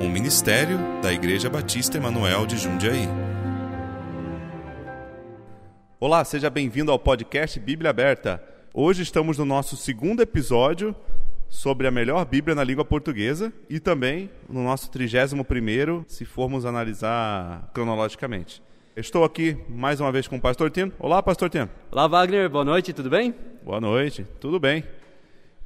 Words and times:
Um 0.02 0.10
ministério 0.10 0.80
da 1.04 1.14
Igreja 1.14 1.52
Batista 1.52 1.98
Emanuel 1.98 2.48
de 2.48 2.58
Jundiaí. 2.58 3.08
Olá, 6.00 6.26
seja 6.26 6.50
bem-vindo 6.50 6.92
ao 6.92 6.98
podcast 6.98 7.60
Bíblia 7.60 7.92
Aberta. 7.92 8.44
Hoje 8.74 9.04
estamos 9.04 9.38
no 9.38 9.46
nosso 9.46 9.78
segundo 9.78 10.24
episódio 10.24 10.96
sobre 11.48 11.86
a 11.86 11.92
melhor 11.92 12.26
Bíblia 12.26 12.56
na 12.56 12.64
língua 12.64 12.84
portuguesa 12.84 13.54
e 13.70 13.80
também 13.80 14.32
no 14.50 14.64
nosso 14.64 14.90
31º, 14.90 16.06
se 16.08 16.26
formos 16.26 16.66
analisar 16.66 17.70
cronologicamente. 17.72 18.65
Estou 18.98 19.26
aqui 19.26 19.58
mais 19.68 20.00
uma 20.00 20.10
vez 20.10 20.26
com 20.26 20.38
o 20.38 20.42
Pastor 20.42 20.72
Tino. 20.72 20.90
Olá, 20.98 21.22
Pastor 21.22 21.50
Tino. 21.50 21.70
Olá, 21.92 22.08
Wagner. 22.08 22.50
Boa 22.50 22.64
noite, 22.64 22.94
tudo 22.94 23.10
bem? 23.10 23.36
Boa 23.62 23.82
noite, 23.82 24.26
tudo 24.40 24.58
bem. 24.58 24.86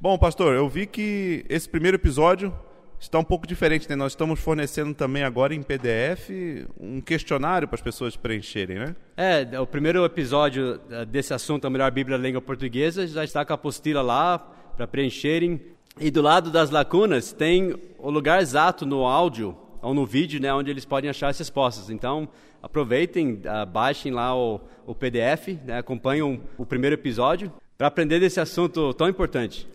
Bom, 0.00 0.18
Pastor, 0.18 0.52
eu 0.56 0.68
vi 0.68 0.84
que 0.84 1.46
esse 1.48 1.68
primeiro 1.68 1.96
episódio 1.96 2.52
está 2.98 3.20
um 3.20 3.24
pouco 3.24 3.46
diferente, 3.46 3.88
né? 3.88 3.94
Nós 3.94 4.12
estamos 4.12 4.40
fornecendo 4.40 4.92
também 4.94 5.22
agora 5.22 5.54
em 5.54 5.62
PDF 5.62 6.28
um 6.76 7.00
questionário 7.00 7.68
para 7.68 7.76
as 7.76 7.80
pessoas 7.80 8.16
preencherem, 8.16 8.80
né? 8.80 8.96
É, 9.16 9.60
o 9.60 9.66
primeiro 9.66 10.04
episódio 10.04 10.80
eh, 10.90 11.04
desse 11.04 11.32
assunto, 11.32 11.68
a 11.68 11.70
melhor 11.70 11.92
Bíblia 11.92 12.18
na 12.18 12.24
língua 12.24 12.42
portuguesa, 12.42 13.06
já 13.06 13.22
está 13.22 13.44
com 13.44 13.52
a 13.52 13.54
apostila 13.54 14.02
lá 14.02 14.38
para 14.76 14.88
preencherem. 14.88 15.60
E 16.00 16.10
do 16.10 16.20
lado 16.20 16.50
das 16.50 16.70
lacunas 16.70 17.32
tem 17.32 17.76
o 17.96 18.10
lugar 18.10 18.42
exato 18.42 18.84
no 18.84 19.06
áudio 19.06 19.56
ou 19.80 19.94
no 19.94 20.04
vídeo, 20.04 20.40
né, 20.40 20.52
onde 20.52 20.68
eles 20.68 20.84
podem 20.84 21.08
achar 21.08 21.28
as 21.28 21.38
respostas. 21.38 21.90
Então, 21.90 22.28
aproveitem, 22.62 23.42
uh, 23.44 23.66
baixem 23.66 24.12
lá 24.12 24.36
o, 24.36 24.60
o 24.86 24.94
PDF, 24.94 25.48
né, 25.64 25.78
acompanhem 25.78 26.42
o 26.58 26.66
primeiro 26.66 26.94
episódio 26.94 27.52
para 27.76 27.86
aprender 27.86 28.20
desse 28.20 28.40
assunto 28.40 28.92
tão 28.94 29.08
importante. 29.08 29.66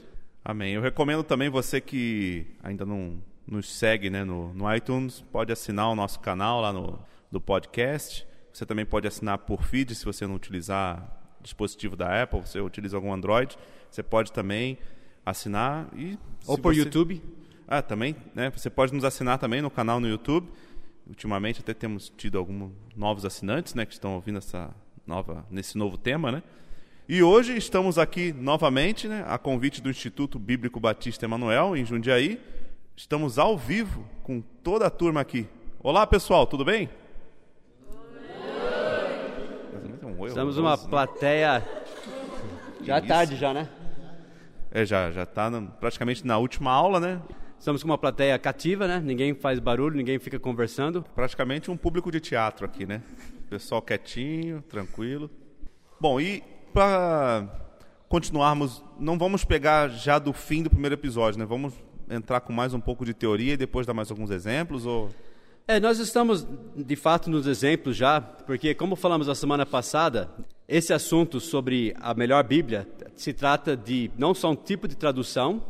Amém. 0.43 0.73
Eu 0.73 0.81
recomendo 0.81 1.23
também 1.23 1.49
você 1.49 1.81
que 1.81 2.45
ainda 2.63 2.85
não 2.85 3.17
nos 3.47 3.71
segue 3.71 4.09
né, 4.09 4.23
no, 4.23 4.53
no 4.53 4.73
iTunes, 4.75 5.21
pode 5.31 5.51
assinar 5.51 5.89
o 5.89 5.95
nosso 5.95 6.19
canal 6.19 6.61
lá 6.61 6.71
no 6.71 6.99
do 7.31 7.41
podcast. 7.41 8.25
Você 8.53 8.65
também 8.65 8.85
pode 8.85 9.07
assinar 9.07 9.39
por 9.39 9.63
feed 9.63 9.93
se 9.93 10.05
você 10.05 10.25
não 10.25 10.35
utilizar 10.35 11.11
dispositivo 11.41 11.95
da 11.95 12.23
Apple, 12.23 12.39
você 12.39 12.59
utiliza 12.59 12.95
algum 12.95 13.11
Android, 13.11 13.57
você 13.91 14.01
pode 14.01 14.31
também 14.31 14.77
assinar 15.25 15.87
e 15.93 16.17
ou 16.47 16.57
por 16.57 16.73
você... 16.73 16.79
YouTube. 16.79 17.21
Ah, 17.67 17.81
também, 17.81 18.15
né? 18.33 18.51
Você 18.51 18.69
pode 18.69 18.93
nos 18.93 19.03
assinar 19.03 19.37
também 19.37 19.61
no 19.61 19.69
canal 19.69 19.99
no 19.99 20.07
YouTube. 20.07 20.47
Ultimamente 21.07 21.59
até 21.59 21.73
temos 21.73 22.11
tido 22.17 22.37
alguns 22.37 22.71
novos 22.95 23.25
assinantes, 23.25 23.75
né, 23.75 23.85
que 23.85 23.93
estão 23.93 24.15
ouvindo 24.15 24.39
essa 24.39 24.73
nova 25.05 25.45
nesse 25.51 25.77
novo 25.77 25.97
tema, 25.97 26.31
né? 26.31 26.43
E 27.07 27.21
hoje 27.21 27.55
estamos 27.55 27.99
aqui 27.99 28.33
novamente, 28.33 29.07
né, 29.07 29.23
a 29.27 29.37
convite 29.37 29.79
do 29.81 29.89
Instituto 29.89 30.39
Bíblico 30.39 30.79
Batista 30.79 31.25
Emanuel 31.25 31.77
em 31.77 31.85
Jundiaí. 31.85 32.41
Estamos 32.95 33.37
ao 33.37 33.55
vivo 33.55 34.09
com 34.23 34.41
toda 34.41 34.87
a 34.87 34.89
turma 34.89 35.21
aqui. 35.21 35.47
Olá, 35.79 36.07
pessoal, 36.07 36.47
tudo 36.47 36.65
bem? 36.65 36.89
Oi. 40.17 40.29
Estamos 40.29 40.57
uma 40.57 40.75
plateia 40.75 41.63
já 42.81 42.99
tarde 42.99 43.35
já, 43.35 43.53
né? 43.53 43.69
É, 44.71 44.83
já 44.83 45.11
já 45.11 45.23
está 45.23 45.51
praticamente 45.79 46.25
na 46.25 46.39
última 46.39 46.71
aula, 46.71 46.99
né? 46.99 47.21
Estamos 47.59 47.81
com 47.81 47.89
uma 47.89 47.97
plateia 47.97 48.37
cativa, 48.37 48.87
né? 48.87 48.99
Ninguém 49.03 49.33
faz 49.33 49.59
barulho, 49.59 49.95
ninguém 49.95 50.19
fica 50.19 50.39
conversando. 50.39 51.03
Praticamente 51.15 51.71
um 51.71 51.77
público 51.77 52.11
de 52.11 52.19
teatro 52.19 52.65
aqui, 52.65 52.85
né? 52.85 53.01
Pessoal 53.49 53.81
quietinho, 53.81 54.61
tranquilo. 54.69 55.29
Bom, 55.99 56.19
e 56.19 56.43
para 56.73 57.47
continuarmos, 58.07 58.83
não 58.99 59.17
vamos 59.17 59.43
pegar 59.43 59.89
já 59.89 60.19
do 60.19 60.33
fim 60.33 60.61
do 60.61 60.69
primeiro 60.69 60.95
episódio, 60.95 61.39
né? 61.39 61.45
Vamos 61.45 61.73
entrar 62.09 62.41
com 62.41 62.53
mais 62.53 62.73
um 62.73 62.79
pouco 62.79 63.03
de 63.03 63.13
teoria 63.13 63.53
e 63.53 63.57
depois 63.57 63.87
dar 63.87 63.93
mais 63.93 64.11
alguns 64.11 64.29
exemplos 64.29 64.85
ou 64.85 65.09
é, 65.67 65.79
nós 65.79 65.97
estamos 65.97 66.45
de 66.75 66.95
fato 66.95 67.27
nos 67.27 67.47
exemplos 67.47 67.97
já, 67.97 68.21
porque 68.21 68.75
como 68.75 68.95
falamos 68.95 69.27
a 69.27 69.33
semana 69.33 69.65
passada, 69.65 70.29
esse 70.67 70.93
assunto 70.93 71.39
sobre 71.39 71.91
a 71.99 72.13
melhor 72.13 72.43
Bíblia 72.43 72.87
se 73.15 73.33
trata 73.33 73.75
de 73.75 74.11
não 74.15 74.35
só 74.35 74.51
um 74.51 74.55
tipo 74.55 74.87
de 74.87 74.95
tradução, 74.95 75.63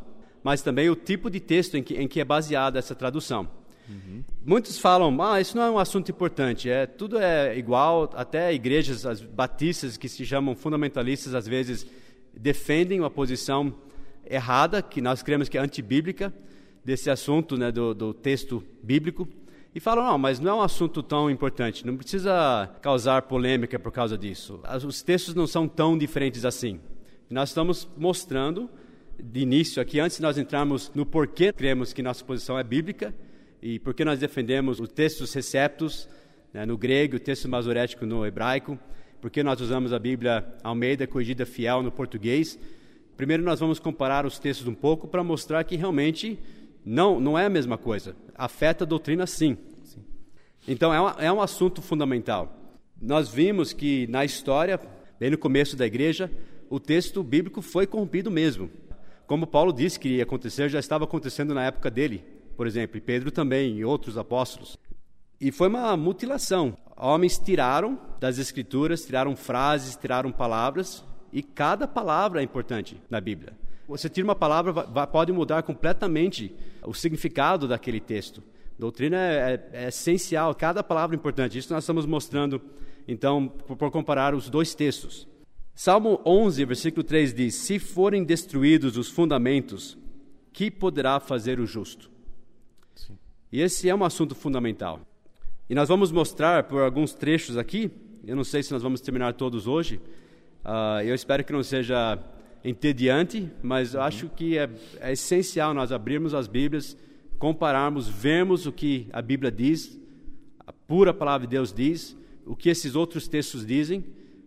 mas 0.46 0.62
também 0.62 0.92
o 0.92 0.96
tipo 0.96 1.28
de 1.28 1.40
texto 1.40 1.76
em 1.76 1.82
que, 1.82 1.96
em 1.96 2.08
que 2.08 2.22
é 2.22 2.24
baseada 2.24 2.78
essa 2.78 2.94
tradução. 2.94 3.50
Uhum. 3.90 4.24
Muitos 4.46 4.78
falam, 4.78 5.20
ah, 5.24 5.42
isso 5.42 5.58
não 5.58 5.64
é 5.64 5.72
um 5.72 5.80
assunto 5.80 6.12
importante, 6.12 6.70
é 6.70 6.86
tudo 6.86 7.18
é 7.18 7.58
igual, 7.58 8.12
até 8.14 8.54
igrejas 8.54 9.08
as 9.08 9.22
batistas 9.22 9.98
que 9.98 10.08
se 10.08 10.24
chamam 10.24 10.56
fundamentalistas 10.56 11.34
às 11.34 11.48
vezes 11.48 11.88
defendem 12.32 13.00
uma 13.00 13.10
posição 13.10 13.74
errada, 14.24 14.84
que 14.84 15.02
nós 15.02 15.24
cremos 15.24 15.50
que 15.50 15.58
é 15.58 15.62
antibíblica, 15.62 16.32
desse 16.84 17.10
assunto 17.10 17.58
né, 17.58 17.72
do, 17.72 17.96
do 17.96 18.14
texto 18.14 18.64
bíblico 18.84 19.28
e 19.74 19.80
falam: 19.80 20.06
não, 20.06 20.18
mas 20.20 20.40
não 20.40 20.52
é 20.52 20.56
um 20.58 20.62
assunto 20.62 21.02
tão 21.02 21.28
importante, 21.28 21.88
não 21.88 21.98
precisa 21.98 22.70
causar 22.84 23.24
polêmica 23.24 23.80
por 23.80 23.92
causa 23.92 24.16
disso. 24.16 24.60
Os 24.86 25.02
textos 25.02 25.34
não 25.34 25.48
são 25.48 25.68
tão 25.68 25.98
diferentes 25.98 26.46
assim. 26.46 26.80
Nós 27.32 27.50
estamos 27.50 27.88
mostrando, 27.98 28.70
de 29.22 29.40
início 29.40 29.82
aqui, 29.82 30.00
antes 30.00 30.18
de 30.18 30.24
nós 30.24 30.38
entrarmos 30.38 30.92
no 30.94 31.06
porquê 31.06 31.52
cremos 31.52 31.94
que 31.94 32.02
nossa 32.02 32.24
posição 32.24 32.58
é 32.58 32.64
bíblica 32.64 33.14
e 33.62 33.80
por 33.80 33.94
que 33.94 34.06
nós 34.06 34.20
defendemos 34.20 34.80
os 34.80 34.90
textos 34.90 35.34
receptos 35.34 36.08
né, 36.54 36.66
no 36.66 36.78
grego, 36.78 37.18
o 37.18 37.20
texto 37.20 37.50
masorético 37.50 38.06
no 38.06 38.26
hebraico, 38.26 38.78
por 39.22 39.30
que 39.32 39.44
nós 39.44 39.60
usamos 39.60 39.92
a 39.92 40.00
Bíblia 40.00 40.46
Almeida 40.64 41.08
Corrigida 41.08 41.46
Fiel 41.46 41.82
no 41.82 41.92
português. 41.92 42.60
Primeiro, 43.18 43.44
nós 43.44 43.60
vamos 43.60 43.80
comparar 43.80 44.26
os 44.26 44.38
textos 44.38 44.68
um 44.68 44.74
pouco 44.74 45.08
para 45.08 45.24
mostrar 45.24 45.64
que 45.64 45.76
realmente 45.76 46.40
não, 46.86 47.20
não 47.20 47.38
é 47.38 47.46
a 47.46 47.50
mesma 47.50 47.78
coisa. 47.78 48.16
Afeta 48.36 48.84
a 48.84 48.88
doutrina, 48.88 49.26
sim. 49.26 49.58
sim. 49.84 50.04
Então, 50.68 50.94
é, 50.94 51.00
uma, 51.00 51.16
é 51.20 51.32
um 51.32 51.42
assunto 51.42 51.82
fundamental. 51.82 52.56
Nós 53.02 53.30
vimos 53.30 53.74
que 53.74 54.06
na 54.08 54.24
história, 54.24 54.80
bem 55.20 55.32
no 55.32 55.38
começo 55.38 55.76
da 55.76 55.86
igreja, 55.86 56.32
o 56.70 56.80
texto 56.80 57.24
bíblico 57.24 57.62
foi 57.62 57.88
corrompido 57.88 58.30
mesmo. 58.30 58.70
Como 59.28 59.48
Paulo 59.48 59.74
disse 59.74 60.00
que 60.00 60.18
ia 60.18 60.24
acontecer, 60.24 60.70
já 60.70 60.80
estava 60.80 61.06
acontecendo 61.06 61.54
na 61.54 61.64
época 61.64 61.90
dele, 61.90 62.24
por 62.56 62.68
exemplo, 62.68 62.98
e 62.98 63.02
Pedro 63.02 63.32
também, 63.32 63.78
e 63.78 63.86
outros 63.86 64.18
apóstolos. 64.18 64.78
E 65.40 65.52
foi 65.52 65.68
uma 65.68 65.98
mutilação. 65.98 66.78
Homens 66.96 67.38
tiraram 67.38 68.00
das 68.20 68.38
escrituras, 68.38 69.06
tiraram 69.06 69.36
frases, 69.36 69.96
tiraram 69.96 70.32
palavras, 70.32 71.04
e 71.34 71.44
cada 71.44 71.88
palavra 71.88 72.40
é 72.40 72.44
importante 72.44 73.02
na 73.10 73.20
Bíblia. 73.20 73.54
Você 73.88 74.10
tira 74.10 74.26
uma 74.26 74.36
palavra, 74.36 74.74
pode 75.08 75.32
mudar 75.32 75.62
completamente 75.64 76.56
o 76.84 76.94
significado 76.94 77.68
daquele 77.68 78.00
texto. 78.00 78.42
Doutrina 78.78 79.18
é, 79.18 79.70
é, 79.74 79.86
é 79.86 79.88
essencial, 79.88 80.54
cada 80.56 80.84
palavra 80.84 81.16
é 81.16 81.18
importante. 81.18 81.58
Isso 81.58 81.74
nós 81.74 81.84
estamos 81.84 82.06
mostrando, 82.06 82.62
então, 83.08 83.48
por, 83.48 83.92
comparar 83.92 84.34
os 84.34 84.50
dois 84.50 84.74
textos. 84.74 85.28
Salmo 85.76 86.22
11, 86.26 86.64
versículo 86.64 87.04
3 87.04 87.34
diz: 87.34 87.54
Se 87.56 87.78
forem 87.80 88.24
destruídos 88.24 88.96
os 88.96 89.10
fundamentos, 89.10 89.98
que 90.54 90.72
poderá 90.72 91.20
fazer 91.20 91.60
o 91.60 91.66
justo? 91.66 92.10
Sim. 92.96 93.18
E 93.52 93.60
esse 93.60 93.90
é 93.90 93.94
um 93.94 94.06
assunto 94.06 94.34
fundamental. 94.34 95.02
E 95.70 95.76
nós 95.76 95.90
vamos 95.90 96.14
mostrar 96.14 96.64
por 96.64 96.82
alguns 96.82 97.14
trechos 97.14 97.58
aqui. 97.58 97.92
Eu 98.26 98.38
não 98.38 98.46
sei 98.46 98.64
se 98.64 98.72
nós 98.72 98.82
vamos 98.82 99.02
terminar 99.02 99.34
todos 99.34 99.68
hoje. 99.68 100.00
Uh, 100.64 101.02
eu 101.04 101.14
espero 101.14 101.44
que 101.44 101.52
não 101.52 101.62
seja 101.62 102.18
entediante, 102.64 103.52
mas 103.62 103.94
eu 103.94 104.02
acho 104.02 104.30
que 104.30 104.58
é, 104.58 104.70
é 105.02 105.12
essencial 105.12 105.74
nós 105.74 105.92
abrirmos 105.92 106.34
as 106.34 106.48
Bíblias, 106.48 106.96
compararmos, 107.38 108.08
vermos 108.08 108.66
o 108.66 108.72
que 108.72 109.08
a 109.12 109.22
Bíblia 109.22 109.52
diz, 109.52 110.00
a 110.66 110.72
pura 110.72 111.14
palavra 111.14 111.46
de 111.46 111.52
Deus 111.52 111.74
diz, 111.74 112.18
o 112.46 112.56
que 112.56 112.70
esses 112.70 112.96
outros 112.96 113.28
textos 113.28 113.66
dizem, 113.66 114.04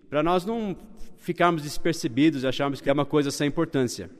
para 0.08 0.22
nós 0.22 0.44
não 0.44 0.76
ficarmos 1.18 1.62
despercebidos 1.62 2.42
e 2.42 2.46
acharmos 2.46 2.80
que 2.80 2.88
é 2.88 2.92
uma 2.92 3.04
coisa 3.04 3.30
sem 3.30 3.48
importância. 3.48 4.10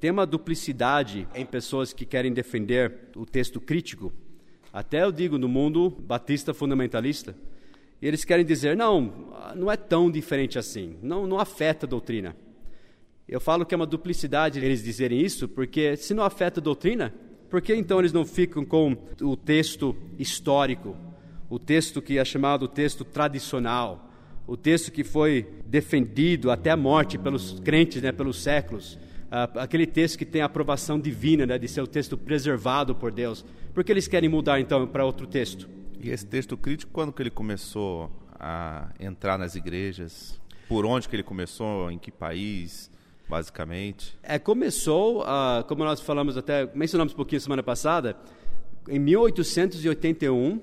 Tem 0.00 0.10
uma 0.10 0.26
duplicidade 0.26 1.26
em 1.34 1.46
pessoas 1.46 1.92
que 1.92 2.04
querem 2.04 2.32
defender 2.32 3.10
o 3.14 3.24
texto 3.24 3.60
crítico, 3.60 4.12
até 4.72 5.02
eu 5.02 5.12
digo 5.12 5.38
no 5.38 5.48
mundo 5.48 5.88
batista 5.88 6.52
fundamentalista, 6.52 7.34
eles 8.00 8.24
querem 8.24 8.44
dizer, 8.44 8.76
não, 8.76 9.30
não 9.54 9.72
é 9.72 9.76
tão 9.76 10.10
diferente 10.10 10.58
assim, 10.58 10.96
não, 11.02 11.26
não 11.26 11.38
afeta 11.38 11.86
a 11.86 11.88
doutrina. 11.88 12.36
Eu 13.26 13.40
falo 13.40 13.64
que 13.64 13.74
é 13.74 13.76
uma 13.76 13.86
duplicidade 13.86 14.58
eles 14.58 14.84
dizerem 14.84 15.20
isso, 15.20 15.48
porque 15.48 15.96
se 15.96 16.12
não 16.12 16.22
afeta 16.22 16.60
a 16.60 16.62
doutrina, 16.62 17.14
por 17.48 17.62
que 17.62 17.74
então 17.74 17.98
eles 17.98 18.12
não 18.12 18.24
ficam 18.24 18.64
com 18.64 18.96
o 19.22 19.36
texto 19.36 19.96
histórico, 20.18 20.96
o 21.48 21.58
texto 21.58 22.02
que 22.02 22.18
é 22.18 22.24
chamado 22.24 22.68
texto 22.68 23.04
tradicional, 23.04 24.05
o 24.46 24.56
texto 24.56 24.92
que 24.92 25.02
foi 25.02 25.46
defendido 25.66 26.50
até 26.50 26.70
a 26.70 26.76
morte 26.76 27.18
pelos 27.18 27.58
crentes, 27.60 28.00
né, 28.00 28.12
pelos 28.12 28.42
séculos, 28.42 28.98
aquele 29.54 29.86
texto 29.86 30.18
que 30.18 30.24
tem 30.24 30.40
a 30.40 30.46
aprovação 30.46 31.00
divina, 31.00 31.44
né, 31.44 31.58
de 31.58 31.66
ser 31.66 31.80
o 31.80 31.86
texto 31.86 32.16
preservado 32.16 32.94
por 32.94 33.10
Deus. 33.10 33.44
Por 33.74 33.82
que 33.82 33.92
eles 33.92 34.06
querem 34.06 34.28
mudar 34.28 34.60
então 34.60 34.86
para 34.86 35.04
outro 35.04 35.26
texto? 35.26 35.68
E 36.00 36.10
esse 36.10 36.24
texto 36.24 36.56
crítico, 36.56 36.92
quando 36.92 37.12
que 37.12 37.22
ele 37.22 37.30
começou 37.30 38.10
a 38.38 38.88
entrar 39.00 39.38
nas 39.38 39.54
igrejas? 39.54 40.40
Por 40.68 40.84
onde 40.84 41.08
que 41.08 41.16
ele 41.16 41.22
começou? 41.22 41.90
Em 41.90 41.98
que 41.98 42.10
país? 42.10 42.90
Basicamente. 43.28 44.16
É, 44.22 44.38
começou, 44.38 45.22
uh, 45.22 45.64
como 45.66 45.84
nós 45.84 46.00
falamos 46.00 46.36
até, 46.36 46.70
mencionamos 46.74 47.12
um 47.12 47.16
pouquinho 47.16 47.40
semana 47.40 47.62
passada, 47.62 48.16
em 48.88 49.00
1881, 49.00 50.60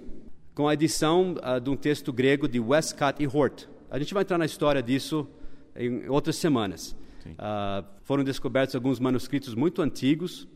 com 0.56 0.68
a 0.68 0.74
edição 0.74 1.36
uh, 1.44 1.60
de 1.60 1.70
um 1.70 1.76
texto 1.76 2.14
grego 2.14 2.48
de 2.48 2.60
Westcott 2.60 3.22
e 3.22 3.28
Hort. 3.28 3.68
A 3.94 4.00
gente 4.00 4.12
vai 4.12 4.24
entrar 4.24 4.40
na 4.40 4.46
história 4.46 4.82
disso 4.82 5.28
em 5.76 6.10
outras 6.10 6.36
semanas. 6.38 6.96
Uh, 7.28 7.86
foram 8.02 8.24
descobertos 8.24 8.74
alguns 8.74 9.00
manuscritos 9.00 9.54
muito 9.54 9.84
antigos, 9.84 10.48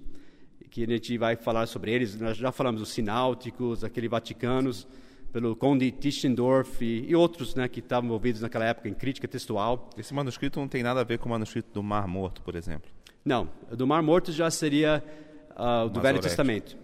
que 0.72 0.84
a 0.84 0.88
gente 0.88 1.16
vai 1.20 1.36
falar 1.36 1.68
sobre 1.68 1.92
eles. 1.92 2.20
Nós 2.20 2.36
já 2.36 2.52
falamos 2.52 2.82
dos 2.82 2.90
sináuticos, 2.90 3.84
aqueles 3.84 4.10
vaticanos, 4.10 4.88
pelo 5.32 5.56
Conde 5.56 5.92
Tischendorf 5.92 6.84
e, 6.84 7.08
e 7.08 7.16
outros 7.16 7.54
né, 7.54 7.68
que 7.68 7.80
estavam 7.80 8.08
envolvidos 8.08 8.42
naquela 8.42 8.66
época 8.66 8.90
em 8.90 8.94
crítica 8.96 9.28
textual. 9.28 9.88
Esse 9.96 10.16
manuscrito 10.16 10.60
não 10.60 10.68
tem 10.68 10.82
nada 10.82 11.02
a 11.02 11.04
ver 11.04 11.20
com 11.20 11.30
o 11.30 11.32
manuscrito 11.32 11.70
do 11.72 11.84
Mar 11.84 12.08
Morto, 12.08 12.42
por 12.42 12.56
exemplo? 12.56 12.90
Não, 13.24 13.48
do 13.70 13.86
Mar 13.86 14.02
Morto 14.02 14.32
já 14.32 14.50
seria 14.50 15.04
uh, 15.52 15.88
do 15.88 16.02
Velho 16.02 16.20
Testamento, 16.20 16.76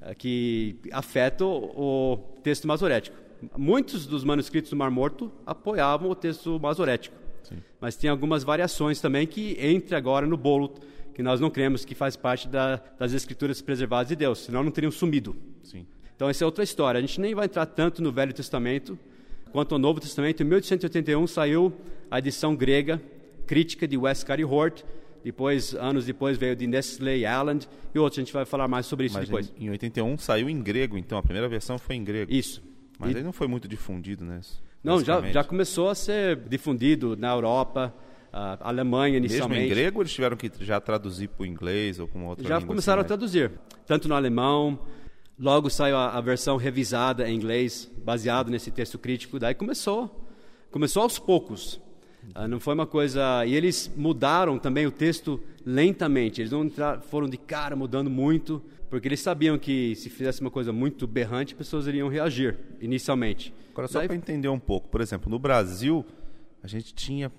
uh, 0.00 0.14
que 0.16 0.76
afeta 0.92 1.44
o 1.44 2.16
texto 2.44 2.68
masorético. 2.68 3.25
Muitos 3.56 4.06
dos 4.06 4.24
manuscritos 4.24 4.70
do 4.70 4.76
Mar 4.76 4.90
Morto 4.90 5.30
apoiavam 5.44 6.10
o 6.10 6.14
texto 6.14 6.58
masorético, 6.58 7.16
Sim. 7.42 7.62
mas 7.80 7.96
tem 7.96 8.08
algumas 8.08 8.42
variações 8.42 9.00
também 9.00 9.26
que 9.26 9.56
entram 9.60 9.98
agora 9.98 10.26
no 10.26 10.36
bolo 10.36 10.74
que 11.14 11.22
nós 11.22 11.40
não 11.40 11.48
cremos 11.48 11.84
que 11.84 11.94
faz 11.94 12.14
parte 12.14 12.46
da, 12.46 12.76
das 12.98 13.12
escrituras 13.12 13.62
preservadas 13.62 14.08
de 14.08 14.16
Deus, 14.16 14.40
senão 14.40 14.62
não 14.62 14.70
teriam 14.70 14.90
sumido. 14.90 15.34
Sim. 15.62 15.86
Então, 16.14 16.28
essa 16.28 16.44
é 16.44 16.46
outra 16.46 16.64
história. 16.64 16.98
A 16.98 17.00
gente 17.00 17.20
nem 17.20 17.34
vai 17.34 17.46
entrar 17.46 17.66
tanto 17.66 18.02
no 18.02 18.12
Velho 18.12 18.32
Testamento 18.32 18.98
quanto 19.50 19.72
ao 19.74 19.78
Novo 19.78 20.00
Testamento. 20.00 20.42
Em 20.42 20.44
1881 20.44 21.26
saiu 21.26 21.72
a 22.10 22.18
edição 22.18 22.54
grega 22.54 23.00
crítica 23.46 23.86
de 23.86 23.96
Westcott 23.96 24.40
e 24.40 24.44
Hort. 24.44 24.82
Depois, 25.24 25.74
anos 25.74 26.04
depois, 26.04 26.36
veio 26.36 26.54
de 26.54 26.66
Nestle 26.66 27.24
Alland 27.24 27.68
e 27.94 27.98
outros. 27.98 28.18
A 28.18 28.22
gente 28.22 28.32
vai 28.32 28.44
falar 28.44 28.68
mais 28.68 28.86
sobre 28.86 29.06
isso 29.06 29.16
Mas 29.16 29.26
depois. 29.26 29.52
Em, 29.58 29.66
em 29.66 29.70
81 29.70 30.18
saiu 30.18 30.48
em 30.48 30.62
grego, 30.62 30.98
então. 30.98 31.18
A 31.18 31.22
primeira 31.22 31.48
versão 31.48 31.78
foi 31.78 31.96
em 31.96 32.04
grego. 32.04 32.32
Isso. 32.32 32.62
Mas 32.98 33.12
e... 33.12 33.16
aí 33.18 33.22
não 33.22 33.32
foi 33.32 33.46
muito 33.46 33.68
difundido, 33.68 34.24
né? 34.24 34.40
Não, 34.82 35.02
já, 35.02 35.20
já 35.30 35.42
começou 35.42 35.88
a 35.88 35.94
ser 35.94 36.36
difundido 36.48 37.16
na 37.16 37.32
Europa, 37.32 37.92
a 38.32 38.68
Alemanha 38.68 39.16
inicialmente. 39.16 39.60
Mesmo 39.60 39.72
em 39.72 39.74
grego, 39.74 40.02
eles 40.02 40.12
tiveram 40.12 40.36
que 40.36 40.50
já 40.60 40.80
traduzir 40.80 41.28
para 41.28 41.42
o 41.42 41.46
inglês 41.46 41.98
ou 41.98 42.06
para 42.06 42.18
uma 42.18 42.28
outra 42.28 42.44
já 42.44 42.50
língua? 42.50 42.60
Já 42.60 42.66
começaram 42.66 43.00
assim, 43.00 43.06
a 43.06 43.08
traduzir, 43.08 43.52
tanto 43.86 44.08
no 44.08 44.14
alemão, 44.14 44.78
Logo 45.38 45.68
saiu 45.68 45.98
a, 45.98 46.16
a, 46.16 46.20
versão 46.20 46.56
revisada 46.56 47.28
em 47.28 47.36
inglês, 47.36 47.90
baseado 48.02 48.50
nesse 48.50 48.70
texto 48.70 48.98
crítico. 48.98 49.38
Daí 49.38 49.54
começou, 49.54 50.26
começou 50.70 51.02
aos 51.02 51.18
poucos. 51.18 51.78
Ah, 52.34 52.48
não 52.48 52.60
foi 52.60 52.74
uma 52.74 52.86
coisa. 52.86 53.44
E 53.46 53.54
eles 53.54 53.90
mudaram 53.96 54.58
também 54.58 54.86
o 54.86 54.90
texto 54.90 55.40
lentamente. 55.64 56.40
Eles 56.40 56.52
não 56.52 56.70
foram 57.02 57.28
de 57.28 57.36
cara 57.36 57.74
mudando 57.76 58.10
muito, 58.10 58.62
porque 58.88 59.08
eles 59.08 59.20
sabiam 59.20 59.58
que 59.58 59.94
se 59.96 60.08
fizesse 60.08 60.40
uma 60.40 60.50
coisa 60.50 60.72
muito 60.72 61.06
berrante, 61.06 61.54
pessoas 61.54 61.86
iriam 61.86 62.08
reagir 62.08 62.56
inicialmente. 62.80 63.52
Agora, 63.72 63.88
só 63.88 63.98
Daí... 63.98 64.08
para 64.08 64.16
entender 64.16 64.48
um 64.48 64.58
pouco, 64.58 64.88
por 64.88 65.00
exemplo, 65.00 65.30
no 65.30 65.38
Brasil, 65.38 66.04
a 66.62 66.66
gente 66.66 66.94
tinha, 66.94 67.30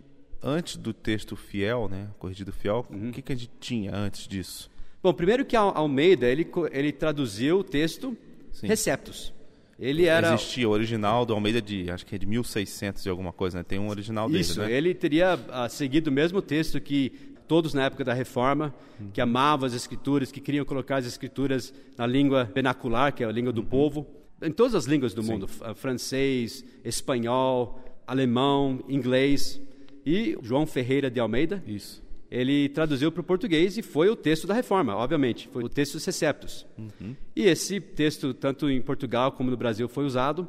antes 0.41 0.77
do 0.77 0.93
texto 0.93 1.35
fiel, 1.35 1.87
né, 1.89 2.09
corrigido 2.19 2.51
fiel, 2.51 2.85
uhum. 2.89 3.09
o 3.09 3.11
que, 3.11 3.21
que 3.21 3.33
a 3.33 3.35
gente 3.35 3.51
tinha 3.59 3.95
antes 3.95 4.27
disso? 4.27 4.69
Bom, 5.01 5.13
primeiro 5.13 5.45
que 5.45 5.55
Almeida, 5.55 6.27
ele, 6.27 6.47
ele 6.71 6.91
traduziu 6.91 7.59
o 7.59 7.63
texto 7.63 8.15
Sim. 8.51 8.67
Receptos. 8.67 9.33
Ele 9.79 10.05
era... 10.05 10.33
Existia 10.33 10.67
o 10.67 10.71
original 10.71 11.25
do 11.25 11.33
Almeida 11.33 11.61
de, 11.61 11.89
acho 11.91 12.05
que 12.05 12.15
é 12.15 12.17
de 12.17 12.25
1600 12.25 13.05
e 13.05 13.09
alguma 13.09 13.31
coisa, 13.31 13.59
né? 13.59 13.63
Tem 13.63 13.77
um 13.77 13.89
original 13.89 14.27
dele, 14.27 14.41
Isso, 14.41 14.59
né? 14.59 14.71
ele 14.71 14.93
teria 14.93 15.35
uh, 15.35 15.69
seguido 15.69 16.09
o 16.09 16.13
mesmo 16.13 16.41
texto 16.41 16.81
que 16.81 17.11
todos 17.47 17.73
na 17.73 17.85
época 17.85 18.03
da 18.03 18.13
Reforma, 18.13 18.73
uhum. 18.99 19.09
que 19.11 19.21
amavam 19.21 19.67
as 19.67 19.73
escrituras, 19.73 20.31
que 20.31 20.41
queriam 20.41 20.65
colocar 20.65 20.97
as 20.97 21.05
escrituras 21.05 21.73
na 21.97 22.07
língua 22.07 22.45
vernacular, 22.45 23.13
que 23.13 23.23
é 23.23 23.27
a 23.27 23.31
língua 23.31 23.53
do 23.53 23.61
uhum. 23.61 23.67
povo, 23.67 24.07
em 24.41 24.51
todas 24.51 24.75
as 24.75 24.85
línguas 24.85 25.13
do 25.13 25.23
Sim. 25.23 25.31
mundo, 25.31 25.47
francês, 25.75 26.65
espanhol, 26.83 27.79
alemão, 28.05 28.83
inglês. 28.87 29.61
E 30.05 30.37
João 30.41 30.65
Ferreira 30.65 31.09
de 31.09 31.19
Almeida, 31.19 31.63
Isso 31.65 32.06
ele 32.29 32.69
traduziu 32.69 33.11
para 33.11 33.21
o 33.21 33.23
português 33.23 33.77
e 33.77 33.81
foi 33.81 34.09
o 34.09 34.15
texto 34.15 34.45
da 34.45 34.53
reforma, 34.53 34.95
obviamente, 34.95 35.47
foi 35.47 35.63
o 35.63 35.69
texto 35.69 35.93
dos 35.93 36.05
Receptos. 36.05 36.65
Uhum. 36.77 37.15
E 37.35 37.45
esse 37.45 37.79
texto, 37.79 38.33
tanto 38.33 38.69
em 38.69 38.81
Portugal 38.81 39.31
como 39.31 39.49
no 39.49 39.57
Brasil, 39.57 39.87
foi 39.87 40.05
usado, 40.05 40.47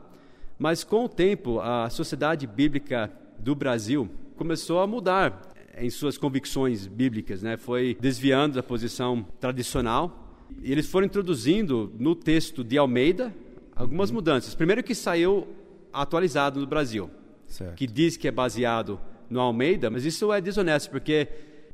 mas 0.59 0.83
com 0.83 1.05
o 1.05 1.09
tempo, 1.09 1.61
a 1.61 1.89
sociedade 1.89 2.47
bíblica 2.47 3.11
do 3.39 3.55
Brasil 3.55 4.11
começou 4.37 4.81
a 4.81 4.87
mudar 4.87 5.55
em 5.77 5.89
suas 5.89 6.19
convicções 6.19 6.89
bíblicas, 6.89 7.43
né? 7.43 7.57
foi 7.57 7.97
desviando 8.01 8.57
da 8.57 8.63
posição 8.63 9.25
tradicional, 9.41 10.25
e 10.63 10.73
eles 10.73 10.89
foram 10.89 11.07
introduzindo 11.07 11.93
no 11.99 12.17
texto 12.17 12.65
de 12.65 12.77
Almeida 12.77 13.33
algumas 13.77 14.11
uhum. 14.11 14.17
mudanças. 14.17 14.55
Primeiro 14.55 14.83
que 14.83 14.95
saiu 14.95 15.47
atualizado 15.93 16.59
no 16.59 16.67
Brasil, 16.67 17.09
certo. 17.47 17.77
que 17.77 17.87
diz 17.87 18.17
que 18.17 18.27
é 18.27 18.33
baseado 18.33 18.99
no 19.31 19.41
Almeida, 19.41 19.91
mas 19.91 20.05
isso 20.05 20.33
é 20.33 20.41
desonesto, 20.41 20.91
porque 20.91 21.29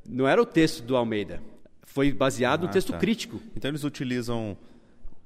não 0.08 0.26
era 0.26 0.40
o 0.40 0.46
texto 0.46 0.82
do 0.82 0.96
Almeida. 0.96 1.40
Foi 1.82 2.12
baseado 2.12 2.64
ah, 2.64 2.66
no 2.66 2.72
texto 2.72 2.92
tá. 2.92 2.98
crítico. 2.98 3.40
Então 3.56 3.70
eles 3.70 3.84
utilizam 3.84 4.56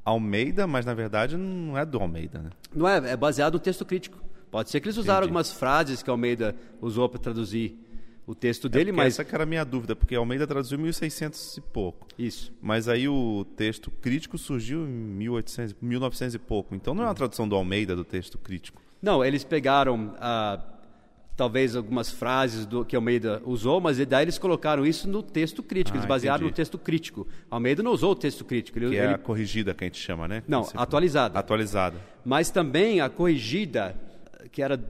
Almeida, 0.04 0.66
mas 0.66 0.84
na 0.84 0.94
verdade 0.94 1.36
não 1.36 1.76
é 1.76 1.84
do 1.84 1.98
Almeida, 1.98 2.38
né? 2.40 2.50
Não 2.74 2.88
é, 2.88 3.12
é 3.12 3.16
baseado 3.16 3.54
no 3.54 3.60
texto 3.60 3.84
crítico. 3.84 4.18
Pode 4.50 4.70
ser 4.70 4.80
que 4.80 4.86
eles 4.86 4.96
usaram 4.96 5.18
Entendi. 5.20 5.28
algumas 5.28 5.52
frases 5.52 6.02
que 6.02 6.10
Almeida 6.10 6.56
usou 6.80 7.08
para 7.08 7.20
traduzir 7.20 7.78
o 8.26 8.34
texto 8.34 8.66
é 8.66 8.70
dele, 8.70 8.92
mas 8.92 9.14
essa 9.14 9.24
que 9.24 9.34
era 9.34 9.44
a 9.44 9.46
minha 9.46 9.64
dúvida, 9.64 9.96
porque 9.96 10.14
Almeida 10.14 10.46
traduziu 10.46 10.78
em 10.78 10.82
1600 10.82 11.56
e 11.56 11.60
pouco. 11.62 12.06
Isso. 12.18 12.52
Mas 12.60 12.86
aí 12.86 13.08
o 13.08 13.46
texto 13.56 13.90
crítico 13.90 14.36
surgiu 14.36 14.86
em 14.86 14.92
1800, 14.92 15.74
1900 15.80 16.34
e 16.34 16.38
pouco. 16.38 16.74
Então 16.74 16.94
não 16.94 17.04
é 17.04 17.06
uma 17.06 17.14
tradução 17.14 17.48
do 17.48 17.56
Almeida 17.56 17.96
do 17.96 18.04
texto 18.04 18.36
crítico. 18.36 18.82
Não, 19.00 19.24
eles 19.24 19.44
pegaram 19.44 20.14
a 20.20 20.60
talvez 21.38 21.76
algumas 21.76 22.10
frases 22.10 22.66
do, 22.66 22.84
que 22.84 22.96
Almeida 22.96 23.40
usou, 23.46 23.80
mas 23.80 24.04
daí 24.04 24.24
eles 24.24 24.38
colocaram 24.38 24.84
isso 24.84 25.08
no 25.08 25.22
texto 25.22 25.62
crítico, 25.62 25.96
ah, 25.96 26.00
eles 26.00 26.08
basearam 26.08 26.38
entendi. 26.38 26.50
no 26.50 26.56
texto 26.56 26.76
crítico. 26.76 27.28
Almeida 27.48 27.80
não 27.80 27.92
usou 27.92 28.10
o 28.10 28.14
texto 28.16 28.44
crítico. 28.44 28.76
Ele, 28.76 28.90
que 28.90 28.96
é 28.96 29.10
a 29.10 29.18
corrigida 29.18 29.72
que 29.72 29.84
a 29.84 29.86
gente 29.86 30.00
chama, 30.00 30.26
né? 30.26 30.42
Não, 30.48 30.68
atualizada. 30.74 31.38
Atualizada. 31.38 31.96
Mas 32.24 32.50
também 32.50 33.00
a 33.00 33.08
corrigida, 33.08 33.94
que 34.50 34.60
era, 34.60 34.82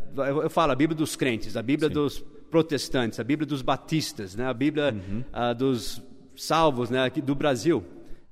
eu 0.43 0.49
falo, 0.49 0.73
a 0.73 0.75
Bíblia 0.75 0.97
dos 0.97 1.17
crentes, 1.17 1.55
a 1.55 1.63
Bíblia 1.63 1.89
Sim. 1.89 1.95
dos 1.95 2.25
protestantes, 2.51 3.21
a 3.21 3.25
Bíblia 3.25 3.47
dos 3.47 3.61
batistas, 3.61 4.35
né? 4.35 4.47
a 4.47 4.55
Bíblia 4.55 4.95
uhum. 4.95 5.21
uh, 5.21 5.55
dos 5.55 6.03
salvos 6.35 6.89
né? 6.89 7.11
do 7.11 7.35
Brasil. 7.35 7.85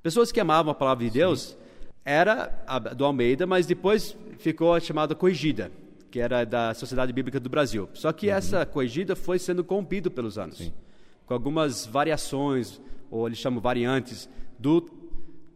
Pessoas 0.03 0.33
que 0.33 0.41
amavam 0.41 0.73
a 0.73 0.75
palavra 0.75 1.05
de 1.05 1.11
Deus, 1.11 1.49
Sim. 1.49 1.57
era 2.03 2.65
a, 2.67 2.79
do 2.79 3.05
Almeida, 3.05 3.47
mas 3.47 3.67
depois 3.67 4.17
ficou 4.39 4.73
a 4.73 4.81
chamada 4.81 5.15
corrigida 5.15 5.71
que 6.17 6.21
era 6.21 6.47
da 6.47 6.73
Sociedade 6.73 7.13
Bíblica 7.13 7.39
do 7.39 7.51
Brasil. 7.51 7.91
Só 7.93 8.11
que 8.11 8.29
uhum. 8.29 8.37
essa 8.37 8.65
corrigida 8.65 9.15
foi 9.15 9.39
sendo 9.39 9.63
corrompido 9.63 10.11
pelos 10.11 10.39
anos, 10.39 10.57
Sim. 10.57 10.73
com 11.27 11.35
algumas 11.35 11.85
variações, 11.85 12.81
ou 13.11 13.27
eles 13.27 13.37
chamam 13.37 13.61
variantes, 13.61 14.27
do 14.59 14.81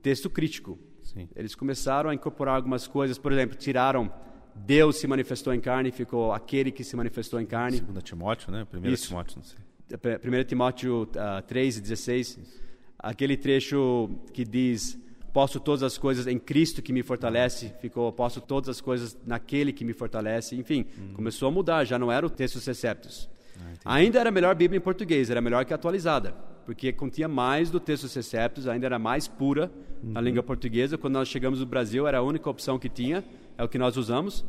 texto 0.03 0.29
crítico. 0.29 0.79
Sim. 1.03 1.31
Eles 1.35 1.55
começaram 1.55 2.11
a 2.11 2.15
incorporar 2.15 2.57
algumas 2.57 2.87
coisas, 2.87 3.17
por 3.17 3.33
exemplo, 3.33 3.57
tiraram 3.57 4.13
Deus 4.55 4.97
se 4.97 5.07
manifestou 5.07 5.55
em 5.55 5.61
carne, 5.61 5.91
ficou 5.91 6.31
aquele 6.31 6.71
que 6.71 6.85
se 6.85 6.95
manifestou 6.95 7.41
em 7.41 7.47
carne. 7.47 7.79
Segunda 7.79 8.03
Timóteo, 8.03 8.53
né? 8.53 8.67
Primeiro 8.71 8.99
Timóteo, 8.99 9.39
não 9.39 9.45
sei. 9.45 10.41
1 10.43 10.45
Timóteo 10.45 11.05
uh, 11.05 11.43
3 11.47 11.79
e 11.79 11.81
16, 11.81 12.37
Isso. 12.37 12.61
aquele 12.99 13.35
trecho 13.35 14.11
que 14.35 14.45
diz 14.45 14.99
posso 15.33 15.61
todas 15.61 15.83
as 15.83 15.97
coisas 15.97 16.27
em 16.27 16.39
Cristo 16.39 16.83
que 16.83 16.93
me 16.93 17.03
fortalece, 17.03 17.73
ficou 17.81 18.13
posso 18.13 18.41
todas 18.41 18.69
as 18.69 18.81
coisas 18.81 19.17
naquele 19.27 19.73
que 19.73 19.85
me 19.85 19.93
fortalece, 19.93 20.57
enfim, 20.57 20.87
uhum. 20.99 21.15
começou 21.15 21.49
a 21.49 21.51
mudar, 21.51 21.85
já 21.85 21.99
não 21.99 22.11
era 22.11 22.27
o 22.27 22.31
texto 22.31 22.55
dos 22.55 22.67
Receptos. 22.67 23.29
Ah, 23.85 23.95
ainda 23.95 24.19
era 24.19 24.31
melhor 24.31 24.51
a 24.51 24.55
Bíblia 24.55 24.79
em 24.79 24.81
português, 24.81 25.31
era 25.31 25.41
melhor 25.41 25.65
que 25.65 25.73
a 25.73 25.77
atualizada, 25.77 26.35
porque 26.65 26.93
continha 26.93 27.29
mais 27.29 27.71
do 27.71 27.79
texto 27.79 28.05
dos 28.05 28.15
Receptos, 28.15 28.67
ainda 28.67 28.87
era 28.87 28.99
mais 28.99 29.29
pura 29.29 29.71
uhum. 30.03 30.13
na 30.13 30.21
língua 30.21 30.43
portuguesa. 30.43 30.99
Quando 30.99 31.15
nós 31.15 31.29
chegamos 31.29 31.61
no 31.61 31.67
Brasil, 31.67 32.07
era 32.07 32.19
a 32.19 32.23
única 32.23 32.49
opção 32.49 32.79
que 32.79 32.89
tinha, 32.89 33.25
é 33.57 33.65
o 33.65 33.69
que 33.69 33.79
nós 33.79 33.97
usamos. 33.97 34.45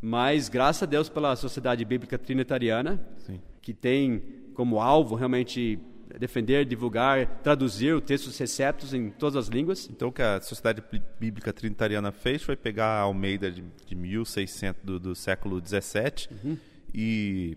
Mas 0.00 0.48
graças 0.48 0.82
a 0.82 0.86
Deus 0.86 1.08
pela 1.08 1.36
Sociedade 1.36 1.84
Bíblica 1.84 2.18
Trinitariana, 2.18 3.00
Sim. 3.18 3.40
que 3.60 3.72
tem 3.72 4.20
como 4.54 4.80
alvo 4.80 5.14
realmente 5.14 5.78
defender, 6.18 6.64
divulgar, 6.64 7.26
traduzir 7.42 7.94
o 7.94 8.00
texto 8.00 8.26
dos 8.26 8.38
receptos 8.38 8.92
em 8.94 9.10
todas 9.10 9.36
as 9.36 9.48
línguas. 9.48 9.88
Então 9.90 10.08
o 10.08 10.12
que 10.12 10.22
a 10.22 10.40
Sociedade 10.40 10.82
Bíblica 11.18 11.52
Trinitariana 11.52 12.12
fez 12.12 12.42
foi 12.42 12.56
pegar 12.56 12.86
a 12.86 13.00
Almeida 13.00 13.50
de, 13.50 13.64
de 13.86 13.94
1600 13.94 14.82
do, 14.82 14.98
do 14.98 15.14
século 15.14 15.60
17 15.60 16.28
uhum. 16.44 16.56
e 16.94 17.56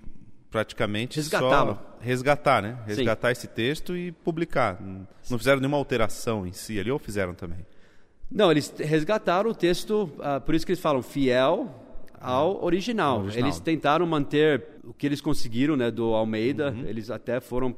praticamente 0.50 1.18
resgatá-lo, 1.18 1.80
resgatar, 2.00 2.62
né? 2.62 2.78
Resgatar 2.86 3.28
Sim. 3.28 3.32
esse 3.34 3.48
texto 3.48 3.98
e 3.98 4.12
publicar. 4.12 4.82
Não 5.30 5.38
fizeram 5.38 5.60
nenhuma 5.60 5.78
alteração 5.78 6.48
em 6.48 6.54
si 6.54 6.80
ali 6.80 6.90
ou 6.90 6.98
fizeram 6.98 7.34
também? 7.34 7.66
Não, 8.32 8.50
eles 8.50 8.74
resgataram 8.78 9.50
o 9.52 9.56
texto, 9.56 10.10
uh, 10.18 10.42
por 10.42 10.56
isso 10.56 10.66
que 10.66 10.72
eles 10.72 10.82
falam 10.82 11.02
fiel 11.02 11.70
ao 12.20 12.64
original. 12.64 13.20
original. 13.20 13.46
Eles 13.48 13.60
tentaram 13.60 14.06
manter 14.06 14.66
o 14.84 14.94
que 14.94 15.06
eles 15.06 15.22
conseguiram 15.22 15.76
né, 15.76 15.92
do 15.92 16.14
Almeida, 16.14 16.72
Uhum. 16.72 16.86
eles 16.86 17.12
até 17.12 17.40
foram 17.40 17.76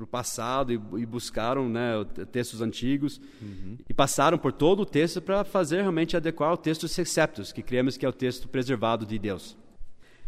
para 0.00 0.04
o 0.04 0.06
passado 0.06 0.72
e, 0.72 0.80
e 1.02 1.06
buscaram 1.06 1.68
né, 1.68 1.96
o- 1.98 2.04
textos 2.04 2.60
antigos 2.62 3.20
Uhum. 3.42 3.76
e 3.88 3.92
passaram 3.94 4.38
por 4.38 4.52
todo 4.52 4.80
o 4.80 4.86
texto 4.86 5.20
para 5.20 5.44
fazer 5.44 5.80
realmente 5.82 6.16
adequar 6.16 6.50
ao 6.50 6.56
texto 6.56 6.88
Septos, 6.88 7.52
que 7.52 7.62
cremos 7.62 7.96
que 7.96 8.06
é 8.06 8.08
o 8.08 8.12
texto 8.12 8.48
preservado 8.48 9.04
de 9.04 9.18
Deus. 9.18 9.56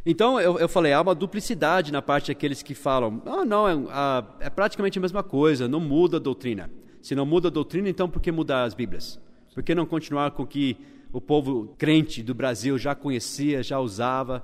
Então, 0.05 0.41
eu, 0.41 0.59
eu 0.59 0.69
falei, 0.69 0.93
há 0.93 1.01
uma 1.01 1.15
duplicidade 1.15 1.93
na 1.93 2.03
parte 2.03 2.29
daqueles 2.29 2.63
que 2.63 2.75
falam, 2.75 3.23
ah, 3.25 3.45
não, 3.45 3.69
é, 3.69 3.75
é 4.41 4.51
praticamente 4.51 4.99
a 4.99 5.01
mesma 5.03 5.23
coisa, 5.23 5.69
não 5.69 5.79
muda 5.81 6.17
a 6.17 6.21
doutrina. 6.21 6.69
Se 7.01 7.15
não 7.15 7.25
muda 7.25 7.49
a 7.49 7.51
doutrina, 7.51 7.89
então 7.89 8.09
por 8.11 8.21
que 8.21 8.31
mudar 8.33 8.65
as 8.65 8.75
Bíblias? 8.75 9.19
Por 9.55 9.63
que 9.63 9.75
não 9.75 9.87
continuar 9.87 10.33
com 10.33 10.43
o 10.43 10.47
que 10.47 10.77
o 11.13 11.21
povo 11.21 11.75
crente 11.79 12.23
do 12.23 12.35
Brasil 12.35 12.77
já 12.79 12.95
conhecia, 12.95 13.63
já 13.63 13.79
usava, 13.79 14.43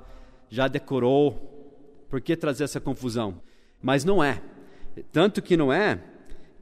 já 0.49 0.69
decorou? 0.69 2.07
Por 2.09 2.21
que 2.21 2.37
trazer 2.37 2.65
essa 2.65 2.81
confusão? 2.81 3.41
Mas 3.83 4.05
não 4.05 4.23
é. 4.23 4.41
Tanto 5.13 5.41
que 5.43 5.57
não 5.57 5.73
é 5.73 6.01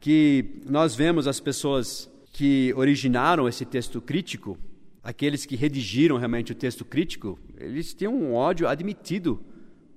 que 0.01 0.61
nós 0.69 0.95
vemos 0.95 1.27
as 1.27 1.41
pessoas 1.41 2.11
que 2.33 2.73
originaram 2.77 3.49
esse 3.49 3.65
texto 3.65 4.01
crítico, 4.01 4.59
aqueles 5.03 5.47
que 5.47 5.57
redigiram 5.57 6.17
realmente 6.19 6.53
o 6.53 6.55
texto 6.55 6.85
crítico, 6.85 7.39
eles 7.57 7.95
têm 7.95 8.09
um 8.09 8.35
ódio 8.35 8.69
admitido 8.69 9.41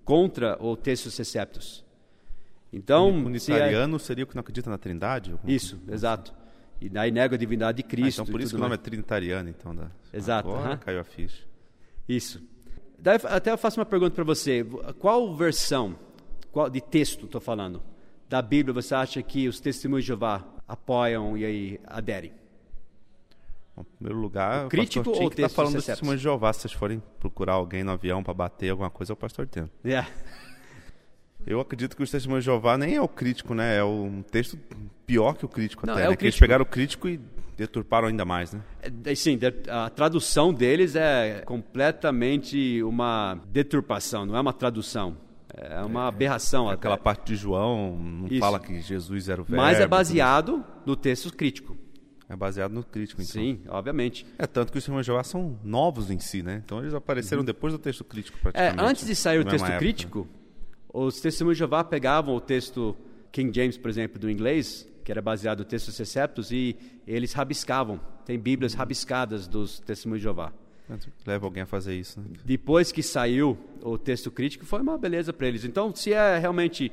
contra 0.05 0.57
o 0.63 0.75
texto 0.77 1.11
Seceptus. 1.11 1.83
Então, 2.71 3.09
se 3.39 3.51
é- 3.51 3.55
Unitariano 3.55 3.99
seria 3.99 4.23
o 4.23 4.27
que 4.27 4.35
não 4.35 4.41
acredita 4.41 4.69
na 4.69 4.77
Trindade? 4.77 5.35
Isso, 5.45 5.77
coisa? 5.77 5.93
exato. 5.93 6.33
E 6.79 6.87
daí 6.87 7.11
nega 7.11 7.35
a 7.35 7.37
divindade 7.37 7.77
de 7.77 7.83
Ah, 7.83 7.89
Cristo. 7.89 8.21
então 8.21 8.31
por 8.31 8.39
isso 8.39 8.51
que 8.51 8.55
o 8.55 8.59
nome 8.59 8.69
mais. 8.69 8.79
é 8.79 8.83
Trinitariano, 8.83 9.49
então. 9.49 9.75
Da... 9.75 9.91
Exato, 10.13 10.49
Agora 10.49 10.67
aham. 10.69 10.77
caiu 10.77 10.99
a 10.99 11.03
ficha. 11.03 11.43
Isso. 12.07 12.41
Daí, 12.97 13.19
até 13.25 13.51
eu 13.51 13.57
faço 13.57 13.79
uma 13.79 13.85
pergunta 13.85 14.11
para 14.15 14.23
você. 14.23 14.63
Qual 14.97 15.35
versão 15.35 15.97
qual, 16.51 16.69
de 16.69 16.79
texto, 16.79 17.25
estou 17.25 17.41
falando, 17.41 17.81
da 18.29 18.41
Bíblia 18.41 18.73
você 18.73 18.93
acha 18.93 19.21
que 19.23 19.47
os 19.47 19.59
testemunhos 19.59 20.03
de 20.03 20.09
Jeová 20.09 20.45
apoiam 20.67 21.35
e 21.35 21.43
aí 21.43 21.79
aderem? 21.87 22.31
Bom, 23.75 23.81
em 23.81 23.95
primeiro 23.97 24.19
lugar, 24.21 24.67
o, 24.67 24.69
crítico 24.69 25.03
pastor 25.03 25.13
tinha 25.15 25.23
ou 25.25 25.29
que 25.31 25.35
tá 25.37 25.43
texto 25.43 25.55
falando 25.55 25.71
do 25.73 25.81
Seceptus? 25.81 25.95
testemunho 25.95 26.17
de 26.17 26.23
Jeová. 26.23 26.53
Se 26.53 26.61
vocês 26.61 26.73
forem 26.73 27.01
procurar 27.19 27.53
alguém 27.53 27.83
no 27.83 27.91
avião 27.91 28.23
para 28.23 28.33
bater 28.33 28.69
alguma 28.69 28.89
coisa, 28.89 29.11
é 29.11 29.15
o 29.15 29.17
pastor 29.17 29.47
Teno. 29.47 29.69
É. 29.83 30.05
Eu 31.47 31.59
acredito 31.59 31.95
que 31.95 32.03
os 32.03 32.11
testemunhos 32.11 32.43
de 32.43 32.51
Jeová 32.51 32.77
nem 32.77 32.95
é 32.95 33.01
o 33.01 33.07
crítico, 33.07 33.53
né? 33.55 33.77
É 33.77 33.83
um 33.83 34.21
texto 34.21 34.59
pior 35.07 35.33
que 35.33 35.45
o 35.45 35.49
crítico 35.49 35.87
Não, 35.87 35.93
até, 35.93 36.03
é 36.03 36.07
né? 36.07 36.13
o 36.13 36.17
Que 36.17 36.25
eles 36.25 36.35
crítico. 36.35 36.41
pegaram 36.45 36.63
o 36.63 36.65
crítico 36.67 37.07
e 37.09 37.19
deturparam 37.57 38.07
ainda 38.09 38.25
mais, 38.25 38.53
né? 38.53 38.61
É, 39.05 39.15
Sim, 39.15 39.39
a 39.67 39.89
tradução 39.89 40.53
deles 40.53 40.95
é 40.95 41.41
completamente 41.45 42.83
uma 42.83 43.39
deturpação, 43.47 44.25
não 44.25 44.35
é 44.35 44.41
uma 44.41 44.53
tradução. 44.53 45.17
É 45.53 45.81
uma 45.81 46.07
aberração. 46.07 46.67
até. 46.67 46.75
Aquela 46.75 46.97
parte 46.97 47.27
de 47.27 47.35
João 47.35 47.97
não 47.97 48.27
Isso. 48.27 48.39
fala 48.39 48.59
que 48.59 48.79
Jesus 48.81 49.29
era 49.29 49.41
o 49.41 49.43
verbo. 49.43 49.61
Mas 49.61 49.79
é 49.79 49.87
baseado 49.87 50.63
no 50.85 50.95
texto 50.95 51.33
crítico. 51.35 51.75
É 52.29 52.35
baseado 52.35 52.71
no 52.71 52.83
crítico, 52.83 53.21
então. 53.21 53.33
Sim, 53.41 53.59
obviamente. 53.67 54.25
É 54.37 54.45
tanto 54.45 54.71
que 54.71 54.77
os 54.77 54.83
testemunhos 54.83 55.05
de 55.05 55.07
Jeová 55.07 55.23
são 55.23 55.57
novos 55.63 56.11
em 56.11 56.19
si, 56.19 56.43
né? 56.43 56.61
Então 56.63 56.79
eles 56.79 56.93
apareceram 56.93 57.43
depois 57.43 57.73
do 57.73 57.79
texto 57.79 58.03
crítico, 58.03 58.37
Uhum. 58.37 58.49
É, 58.49 58.51
praticamente. 58.51 58.91
antes 58.91 59.05
de 59.07 59.15
sair 59.15 59.39
o 59.39 59.43
texto 59.45 59.65
época. 59.65 59.79
crítico, 59.79 60.27
os 60.93 61.19
testemunhos 61.19 61.57
de 61.57 61.59
Jeová 61.59 61.83
pegavam 61.83 62.35
o 62.35 62.39
texto 62.39 62.95
King 63.31 63.51
James, 63.55 63.77
por 63.79 63.89
exemplo, 63.89 64.19
do 64.19 64.29
inglês, 64.29 64.87
que 65.03 65.11
era 65.11 65.21
baseado 65.23 65.59
no 65.59 65.65
texto 65.65 65.91
Seceptus, 65.91 66.51
e 66.51 66.75
eles 67.07 67.33
rabiscavam. 67.33 67.99
Tem 68.25 68.37
bíblias 68.37 68.75
rabiscadas 68.75 69.47
dos 69.47 69.79
testemunhos 69.79 70.19
de 70.21 70.25
Jeová. 70.25 70.53
Leva 71.25 71.45
alguém 71.45 71.63
a 71.63 71.65
fazer 71.65 71.95
isso, 71.95 72.19
né? 72.19 72.25
Depois 72.43 72.91
que 72.91 73.03
saiu 73.03 73.57
o 73.83 73.97
texto 73.97 74.31
crítico, 74.31 74.65
foi 74.65 74.81
uma 74.81 74.97
beleza 74.97 75.31
para 75.31 75.47
eles. 75.47 75.63
Então, 75.63 75.93
se 75.93 76.13
é 76.13 76.37
realmente 76.37 76.91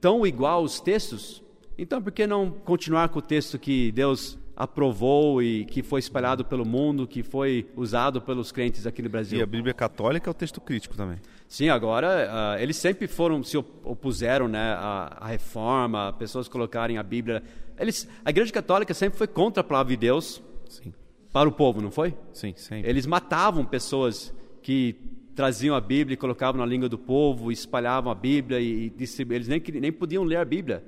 tão 0.00 0.26
igual 0.26 0.62
os 0.62 0.80
textos, 0.80 1.42
então 1.76 2.00
por 2.02 2.12
que 2.12 2.26
não 2.26 2.50
continuar 2.50 3.08
com 3.08 3.18
o 3.18 3.22
texto 3.22 3.58
que 3.58 3.90
Deus 3.92 4.38
aprovou 4.56 5.42
e 5.42 5.64
que 5.64 5.82
foi 5.82 5.98
espalhado 5.98 6.44
pelo 6.44 6.64
mundo, 6.64 7.06
que 7.08 7.22
foi 7.22 7.66
usado 7.76 8.20
pelos 8.20 8.52
crentes 8.52 8.86
aqui 8.86 9.02
no 9.02 9.08
Brasil? 9.08 9.38
E 9.38 9.42
a 9.42 9.46
Bíblia 9.46 9.74
católica 9.74 10.28
é 10.28 10.30
o 10.30 10.34
texto 10.34 10.60
crítico 10.60 10.96
também. 10.96 11.18
Sim, 11.48 11.68
agora 11.68 12.28
ah, 12.30 12.62
eles 12.62 12.76
sempre 12.76 13.06
foram 13.06 13.42
se 13.42 13.56
op- 13.56 13.68
opuseram, 13.84 14.48
né, 14.48 14.72
à, 14.74 15.18
à 15.20 15.26
reforma, 15.28 16.12
pessoas 16.12 16.48
colocarem 16.48 16.98
a 16.98 17.02
Bíblia. 17.02 17.42
Eles, 17.78 18.08
a 18.24 18.30
Igreja 18.30 18.52
Católica 18.52 18.94
sempre 18.94 19.18
foi 19.18 19.26
contra 19.26 19.60
a 19.60 19.64
palavra 19.64 19.90
de 19.90 19.96
Deus 19.96 20.42
Sim, 20.68 20.92
para 21.34 21.48
o 21.48 21.52
povo, 21.52 21.82
não 21.82 21.90
foi? 21.90 22.14
sim, 22.32 22.54
sempre. 22.56 22.88
Eles 22.88 23.04
matavam 23.06 23.64
pessoas 23.64 24.32
que 24.62 24.94
traziam 25.34 25.74
a 25.74 25.80
Bíblia 25.80 26.14
e 26.14 26.16
colocavam 26.16 26.60
na 26.60 26.64
língua 26.66 26.88
do 26.88 26.96
povo, 26.96 27.50
espalhavam 27.50 28.10
a 28.10 28.14
Bíblia 28.14 28.60
e, 28.60 28.86
e 28.86 29.34
eles 29.34 29.48
nem, 29.48 29.60
nem 29.80 29.90
podiam 29.92 30.22
ler 30.22 30.36
a 30.36 30.44
Bíblia. 30.44 30.82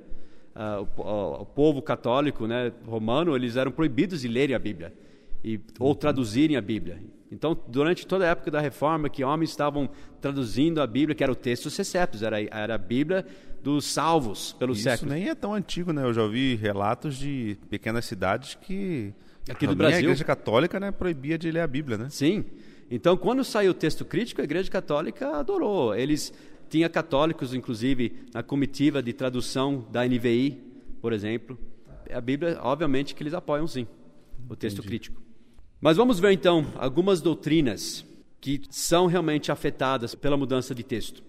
O, 0.81 0.85
po- 0.87 1.03
o- 1.03 1.41
o 1.41 1.45
povo 1.45 1.81
católico, 1.81 2.47
né, 2.47 2.71
romano, 2.87 3.35
eles 3.35 3.55
eram 3.57 3.71
proibidos 3.71 4.21
de 4.21 4.27
lerem 4.29 4.55
a 4.55 4.59
Bíblia 4.59 4.93
e, 5.43 5.59
ou 5.79 5.93
traduzirem 5.93 6.55
a 6.57 6.61
Bíblia. 6.61 6.97
Então, 7.31 7.57
durante 7.67 8.07
toda 8.07 8.25
a 8.25 8.29
época 8.29 8.49
da 8.49 8.61
Reforma, 8.61 9.09
que 9.09 9.23
homens 9.23 9.49
estavam 9.49 9.89
traduzindo 10.21 10.81
a 10.81 10.87
Bíblia, 10.87 11.13
que 11.13 11.23
era 11.23 11.31
o 11.31 11.35
texto 11.35 11.69
Seceptus, 11.69 12.23
era, 12.23 12.41
era 12.41 12.75
a 12.75 12.77
Bíblia 12.77 13.25
dos 13.61 13.85
salvos 13.85 14.53
pelos 14.53 14.77
Isso 14.77 14.89
séculos. 14.89 15.13
nem 15.13 15.27
é 15.29 15.35
tão 15.35 15.53
antigo, 15.53 15.91
né? 15.91 16.03
Eu 16.03 16.13
já 16.13 16.23
ouvi 16.23 16.55
relatos 16.55 17.17
de 17.17 17.57
pequenas 17.69 18.05
cidades 18.05 18.55
que 18.55 19.13
Aqui 19.49 19.65
do 19.65 19.73
a 19.73 19.75
Brasil. 19.75 19.99
igreja 19.99 20.23
católica 20.23 20.79
né, 20.79 20.91
proibia 20.91 21.37
de 21.37 21.49
ler 21.51 21.61
a 21.61 21.67
Bíblia, 21.67 21.97
né? 21.97 22.07
Sim. 22.09 22.45
Então, 22.89 23.17
quando 23.17 23.43
saiu 23.43 23.71
o 23.71 23.73
texto 23.73 24.05
crítico, 24.05 24.41
a 24.41 24.43
Igreja 24.43 24.69
Católica 24.71 25.37
adorou. 25.37 25.93
Eles 25.93 26.33
tinha 26.69 26.87
católicos, 26.89 27.53
inclusive, 27.53 28.25
na 28.33 28.41
comitiva 28.41 29.01
de 29.03 29.11
tradução 29.13 29.85
da 29.91 30.05
NVI, 30.07 30.61
por 31.01 31.11
exemplo. 31.11 31.57
A 32.11 32.21
Bíblia, 32.21 32.57
obviamente, 32.61 33.13
que 33.13 33.23
eles 33.23 33.33
apoiam 33.33 33.67
sim 33.67 33.85
o 34.49 34.55
texto 34.55 34.81
crítico. 34.81 35.21
Mas 35.79 35.97
vamos 35.97 36.19
ver 36.19 36.31
então 36.31 36.65
algumas 36.75 37.21
doutrinas 37.21 38.05
que 38.41 38.61
são 38.69 39.05
realmente 39.05 39.51
afetadas 39.51 40.15
pela 40.15 40.37
mudança 40.37 40.73
de 40.73 40.83
texto. 40.83 41.23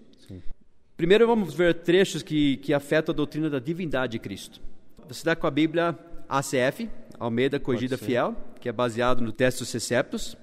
Primeiro 0.97 1.25
vamos 1.27 1.53
ver 1.53 1.75
trechos 1.75 2.21
que, 2.21 2.57
que 2.57 2.73
afetam 2.73 3.13
a 3.13 3.15
doutrina 3.15 3.49
da 3.49 3.59
divindade 3.59 4.13
de 4.13 4.19
Cristo. 4.19 4.59
Você 5.07 5.19
está 5.19 5.35
com 5.35 5.47
a 5.47 5.51
Bíblia 5.51 5.97
ACF, 6.27 6.89
Almeida 7.17 7.59
Corrigida. 7.59 7.97
Fiel, 7.97 8.35
que 8.59 8.67
é 8.67 8.71
baseado 8.71 9.21
no 9.21 9.31
texto 9.31 9.63
Seceptus. 9.65 10.35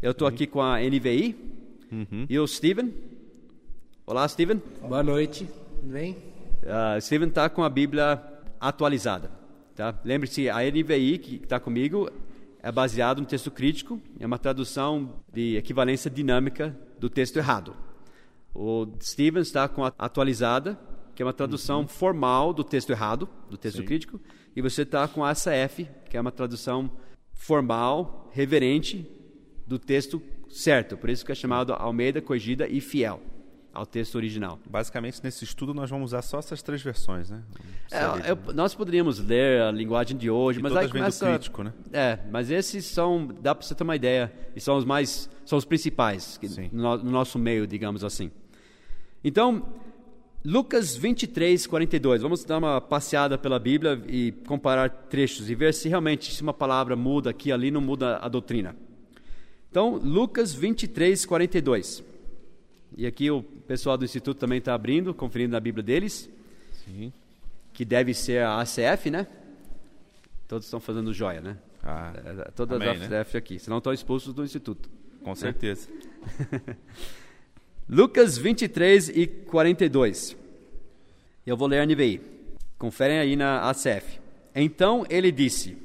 Eu 0.00 0.10
estou 0.10 0.26
aqui 0.26 0.46
com 0.46 0.60
a 0.60 0.80
NVI. 0.80 1.36
E 2.28 2.38
o 2.38 2.46
Steven. 2.46 2.92
Olá, 4.06 4.26
Steven. 4.26 4.60
Boa 4.80 5.02
noite, 5.02 5.46
tudo 5.80 5.92
bem? 5.92 6.16
Uh, 6.62 7.00
Steven 7.00 7.28
está 7.28 7.48
com 7.48 7.62
a 7.62 7.68
Bíblia 7.68 8.20
atualizada. 8.58 9.30
Tá? 9.76 9.94
Lembre-se, 10.04 10.50
a 10.50 10.58
NVI 10.58 11.18
que 11.18 11.36
está 11.36 11.60
comigo 11.60 12.10
é 12.62 12.70
baseado 12.70 13.20
no 13.20 13.26
texto 13.26 13.50
crítico, 13.50 14.00
é 14.20 14.26
uma 14.26 14.38
tradução 14.38 15.20
de 15.32 15.56
equivalência 15.56 16.10
dinâmica 16.10 16.78
do 16.98 17.10
texto 17.10 17.36
errado. 17.36 17.74
O 18.54 18.86
Steven 19.02 19.42
está 19.42 19.68
com 19.68 19.84
a 19.84 19.92
atualizada, 19.98 20.78
que 21.14 21.22
é 21.22 21.26
uma 21.26 21.32
tradução 21.32 21.88
formal 21.88 22.52
do 22.52 22.62
texto 22.62 22.90
errado, 22.90 23.28
do 23.50 23.56
texto 23.56 23.82
crítico, 23.82 24.20
e 24.54 24.62
você 24.62 24.82
está 24.82 25.08
com 25.08 25.24
a 25.24 25.30
ASAF, 25.30 25.88
que 26.08 26.16
é 26.16 26.20
uma 26.20 26.30
tradução 26.30 26.90
formal, 27.32 28.30
reverente 28.32 29.06
do 29.66 29.78
texto 29.78 30.22
certo. 30.48 30.96
Por 30.96 31.10
isso 31.10 31.24
que 31.24 31.32
é 31.32 31.34
chamado 31.34 31.72
Almeida, 31.72 32.22
Corrigida 32.22 32.68
e 32.68 32.80
Fiel 32.80 33.31
ao 33.72 33.86
texto 33.86 34.14
original. 34.16 34.58
Basicamente, 34.68 35.20
nesse 35.24 35.44
estudo, 35.44 35.72
nós 35.72 35.88
vamos 35.88 36.10
usar 36.10 36.22
só 36.22 36.38
essas 36.38 36.62
três 36.62 36.82
versões, 36.82 37.30
né? 37.30 37.42
É, 37.90 38.30
eu- 38.30 38.54
nós 38.54 38.74
poderíamos 38.74 39.18
ler 39.18 39.62
a 39.62 39.70
linguagem 39.70 40.16
de 40.16 40.28
hoje, 40.30 40.60
E 40.60 40.62
mas 40.62 40.76
aí 40.76 40.88
começa... 40.88 41.28
crítico, 41.30 41.62
né? 41.62 41.72
É, 41.92 42.18
mas 42.30 42.50
esses 42.50 42.84
são, 42.84 43.26
dá 43.40 43.54
para 43.54 43.66
você 43.66 43.74
ter 43.74 43.82
uma 43.82 43.96
ideia, 43.96 44.32
e 44.54 44.60
são 44.60 44.76
os 44.76 44.84
mais, 44.84 45.30
são 45.44 45.56
os 45.58 45.64
principais 45.64 46.36
que- 46.38 46.48
no, 46.72 46.98
no 46.98 47.10
nosso 47.10 47.38
meio, 47.38 47.66
digamos 47.66 48.04
assim. 48.04 48.30
Então, 49.24 49.62
Lucas 50.44 50.96
23, 50.96 51.66
42. 51.66 52.20
Vamos 52.20 52.44
dar 52.44 52.58
uma 52.58 52.80
passeada 52.80 53.38
pela 53.38 53.58
Bíblia 53.60 54.02
e 54.08 54.32
comparar 54.46 54.88
trechos 54.90 55.48
e 55.48 55.54
ver 55.54 55.72
se 55.72 55.88
realmente 55.88 56.34
se 56.34 56.42
uma 56.42 56.52
palavra 56.52 56.96
muda 56.96 57.30
aqui 57.30 57.52
ali 57.52 57.70
não 57.70 57.80
muda 57.80 58.16
a 58.18 58.28
doutrina. 58.28 58.74
Então, 59.70 59.94
Lucas 60.02 60.52
23, 60.52 61.24
42. 61.24 62.02
E 62.96 63.06
aqui 63.06 63.30
o 63.30 63.42
pessoal 63.42 63.96
do 63.96 64.04
Instituto 64.04 64.38
também 64.38 64.58
está 64.58 64.74
abrindo, 64.74 65.14
conferindo 65.14 65.52
na 65.52 65.60
Bíblia 65.60 65.82
deles 65.82 66.28
Sim. 66.84 67.12
que 67.72 67.84
deve 67.84 68.12
ser 68.14 68.42
a 68.42 68.60
ACF, 68.60 69.10
né? 69.10 69.26
Todos 70.46 70.66
estão 70.66 70.80
fazendo 70.80 71.12
joia, 71.12 71.40
né? 71.40 71.56
Ah, 71.82 72.12
É, 72.14 72.50
Todas 72.50 72.80
Amém, 72.80 72.90
as 73.02 73.08
né? 73.08 73.20
ACF 73.20 73.36
aqui, 73.36 73.58
senão 73.58 73.78
estão 73.78 73.92
expulsos 73.92 74.34
do 74.34 74.44
instituto. 74.44 74.88
com 75.22 75.34
certeza. 75.34 75.88
Lucas 77.88 78.38
23 78.38 79.08
e 79.10 79.26
42. 79.26 80.36
Eu 81.46 81.56
vou 81.56 81.66
ler 81.68 81.80
a 81.80 81.86
NVI. 81.86 82.20
Conferem 82.78 83.18
aí 83.18 83.36
na 83.36 83.68
ACF. 83.70 84.20
Então 84.54 85.04
ele 85.08 85.32
disse, 85.32 85.76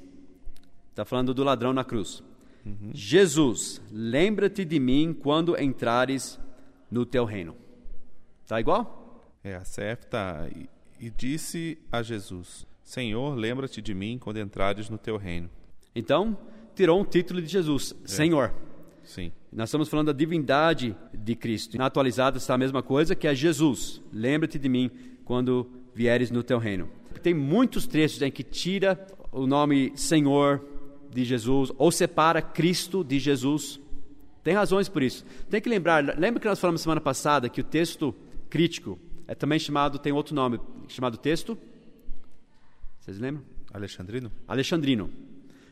está 0.89 1.05
falando 1.05 1.33
do 1.33 1.43
ladrão 1.43 1.73
na 1.73 1.83
cruz. 1.83 2.21
Jesus, 2.93 3.81
lembra-te 3.91 4.65
de 4.65 4.77
mim 4.77 5.13
quando 5.17 5.57
entrares 5.61 6.37
no 6.89 7.05
teu 7.05 7.25
reino. 7.25 7.55
Tá 8.45 8.59
igual? 8.59 9.33
É, 9.43 9.55
a 9.55 9.63
Sefta 9.63 10.49
e, 10.55 10.69
e 10.99 11.09
disse 11.09 11.77
a 11.91 12.01
Jesus: 12.01 12.65
Senhor, 12.83 13.35
lembra-te 13.35 13.81
de 13.81 13.93
mim 13.93 14.17
quando 14.17 14.39
entrares 14.39 14.89
no 14.89 14.97
teu 14.97 15.17
reino. 15.17 15.49
Então, 15.93 16.37
tirou 16.75 17.01
um 17.01 17.05
título 17.05 17.41
de 17.41 17.47
Jesus, 17.47 17.95
Senhor. 18.05 18.53
Sim. 19.03 19.31
Nós 19.51 19.69
estamos 19.69 19.89
falando 19.89 20.07
da 20.07 20.13
divindade 20.13 20.95
de 21.13 21.35
Cristo. 21.35 21.77
Na 21.77 21.85
atualizada 21.85 22.37
está 22.37 22.53
a 22.53 22.57
mesma 22.57 22.83
coisa, 22.83 23.15
que 23.15 23.27
é 23.27 23.33
Jesus. 23.33 24.01
Lembra-te 24.11 24.59
de 24.59 24.69
mim 24.69 24.91
quando 25.23 25.69
vieres 25.93 26.29
no 26.29 26.43
teu 26.43 26.59
reino. 26.59 26.89
Tem 27.23 27.33
muitos 27.33 27.87
trechos 27.87 28.21
em 28.21 28.29
que 28.29 28.43
tira 28.43 29.07
o 29.31 29.47
nome 29.47 29.91
Senhor 29.95 30.63
de 31.09 31.23
Jesus 31.23 31.71
ou 31.77 31.91
separa 31.91 32.41
Cristo 32.41 33.03
de 33.03 33.17
Jesus. 33.17 33.79
Tem 34.47 34.55
razões 34.55 34.87
por 34.87 35.03
isso. 35.03 35.25
Tem 35.49 35.59
que 35.59 35.67
lembrar, 35.67 36.01
lembra 36.17 36.39
que 36.39 36.47
nós 36.47 36.57
falamos 36.57 36.79
semana 36.79 37.01
passada 37.01 37.49
que 37.49 37.59
o 37.59 37.63
texto 37.65 38.15
crítico 38.49 38.97
é 39.27 39.35
também 39.35 39.59
chamado, 39.59 39.99
tem 39.99 40.13
outro 40.13 40.33
nome, 40.33 40.57
chamado 40.87 41.17
texto? 41.17 41.57
Vocês 42.97 43.19
lembram? 43.19 43.43
Alexandrino? 43.73 44.31
Alexandrino. 44.47 45.11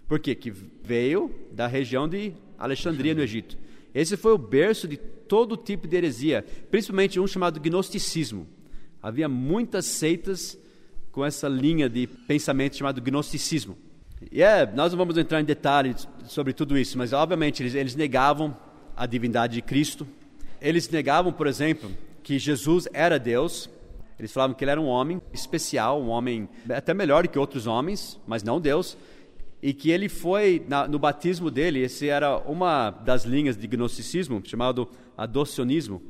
Por 0.10 0.20
quê? 0.20 0.36
Que 0.36 0.52
veio 0.52 1.34
da 1.54 1.68
região 1.68 2.06
de 2.06 2.34
Alexandria, 2.60 3.16
no 3.16 3.22
Egito. 3.22 3.58
Esse 3.94 4.18
foi 4.18 4.34
o 4.34 4.38
berço 4.38 4.90
de 4.90 4.98
todo 4.98 5.56
tipo 5.56 5.88
de 5.88 5.96
heresia, 5.96 6.46
principalmente 6.70 7.18
um 7.18 7.28
chamado 7.28 7.62
gnosticismo. 7.62 8.46
Havia 9.02 9.30
muitas 9.30 9.86
seitas 9.86 10.60
com 11.14 11.24
essa 11.24 11.48
linha 11.48 11.88
de 11.88 12.08
pensamento 12.08 12.76
chamado 12.76 13.02
gnosticismo. 13.02 13.78
E 14.32 14.42
é, 14.42 14.66
nós 14.66 14.92
não 14.92 14.98
vamos 14.98 15.18
entrar 15.18 15.42
em 15.42 15.46
detalhes 15.46 16.08
sobre 16.26 16.54
tudo 16.54 16.78
isso, 16.78 16.98
mas 16.98 17.14
obviamente 17.14 17.62
eles, 17.62 17.76
eles 17.76 17.96
negavam 17.96 18.56
a 18.96 19.06
divindade 19.06 19.56
de 19.56 19.62
Cristo. 19.62 20.08
Eles 20.62 20.90
negavam, 20.90 21.32
por 21.32 21.48
exemplo, 21.48 21.92
que 22.24 22.40
Jesus 22.40 22.88
era 22.94 23.20
Deus. 23.20 23.70
Eles 24.18 24.32
falavam 24.32 24.56
que 24.56 24.64
ele 24.64 24.72
era 24.72 24.82
um 24.82 24.88
homem 24.88 25.22
especial, 25.34 26.02
um 26.02 26.10
homem 26.10 26.48
até 26.70 26.94
melhor 26.94 27.28
que 27.28 27.38
outros 27.38 27.68
homens, 27.68 28.20
mas 28.26 28.42
não 28.42 28.60
Deus 28.60 28.98
e 29.66 29.74
que 29.74 29.90
ele 29.90 30.08
foi 30.08 30.64
na, 30.68 30.88
no 30.88 31.00
batismo 31.00 31.50
dele, 31.50 31.80
esse 31.80 32.08
era 32.08 32.38
uma 32.38 32.92
das 32.92 33.26
linhas 33.26 33.58
de 33.58 33.66
gnosticismo, 33.66 34.40
chamado 34.46 34.88
adocionismo. 35.18 36.04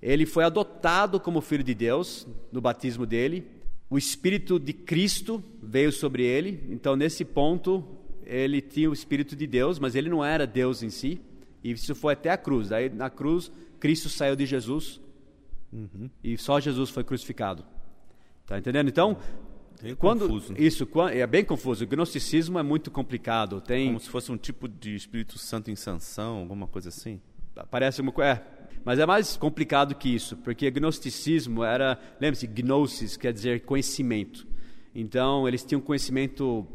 Ele 0.00 0.24
foi 0.24 0.44
adotado 0.44 1.18
como 1.18 1.40
filho 1.40 1.64
de 1.64 1.74
Deus 1.74 2.24
no 2.52 2.60
batismo 2.60 3.04
dele. 3.04 3.50
O 3.88 3.98
espírito 3.98 4.58
de 4.58 4.72
Cristo 4.72 5.42
veio 5.62 5.92
sobre 5.92 6.24
ele. 6.24 6.66
Então, 6.70 6.96
nesse 6.96 7.24
ponto, 7.24 7.84
ele 8.24 8.60
tinha 8.60 8.90
o 8.90 8.92
espírito 8.92 9.36
de 9.36 9.46
Deus, 9.46 9.78
mas 9.78 9.94
ele 9.94 10.08
não 10.08 10.24
era 10.24 10.46
Deus 10.46 10.82
em 10.82 10.90
si. 10.90 11.20
E 11.62 11.70
isso 11.72 11.94
foi 11.94 12.14
até 12.14 12.30
a 12.30 12.36
cruz. 12.36 12.72
Aí, 12.72 12.88
na 12.88 13.08
cruz, 13.10 13.50
Cristo 13.78 14.08
saiu 14.08 14.34
de 14.36 14.46
Jesus 14.46 15.00
uhum. 15.72 16.08
e 16.22 16.36
só 16.38 16.60
Jesus 16.60 16.90
foi 16.90 17.04
crucificado. 17.04 17.64
Tá 18.46 18.58
entendendo? 18.58 18.88
Então, 18.88 19.16
Bem 19.82 19.94
quando 19.94 20.28
confuso. 20.28 20.52
né? 20.52 20.58
isso 20.60 20.88
é 21.12 21.26
bem 21.26 21.44
confuso. 21.44 21.84
O 21.84 21.86
gnosticismo 21.86 22.58
é 22.58 22.62
muito 22.62 22.90
complicado. 22.90 23.60
Tem 23.60 23.88
Como 23.88 24.00
se 24.00 24.08
fosse 24.08 24.30
um 24.30 24.36
tipo 24.36 24.68
de 24.68 24.94
Espírito 24.94 25.38
Santo 25.38 25.70
em 25.70 25.76
sanção, 25.76 26.38
alguma 26.38 26.66
coisa 26.66 26.88
assim. 26.88 27.20
parece 27.70 28.00
uma 28.00 28.12
coisa, 28.12 28.30
é, 28.32 28.42
mas 28.84 28.98
é 28.98 29.06
mais 29.06 29.36
complicado 29.36 29.94
que 29.94 30.14
isso, 30.14 30.36
porque 30.36 30.70
gnosticismo 30.70 31.64
era, 31.64 31.98
lembre-se, 32.20 32.46
gnosis 32.46 33.16
quer 33.16 33.32
dizer 33.32 33.62
conhecimento. 33.62 34.46
Então 34.94 35.48
eles 35.48 35.64
tinham 35.64 35.80
conhecimento 35.80 36.66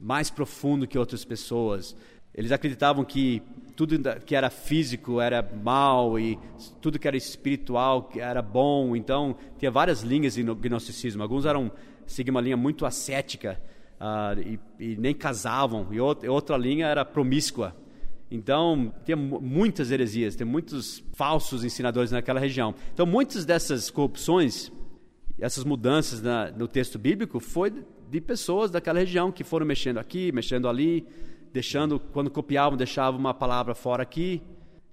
mais 0.00 0.30
profundo 0.30 0.86
que 0.86 0.98
outras 0.98 1.24
pessoas. 1.24 1.96
Eles 2.34 2.52
acreditavam 2.52 3.04
que 3.04 3.42
tudo 3.74 3.98
que 4.24 4.34
era 4.34 4.48
físico 4.48 5.20
era 5.20 5.42
mal 5.42 6.18
e 6.18 6.38
tudo 6.80 6.98
que 6.98 7.08
era 7.08 7.16
espiritual 7.16 8.08
era 8.16 8.40
bom. 8.40 8.94
Então 8.94 9.36
tinha 9.58 9.70
várias 9.70 10.02
linhas 10.02 10.34
de 10.34 10.44
no- 10.44 10.54
gnosticismo. 10.54 11.22
Alguns 11.22 11.44
eram 11.44 11.72
seguiam 12.06 12.34
uma 12.34 12.40
linha 12.40 12.56
muito 12.56 12.86
ascética 12.86 13.60
ah, 13.98 14.34
e, 14.38 14.58
e 14.78 14.96
nem 14.96 15.14
casavam. 15.14 15.88
E 15.90 16.00
outra, 16.00 16.30
outra 16.30 16.56
linha 16.56 16.86
era 16.86 17.04
promíscua. 17.04 17.74
Então, 18.30 18.92
mu- 19.16 19.40
muitas 19.40 19.90
heresias, 19.90 20.36
tem 20.36 20.46
muitos 20.46 21.02
falsos 21.14 21.64
ensinadores 21.64 22.10
naquela 22.10 22.38
região. 22.38 22.74
Então, 22.92 23.06
muitas 23.06 23.44
dessas 23.44 23.90
corrupções, 23.90 24.70
essas 25.38 25.64
mudanças 25.64 26.20
na, 26.20 26.50
no 26.50 26.68
texto 26.68 26.98
bíblico, 26.98 27.40
foi 27.40 27.72
de 28.10 28.20
pessoas 28.20 28.70
daquela 28.70 28.98
região 28.98 29.32
que 29.32 29.42
foram 29.44 29.64
mexendo 29.66 29.98
aqui, 29.98 30.30
mexendo 30.32 30.68
ali, 30.68 31.06
deixando, 31.52 31.98
quando 31.98 32.30
copiavam, 32.30 32.76
deixavam 32.76 33.18
uma 33.18 33.32
palavra 33.32 33.74
fora 33.74 34.02
aqui. 34.02 34.42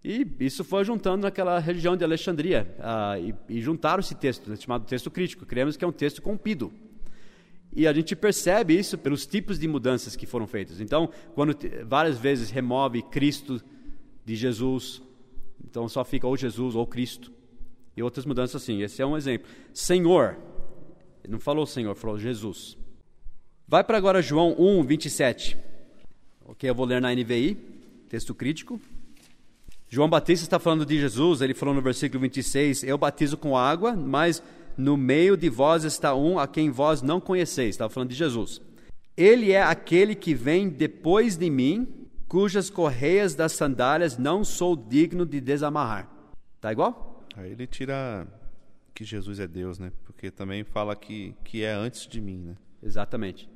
E 0.04 0.26
isso 0.40 0.64
foi 0.64 0.86
juntando 0.86 1.24
naquela 1.24 1.58
região 1.60 1.98
de 1.98 2.04
Alexandria. 2.04 2.74
ah, 2.80 3.18
e, 3.20 3.34
e 3.50 3.62
juntaram 3.62 4.00
esse 4.00 4.14
texto, 4.16 4.50
né, 4.50 4.56
chamado 4.56 4.86
texto 4.86 5.10
crítico. 5.10 5.46
Cremos 5.46 5.76
que 5.76 5.84
é 5.84 5.88
um 5.88 5.92
texto 5.92 6.22
corrompido. 6.22 6.72
E 7.76 7.86
a 7.88 7.94
gente 7.94 8.16
percebe 8.16 8.78
isso 8.78 8.98
pelos 8.98 9.26
tipos 9.26 9.60
de 9.60 9.68
mudanças 9.68 10.16
que 10.16 10.26
foram 10.26 10.48
feitas. 10.48 10.80
Então, 10.80 11.10
quando 11.34 11.56
várias 11.86 12.18
vezes 12.18 12.50
remove 12.50 13.02
Cristo 13.02 13.62
de 14.24 14.36
Jesus, 14.36 15.02
então 15.64 15.88
só 15.90 16.06
fica 16.06 16.26
ou 16.26 16.38
Jesus 16.38 16.74
ou 16.74 16.88
Cristo. 16.88 17.34
E 17.98 18.02
outras 18.02 18.26
mudanças 18.26 18.62
assim. 18.62 18.82
Esse 18.82 19.02
é 19.02 19.06
um 19.06 19.18
exemplo. 19.18 19.48
Senhor. 19.74 20.38
Ele 21.24 21.34
não 21.34 21.40
falou 21.40 21.66
Senhor, 21.66 21.96
falou 21.96 22.18
Jesus. 22.18 22.78
Vai 23.68 23.84
para 23.84 23.98
agora 23.98 24.22
João 24.22 24.56
1, 24.58 24.84
27. 24.84 25.58
Ok, 26.46 26.70
eu 26.70 26.76
vou 26.76 26.86
ler 26.86 27.02
na 27.02 27.14
NVI, 27.14 27.56
texto 28.08 28.34
crítico. 28.34 28.80
João 29.90 30.10
Batista 30.10 30.46
está 30.46 30.60
falando 30.60 30.86
de 30.86 31.00
Jesus, 31.00 31.42
ele 31.42 31.54
falou 31.54 31.74
no 31.74 31.82
versículo 31.82 32.22
26, 32.22 32.84
eu 32.84 32.98
batizo 32.98 33.38
com 33.38 33.58
água, 33.58 33.94
mas 33.94 34.42
no 34.78 34.96
meio 34.98 35.36
de 35.38 35.50
vós 35.50 35.84
está 35.84 36.14
um 36.16 36.38
a 36.40 36.48
quem 36.48 36.70
vós 36.70 37.02
não 37.02 37.20
conheceis. 37.22 37.70
Estava 37.76 37.90
falando 37.94 38.10
de 38.10 38.16
Jesus. 38.16 38.62
Ele 39.18 39.52
é 39.52 39.64
aquele 39.64 40.14
que 40.16 40.34
vem 40.34 40.68
depois 40.70 41.38
de 41.38 41.50
mim, 41.50 41.88
cujas 42.28 42.70
correias 42.70 43.34
das 43.36 43.54
sandálias 43.54 44.18
não 44.18 44.44
sou 44.44 44.76
digno 44.76 45.26
de 45.26 45.40
desamarrar. 45.40 46.10
Tá 46.60 46.72
igual? 46.72 47.26
Aí 47.36 47.52
ele 47.52 47.66
tira 47.68 48.28
que 48.94 49.04
Jesus 49.04 49.40
é 49.40 49.48
Deus, 49.48 49.78
né? 49.80 49.92
Porque 50.06 50.30
também 50.32 50.64
fala 50.64 50.96
que, 50.96 51.34
que 51.44 51.64
é 51.64 51.72
antes 51.74 52.08
de 52.08 52.20
mim, 52.20 52.38
né? 52.38 52.56
Exatamente. 52.84 53.50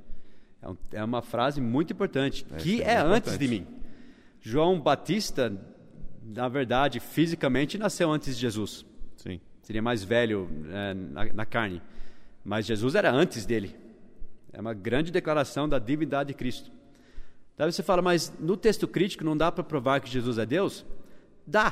É, 0.62 0.70
um- 0.70 0.78
é 0.92 1.04
uma 1.04 1.22
frase 1.22 1.60
muito 1.62 1.94
importante, 1.94 2.46
É, 2.52 2.58
que 2.58 2.82
é 2.82 2.92
é 2.94 2.98
antes 2.98 3.34
importante. 3.34 3.40
de 3.40 3.48
mim. 3.48 3.68
João 4.42 4.80
Batista, 4.80 5.54
na 6.24 6.48
verdade, 6.48 7.00
fisicamente 7.00 7.78
nasceu 7.78 8.10
antes 8.12 8.36
de 8.36 8.42
Jesus. 8.42 8.86
Sim. 9.18 9.40
Seria 9.70 9.84
mais 9.84 10.04
velho 10.04 10.50
é, 10.72 10.96
na, 10.96 11.26
na 11.26 11.46
carne. 11.46 11.80
Mas 12.44 12.66
Jesus 12.66 12.96
era 12.96 13.12
antes 13.12 13.46
dele. 13.46 13.76
É 14.52 14.60
uma 14.60 14.74
grande 14.74 15.12
declaração 15.12 15.70
da 15.70 15.78
divindade 15.78 16.30
de 16.30 16.34
Cristo. 16.34 16.72
Daí 17.56 17.72
você 17.72 17.84
fala, 17.84 18.02
mas 18.02 18.34
no 18.40 18.58
texto 18.58 18.88
crítico 18.88 19.24
não 19.24 19.38
dá 19.38 19.52
para 19.52 19.64
provar 19.64 20.00
que 20.02 20.10
Jesus 20.10 20.40
é 20.40 20.46
Deus? 20.48 20.84
Dá. 21.46 21.70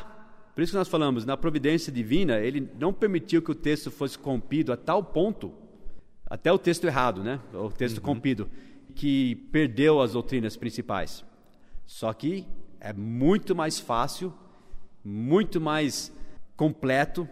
Por 0.54 0.62
isso 0.62 0.74
que 0.74 0.78
nós 0.78 0.88
falamos, 0.88 1.26
na 1.26 1.36
providência 1.36 1.92
divina, 1.92 2.40
ele 2.40 2.70
não 2.80 2.94
permitiu 2.94 3.42
que 3.42 3.50
o 3.50 3.56
texto 3.56 3.90
fosse 3.90 4.16
corrompido 4.16 4.72
a 4.72 4.78
tal 4.78 5.04
ponto, 5.04 5.52
até 6.28 6.54
o 6.54 6.60
texto 6.60 6.86
errado, 6.86 7.24
né? 7.24 7.40
O 7.52 7.72
texto 7.72 8.00
corrompido, 8.00 8.48
que 8.94 9.38
perdeu 9.52 10.00
as 10.02 10.14
doutrinas 10.14 10.56
principais. 10.56 11.26
Só 11.88 12.14
que 12.14 12.46
é 12.80 12.94
muito 12.94 13.56
mais 13.56 13.80
fácil, 13.80 14.32
muito 15.04 15.60
mais 15.60 16.16
completo, 16.56 17.28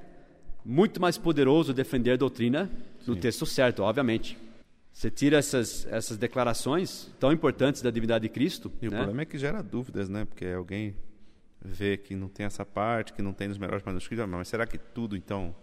muito 0.65 0.99
mais 0.99 1.17
poderoso 1.17 1.73
defender 1.73 2.11
a 2.11 2.15
doutrina 2.17 2.69
no 3.05 3.15
texto 3.15 3.45
certo, 3.45 3.83
obviamente. 3.83 4.37
Você 4.91 5.11
tira 5.11 5.37
essas, 5.37 5.85
essas 5.91 6.17
declarações 6.17 7.11
tão 7.19 7.31
importantes 7.31 7.81
da 7.81 7.91
divindade 7.91 8.23
de 8.23 8.29
Cristo, 8.29 8.71
E 8.81 8.87
o 8.87 8.91
né? 8.91 8.97
problema 8.97 9.21
é 9.23 9.25
que 9.25 9.37
gera 9.37 9.61
dúvidas, 9.61 10.07
né? 10.09 10.23
Porque 10.25 10.45
alguém 10.45 10.95
vê 11.63 11.97
que 11.97 12.15
não 12.15 12.29
tem 12.29 12.45
essa 12.45 12.65
parte, 12.65 13.11
que 13.13 13.21
não 13.21 13.33
tem 13.33 13.47
nos 13.49 13.57
melhores 13.57 13.83
manuscritos. 13.83 14.23
Ah, 14.23 14.27
Mas 14.27 14.47
será 14.47 14.65
que 14.65 14.77
tudo, 14.77 15.17
então, 15.17 15.53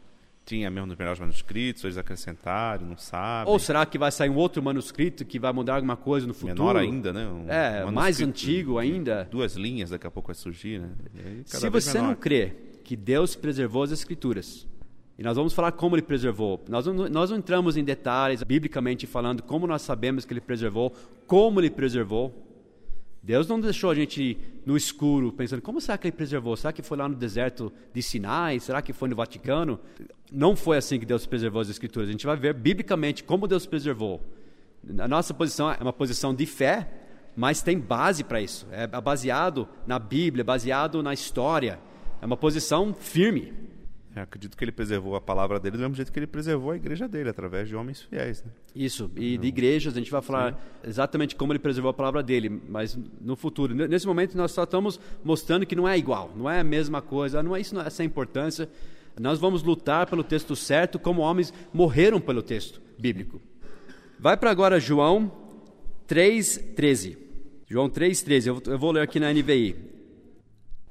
tinha 0.45 0.71
mesmo 0.71 0.87
nos 0.89 0.99
melhores 0.99 1.19
manuscritos? 1.19 1.83
Ou 1.83 1.89
eles 1.89 1.97
acrescentaram, 1.97 2.87
não 2.87 2.99
sabem? 2.99 3.51
Ou 3.51 3.59
será 3.59 3.87
que 3.87 3.97
vai 3.97 4.13
sair 4.13 4.29
um 4.29 4.37
outro 4.37 4.63
manuscrito 4.63 5.25
que 5.25 5.39
vai 5.39 5.53
mudar 5.53 5.77
alguma 5.77 5.97
coisa 5.97 6.27
no 6.27 6.35
futuro? 6.35 6.55
Menor 6.55 6.77
ainda, 6.77 7.11
né? 7.13 7.27
Um 7.27 7.49
É, 7.51 7.91
mais 7.91 8.21
antigo 8.21 8.77
ainda. 8.79 9.27
Duas 9.31 9.55
linhas 9.57 9.91
daqui 9.91 10.07
a 10.07 10.11
pouco 10.11 10.27
vai 10.29 10.35
surgir, 10.35 10.79
né? 10.79 10.91
Aí, 11.25 11.43
Se 11.47 11.71
você 11.71 11.95
menor. 11.95 12.09
não 12.09 12.15
crê 12.17 12.53
que 12.85 12.95
Deus 12.97 13.35
preservou 13.35 13.83
as 13.85 13.93
Escrituras, 13.93 14.67
e 15.23 15.25
nós 15.25 15.37
vamos 15.37 15.53
falar 15.53 15.71
como 15.71 15.95
Ele 15.95 16.03
preservou, 16.03 16.61
nós 16.69 16.85
não, 16.85 17.09
nós 17.09 17.31
não 17.31 17.37
entramos 17.37 17.77
em 17.77 17.85
detalhes, 17.85 18.43
biblicamente 18.43 19.07
falando, 19.07 19.41
como 19.41 19.69
nós 19.69 19.83
sabemos 19.83 20.25
que 20.25 20.33
Ele 20.33 20.41
preservou, 20.41 20.93
como 21.29 21.61
Ele 21.61 21.71
preservou. 21.71 22.35
Deus 23.23 23.47
não 23.47 23.61
deixou 23.61 23.93
a 23.93 23.95
gente 23.95 24.37
no 24.67 24.77
escuro, 24.77 25.33
pensando, 25.33 25.63
como 25.63 25.81
será 25.81 25.97
que 25.97 26.09
Ele 26.09 26.17
preservou? 26.17 26.57
Será 26.57 26.73
que 26.73 26.83
foi 26.83 26.99
lá 26.99 27.09
no 27.09 27.15
deserto 27.15 27.73
de 27.95 28.03
Sinai? 28.03 28.59
Será 28.59 28.83
que 28.83 28.93
foi 28.93 29.09
no 29.09 29.15
Vaticano? 29.15 29.79
Não 30.33 30.57
foi 30.57 30.77
assim 30.77 30.99
que 30.99 31.07
Deus 31.07 31.25
preservou 31.25 31.61
as 31.61 31.69
Escrituras. 31.69 32.09
A 32.09 32.13
gente 32.13 32.27
vai 32.27 32.37
ver 32.37 32.53
biblicamente 32.53 33.23
como 33.23 33.47
Deus 33.47 33.65
preservou. 33.65 34.21
A 34.99 35.07
nossa 35.07 35.33
posição 35.33 35.71
é 35.71 35.79
uma 35.81 35.93
posição 35.93 36.35
de 36.35 36.47
fé, 36.47 36.91
mas 37.37 37.63
tem 37.63 37.79
base 37.79 38.25
para 38.25 38.41
isso. 38.41 38.67
É 38.73 38.89
baseado 39.01 39.69
na 39.87 40.01
Bíblia, 40.01 40.43
baseado 40.43 41.01
na 41.01 41.15
história. 41.15 41.79
É 42.21 42.27
uma 42.27 42.37
posição 42.37 42.93
firme. 42.93 43.71
É, 44.15 44.21
acredito 44.21 44.57
que 44.57 44.63
ele 44.63 44.73
preservou 44.73 45.17
a 45.17 45.21
palavra 45.21 45.59
dele 45.59 45.79
do 45.79 45.81
mesmo 45.81 45.95
jeito 45.95 46.13
que 46.13 46.19
ele 46.19 46.27
preservou 46.27 46.73
a 46.73 46.77
igreja 46.77 47.09
dele, 47.09 47.31
através 47.31 47.67
de 47.67 47.75
homens 47.75 48.03
fiéis. 48.03 48.45
Né? 48.45 48.51
Isso, 48.77 49.11
e 49.17 49.39
de 49.39 49.47
igrejas, 49.47 49.95
a 49.95 49.99
gente 49.99 50.11
vai 50.11 50.21
falar 50.21 50.53
Sim. 50.53 50.59
exatamente 50.85 51.35
como 51.35 51.53
ele 51.53 51.59
preservou 51.59 51.89
a 51.89 51.95
palavra 51.95 52.23
dele, 52.23 52.61
mas 52.69 52.99
no 53.21 53.35
futuro. 53.37 53.75
Nesse 53.75 54.07
momento, 54.07 54.37
nós 54.37 54.53
só 54.53 54.65
estamos 54.65 55.01
mostrando 55.25 55.65
que 55.65 55.75
não 55.75 55.89
é 55.89 55.97
igual, 55.97 56.31
não 56.37 56.49
é 56.49 56.61
a 56.61 56.65
mesma 56.65 57.01
coisa, 57.01 57.43
não 57.43 57.57
é 57.57 57.61
isso, 57.61 57.75
não 57.75 57.81
é 57.81 57.87
essa 57.87 58.05
importância. 58.05 58.69
Nós 59.19 59.39
vamos 59.39 59.63
lutar 59.63 60.07
pelo 60.07 60.23
texto 60.23 60.55
certo, 60.55 60.99
como 60.99 61.23
homens 61.23 61.53
morreram 61.73 62.21
pelo 62.21 62.43
texto 62.43 62.83
bíblico. 62.99 63.41
Vai 64.19 64.37
para 64.37 64.51
agora 64.51 64.79
João 64.79 65.33
3,13. 66.07 67.17
João 67.67 67.89
3,13, 67.89 68.47
eu, 68.47 68.63
eu 68.73 68.79
vou 68.79 68.93
ler 68.93 69.01
aqui 69.01 69.19
na 69.19 69.33
NVI. 69.33 69.92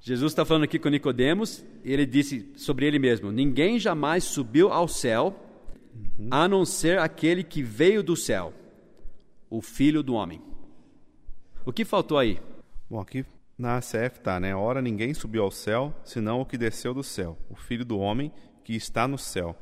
Jesus 0.01 0.31
está 0.31 0.43
falando 0.43 0.63
aqui 0.63 0.79
com 0.79 0.89
Nicodemos, 0.89 1.63
e 1.83 1.93
ele 1.93 2.07
disse 2.07 2.51
sobre 2.55 2.87
ele 2.87 2.97
mesmo: 2.97 3.31
Ninguém 3.31 3.77
jamais 3.77 4.23
subiu 4.23 4.73
ao 4.73 4.87
céu, 4.87 5.35
uhum. 6.17 6.27
a 6.31 6.47
não 6.47 6.65
ser 6.65 6.97
aquele 6.97 7.43
que 7.43 7.61
veio 7.61 8.01
do 8.01 8.15
céu, 8.15 8.51
o 9.47 9.61
Filho 9.61 10.01
do 10.01 10.15
Homem. 10.15 10.41
O 11.63 11.71
que 11.71 11.85
faltou 11.85 12.17
aí? 12.17 12.39
Bom, 12.89 12.99
aqui 12.99 13.23
na 13.55 13.77
ACF 13.77 14.19
tá, 14.23 14.39
né? 14.39 14.55
Ora, 14.55 14.81
ninguém 14.81 15.13
subiu 15.13 15.43
ao 15.43 15.51
céu, 15.51 15.93
senão 16.03 16.41
o 16.41 16.45
que 16.45 16.57
desceu 16.57 16.95
do 16.95 17.03
céu, 17.03 17.37
o 17.47 17.55
Filho 17.55 17.85
do 17.85 17.99
Homem 17.99 18.31
que 18.63 18.75
está 18.75 19.07
no 19.07 19.19
céu. 19.19 19.55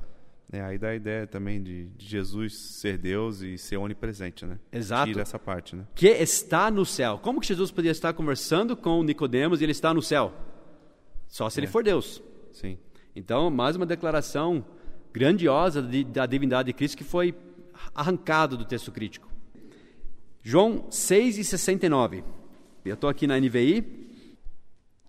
É, 0.51 0.61
aí 0.61 0.79
dá 0.79 0.89
a 0.89 0.95
ideia 0.95 1.27
também 1.27 1.61
de, 1.61 1.85
de, 1.89 2.07
Jesus 2.07 2.57
ser 2.57 2.97
Deus 2.97 3.41
e 3.41 3.55
ser 3.55 3.77
onipresente, 3.77 4.45
né? 4.45 4.57
Exato. 4.71 5.07
Tira 5.07 5.21
essa 5.21 5.37
parte, 5.37 5.75
né? 5.75 5.85
Que 5.93 6.07
está 6.07 6.71
no 6.71 6.85
céu. 6.85 7.19
Como 7.21 7.39
que 7.39 7.47
Jesus 7.47 7.69
poderia 7.69 7.91
estar 7.91 8.13
conversando 8.13 8.75
com 8.75 9.03
Nicodemos 9.03 9.61
e 9.61 9.65
ele 9.65 9.71
está 9.71 9.93
no 9.93 10.01
céu? 10.01 10.33
Só 11.27 11.49
se 11.51 11.59
é. 11.59 11.63
ele 11.63 11.67
for 11.67 11.83
Deus. 11.83 12.23
Sim. 12.51 12.79
Então, 13.15 13.51
mais 13.51 13.75
uma 13.75 13.85
declaração 13.85 14.65
grandiosa 15.13 15.83
de, 15.83 16.03
da 16.03 16.25
divindade 16.25 16.67
de 16.67 16.73
Cristo 16.73 16.97
que 16.97 17.03
foi 17.03 17.35
arrancado 17.93 18.57
do 18.57 18.65
texto 18.65 18.91
crítico. 18.91 19.29
João 20.41 20.87
6 20.89 21.37
e 21.37 21.43
69. 21.43 22.23
Eu 22.83 22.95
estou 22.95 23.07
aqui 23.07 23.27
na 23.27 23.39
NVI. 23.39 23.85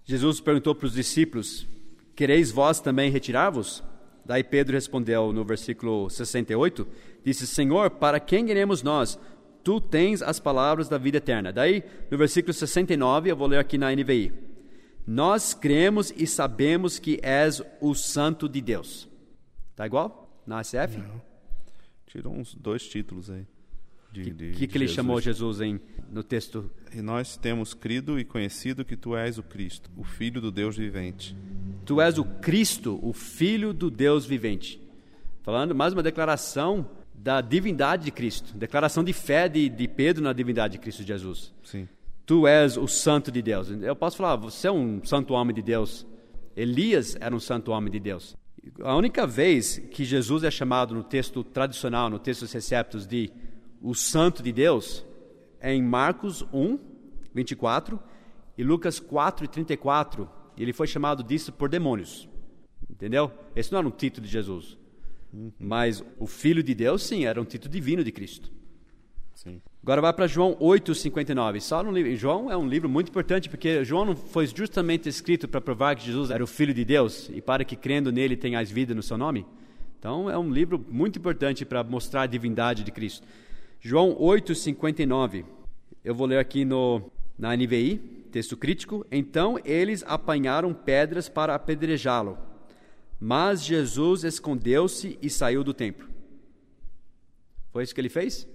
Jesus 0.05 0.39
perguntou 0.39 0.75
para 0.75 0.87
os 0.87 0.93
discípulos: 0.93 1.67
Quereis 2.15 2.51
vós 2.51 2.79
também 2.79 3.11
retirar-vos? 3.11 3.83
Daí 4.31 4.45
Pedro 4.45 4.75
respondeu 4.75 5.33
no 5.33 5.45
versículo 5.45 6.09
68, 6.09 6.87
disse: 7.25 7.49
Senhor, 7.49 7.91
para 7.91 8.21
quem 8.21 8.49
iremos 8.49 8.81
nós? 8.81 9.19
Tu 9.65 9.81
tens 9.81 10.23
as 10.23 10.39
palavras 10.39 10.89
da 10.89 10.97
vida 10.97 11.17
eterna. 11.17 11.53
Daí, 11.53 11.83
no 12.09 12.17
versículo 12.17 12.55
69, 12.55 13.29
eu 13.29 13.35
vou 13.37 13.49
ler 13.49 13.59
aqui 13.59 13.77
na 13.77 13.91
NVI. 13.91 14.33
Nós 15.05 15.53
cremos 15.53 16.13
e 16.17 16.29
sabemos 16.29 16.97
que 16.97 17.19
és 17.25 17.61
o 17.81 17.93
Santo 17.93 18.49
de 18.49 18.61
Deus. 18.61 19.09
Tá 19.75 19.85
igual? 19.85 20.41
Na 20.47 20.61
ACF? 20.61 20.99
Não. 20.99 21.21
Tirou 22.07 22.33
uns 22.33 22.55
dois 22.55 22.89
títulos 22.89 23.29
aí. 23.31 23.45
O 24.11 24.13
que, 24.13 24.31
que, 24.33 24.67
que 24.67 24.77
ele 24.77 24.87
Jesus. 24.87 24.93
chamou 24.93 25.21
Jesus 25.21 25.61
em, 25.61 25.81
no 26.11 26.23
texto? 26.23 26.69
E 26.93 27.01
nós 27.01 27.37
temos 27.37 27.75
crido 27.75 28.19
e 28.19 28.25
conhecido 28.25 28.85
que 28.85 28.97
tu 28.97 29.17
és 29.17 29.39
o 29.39 29.43
Cristo, 29.43 29.89
o 29.97 30.03
Filho 30.03 30.41
do 30.41 30.51
Deus 30.51 30.77
vivente. 30.77 31.37
Tu 31.85 32.01
és 32.01 32.19
o 32.19 32.25
Cristo, 32.25 32.99
o 33.03 33.13
Filho 33.13 33.73
do 33.73 33.89
Deus 33.89 34.27
vivente. 34.27 34.81
Falando 35.43 35.75
mais 35.75 35.93
uma 35.93 36.03
declaração 36.03 36.89
da 37.15 37.41
divindade 37.41 38.05
de 38.05 38.11
Cristo, 38.11 38.57
declaração 38.57 39.05
de 39.05 39.13
fé 39.13 39.49
de, 39.49 39.69
de 39.69 39.87
Pedro 39.87 40.23
na 40.23 40.33
divindade 40.33 40.73
de 40.73 40.79
Cristo 40.79 41.05
Jesus. 41.05 41.55
Sim. 41.63 41.89
Tu 42.27 42.47
és 42.47 42.77
o 42.77 42.89
Santo 42.89 43.31
de 43.31 43.43
Deus. 43.43 43.71
Eu 43.71 43.95
posso 43.95 44.17
falar, 44.17 44.37
você 44.37 44.69
é 44.69 44.73
um 44.73 45.05
santo 45.05 45.35
homem 45.35 45.55
de 45.55 45.63
Deus. 45.63 46.07
Elias 46.57 47.17
era 47.21 47.35
um 47.35 47.41
santo 47.41 47.71
homem 47.71 47.91
de 47.91 48.01
Deus. 48.01 48.37
A 48.83 48.97
única 48.97 49.27
vez 49.27 49.79
que 49.91 50.05
Jesus 50.05 50.45
é 50.45 50.51
chamado 50.51 50.95
no 50.95 51.03
texto 51.03 51.43
tradicional, 51.43 52.11
no 52.11 52.19
texto 52.19 52.43
dos 52.43 52.53
receptos, 52.53 53.07
de 53.07 53.31
o 53.81 53.95
santo 53.95 54.43
de 54.43 54.53
Deus 54.53 55.05
é 55.61 55.73
em 55.73 55.83
Marcos 55.83 56.43
1, 56.53 56.79
24 57.35 58.01
e 58.57 58.63
Lucas 58.63 59.01
4 59.01 59.45
e 59.45 59.49
34. 59.49 60.29
Ele 60.57 60.73
foi 60.73 60.87
chamado 60.87 61.23
disso 61.23 61.53
por 61.53 61.69
demônios. 61.69 62.29
Entendeu? 62.89 63.33
Esse 63.57 63.73
não 63.73 63.79
era 63.79 63.89
um 63.89 63.93
título 63.93 64.27
de 64.27 64.33
Jesus. 64.33 64.77
Mas 65.59 66.05
o 66.19 66.27
Filho 66.27 66.63
de 66.63 66.75
Deus, 66.75 67.03
sim, 67.03 67.25
era 67.25 67.41
um 67.41 67.45
título 67.45 67.73
divino 67.73 68.03
de 68.03 68.13
Cristo. 68.13 68.51
Sim. 69.35 69.63
Agora 69.83 70.03
vai 70.03 70.13
para 70.13 70.27
João 70.27 70.55
8,59. 70.57 71.61
Só 71.61 71.83
no 71.83 71.91
livro. 71.91 72.15
João 72.17 72.51
é 72.51 72.57
um 72.57 72.69
livro 72.69 72.89
muito 72.89 73.09
importante 73.09 73.49
porque 73.49 73.83
João 73.85 74.05
não 74.05 74.17
foi 74.17 74.47
justamente 74.47 75.09
escrito 75.09 75.49
para 75.49 75.61
provar 75.61 75.97
que 75.97 76.05
Jesus 76.05 76.31
era 76.31 76.45
o 76.45 76.47
Filho 76.47 76.75
de 76.75 76.85
Deus 76.85 77.31
e 77.33 77.41
para 77.41 77.65
que 77.65 77.77
crendo 77.77 78.13
nele 78.13 78.37
tenhais 78.37 78.71
vida 78.71 78.95
no 78.95 79.03
seu 79.03 79.17
nome. 79.17 79.47
Então 79.99 80.29
é 80.29 80.37
um 80.37 80.51
livro 80.51 80.85
muito 80.91 81.19
importante 81.19 81.65
para 81.65 81.83
mostrar 81.83 82.23
a 82.23 82.27
divindade 82.27 82.85
de 82.85 82.91
Cristo. 82.91 83.27
João 83.81 84.15
8,59. 84.17 85.45
Eu 86.05 86.15
vou 86.15 86.27
ler 86.27 86.39
aqui 86.39 86.67
no, 86.67 87.11
na 87.39 87.57
NVI, 87.57 87.97
texto 88.31 88.55
crítico. 88.55 89.07
Então 89.11 89.59
eles 89.65 90.05
apanharam 90.07 90.75
pedras 90.75 91.31
para 91.31 91.55
apedrejá-lo. 91.55 92.39
Mas 93.19 93.65
Jesus 93.65 94.23
escondeu-se 94.23 95.19
e 95.23 95.31
saiu 95.31 95.65
do 95.65 95.73
templo. 95.73 96.09
Foi 97.73 97.83
isso 97.83 97.95
que 97.95 98.01
ele 98.01 98.11
fez? 98.11 98.47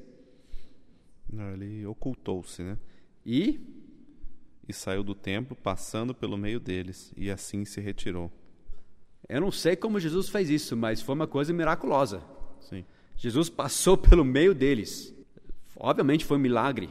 Não, 1.31 1.53
ele 1.53 1.85
ocultou-se, 1.88 2.61
né? 2.61 2.77
E? 3.25 3.59
E 4.67 4.73
saiu 4.73 5.03
do 5.03 5.15
templo, 5.15 5.55
passando 5.55 6.13
pelo 6.13 6.38
meio 6.38 6.59
deles, 6.59 7.11
e 7.17 7.31
assim 7.31 7.65
se 7.65 7.81
retirou. 7.81 8.31
Eu 9.27 9.41
não 9.41 9.51
sei 9.51 9.75
como 9.75 9.99
Jesus 9.99 10.29
fez 10.29 10.49
isso, 10.49 10.77
mas 10.77 11.01
foi 11.01 11.15
uma 11.15 11.27
coisa 11.27 11.51
miraculosa. 11.51 12.23
Sim. 12.59 12.85
Jesus 13.17 13.49
passou 13.49 13.97
pelo 13.97 14.25
meio 14.25 14.53
deles. 14.53 15.14
Obviamente 15.75 16.25
foi 16.25 16.38
um 16.38 16.41
milagre. 16.41 16.89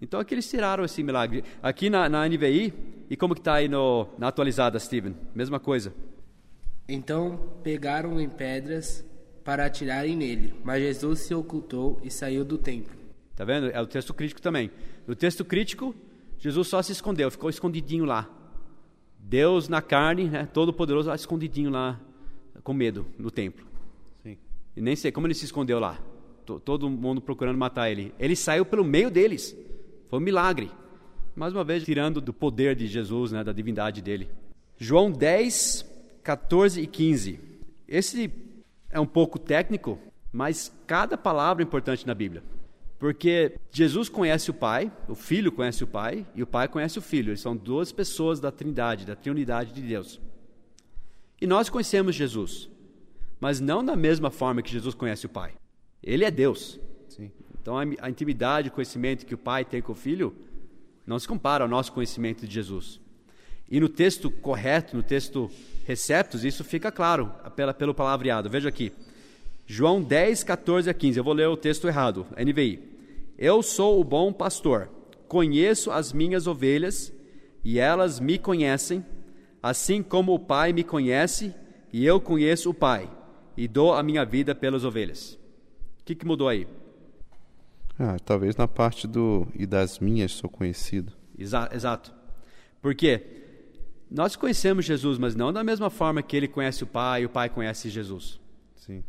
Então 0.00 0.18
aqui 0.18 0.34
eles 0.34 0.48
tiraram 0.48 0.84
esse 0.84 1.02
milagre. 1.02 1.44
Aqui 1.62 1.90
na, 1.90 2.08
na 2.08 2.28
NVI, 2.28 2.72
e 3.08 3.16
como 3.16 3.34
que 3.34 3.40
está 3.40 3.54
aí 3.54 3.68
no, 3.68 4.08
na 4.18 4.28
atualizada, 4.28 4.78
Steven? 4.78 5.14
Mesma 5.34 5.60
coisa. 5.60 5.94
Então 6.88 7.52
pegaram 7.62 8.20
em 8.20 8.28
pedras 8.28 9.04
para 9.44 9.66
atirarem 9.66 10.16
nele, 10.16 10.54
mas 10.64 10.82
Jesus 10.82 11.20
se 11.20 11.34
ocultou 11.34 12.00
e 12.02 12.10
saiu 12.10 12.44
do 12.44 12.56
templo. 12.56 12.96
Tá 13.36 13.44
vendo? 13.44 13.66
É 13.70 13.80
o 13.80 13.86
texto 13.86 14.14
crítico 14.14 14.40
também. 14.40 14.70
No 15.06 15.14
texto 15.14 15.44
crítico, 15.44 15.94
Jesus 16.38 16.68
só 16.68 16.80
se 16.82 16.92
escondeu, 16.92 17.30
ficou 17.30 17.50
escondidinho 17.50 18.04
lá. 18.04 18.28
Deus 19.18 19.68
na 19.68 19.82
carne, 19.82 20.24
né, 20.24 20.48
todo 20.52 20.72
poderoso, 20.72 21.08
lá 21.08 21.14
escondidinho 21.14 21.70
lá, 21.70 21.98
com 22.62 22.72
medo, 22.72 23.06
no 23.18 23.30
templo. 23.30 23.66
Sim. 24.22 24.38
E 24.76 24.80
nem 24.80 24.96
sei 24.96 25.10
como 25.10 25.26
ele 25.26 25.34
se 25.34 25.44
escondeu 25.44 25.78
lá 25.78 25.98
todo 26.44 26.90
mundo 26.90 27.20
procurando 27.20 27.58
matar 27.58 27.90
ele. 27.90 28.14
Ele 28.18 28.36
saiu 28.36 28.64
pelo 28.64 28.84
meio 28.84 29.10
deles. 29.10 29.56
Foi 30.08 30.18
um 30.18 30.22
milagre. 30.22 30.70
Mais 31.34 31.52
uma 31.52 31.64
vez, 31.64 31.84
tirando 31.84 32.20
do 32.20 32.32
poder 32.32 32.76
de 32.76 32.86
Jesus, 32.86 33.32
né, 33.32 33.42
da 33.42 33.52
divindade 33.52 34.00
dele. 34.00 34.28
João 34.78 35.10
10, 35.10 35.84
14 36.22 36.80
e 36.80 36.86
15. 36.86 37.40
Esse 37.88 38.32
é 38.90 39.00
um 39.00 39.06
pouco 39.06 39.38
técnico, 39.38 39.98
mas 40.32 40.72
cada 40.86 41.18
palavra 41.18 41.62
é 41.62 41.66
importante 41.66 42.06
na 42.06 42.14
Bíblia. 42.14 42.42
Porque 42.98 43.58
Jesus 43.70 44.08
conhece 44.08 44.50
o 44.50 44.54
Pai, 44.54 44.90
o 45.08 45.14
Filho 45.14 45.52
conhece 45.52 45.82
o 45.84 45.86
Pai 45.86 46.26
e 46.34 46.42
o 46.42 46.46
Pai 46.46 46.68
conhece 46.68 46.98
o 46.98 47.02
Filho. 47.02 47.30
Eles 47.30 47.40
são 47.40 47.56
duas 47.56 47.92
pessoas 47.92 48.40
da 48.40 48.50
Trindade, 48.50 49.04
da 49.04 49.16
Trinidade 49.16 49.72
de 49.72 49.82
Deus. 49.82 50.20
E 51.40 51.46
nós 51.46 51.68
conhecemos 51.68 52.14
Jesus, 52.14 52.70
mas 53.40 53.60
não 53.60 53.84
da 53.84 53.96
mesma 53.96 54.30
forma 54.30 54.62
que 54.62 54.70
Jesus 54.70 54.94
conhece 54.94 55.26
o 55.26 55.28
Pai. 55.28 55.54
Ele 56.04 56.24
é 56.24 56.30
Deus. 56.30 56.78
Sim. 57.08 57.30
Então 57.60 57.76
a 57.78 58.10
intimidade, 58.10 58.68
o 58.68 58.72
conhecimento 58.72 59.24
que 59.24 59.34
o 59.34 59.38
pai 59.38 59.64
tem 59.64 59.80
com 59.80 59.92
o 59.92 59.96
filho 59.96 60.34
não 61.06 61.18
se 61.18 61.26
compara 61.26 61.64
ao 61.64 61.68
nosso 61.68 61.92
conhecimento 61.92 62.46
de 62.46 62.54
Jesus. 62.54 63.00
E 63.70 63.80
no 63.80 63.88
texto 63.88 64.30
correto, 64.30 64.96
no 64.96 65.02
texto 65.02 65.50
receptos, 65.86 66.44
isso 66.44 66.62
fica 66.62 66.92
claro 66.92 67.32
pela, 67.56 67.72
pelo 67.72 67.94
palavreado. 67.94 68.50
Veja 68.50 68.68
aqui. 68.68 68.92
João 69.66 70.02
10, 70.02 70.44
14 70.44 70.90
a 70.90 70.94
15. 70.94 71.18
Eu 71.18 71.24
vou 71.24 71.32
ler 71.32 71.48
o 71.48 71.56
texto 71.56 71.88
errado. 71.88 72.26
NVI. 72.38 72.80
Eu 73.38 73.62
sou 73.62 74.00
o 74.00 74.04
bom 74.04 74.32
pastor. 74.32 74.90
Conheço 75.26 75.90
as 75.90 76.12
minhas 76.12 76.46
ovelhas 76.46 77.12
e 77.64 77.78
elas 77.78 78.20
me 78.20 78.38
conhecem, 78.38 79.04
assim 79.62 80.02
como 80.02 80.34
o 80.34 80.38
Pai 80.38 80.72
me 80.72 80.84
conhece 80.84 81.54
e 81.92 82.04
eu 82.04 82.20
conheço 82.20 82.70
o 82.70 82.74
Pai 82.74 83.10
e 83.56 83.66
dou 83.66 83.94
a 83.94 84.02
minha 84.02 84.24
vida 84.24 84.54
pelas 84.54 84.84
ovelhas. 84.84 85.38
O 86.04 86.06
que, 86.06 86.14
que 86.14 86.26
mudou 86.26 86.50
aí? 86.50 86.66
Ah, 87.98 88.18
talvez 88.22 88.56
na 88.56 88.68
parte 88.68 89.08
do 89.08 89.48
e 89.54 89.64
das 89.64 89.98
minhas 89.98 90.32
sou 90.32 90.50
conhecido. 90.50 91.14
Exa 91.38 91.70
exato. 91.72 92.12
Porque 92.82 93.22
nós 94.10 94.36
conhecemos 94.36 94.84
Jesus, 94.84 95.16
mas 95.16 95.34
não 95.34 95.50
da 95.50 95.64
mesma 95.64 95.88
forma 95.88 96.22
que 96.22 96.36
ele 96.36 96.46
conhece 96.46 96.84
o 96.84 96.86
Pai 96.86 97.22
e 97.22 97.24
o 97.24 97.30
Pai 97.30 97.48
conhece 97.48 97.88
Jesus. 97.88 98.38
Sim. 98.76 99.02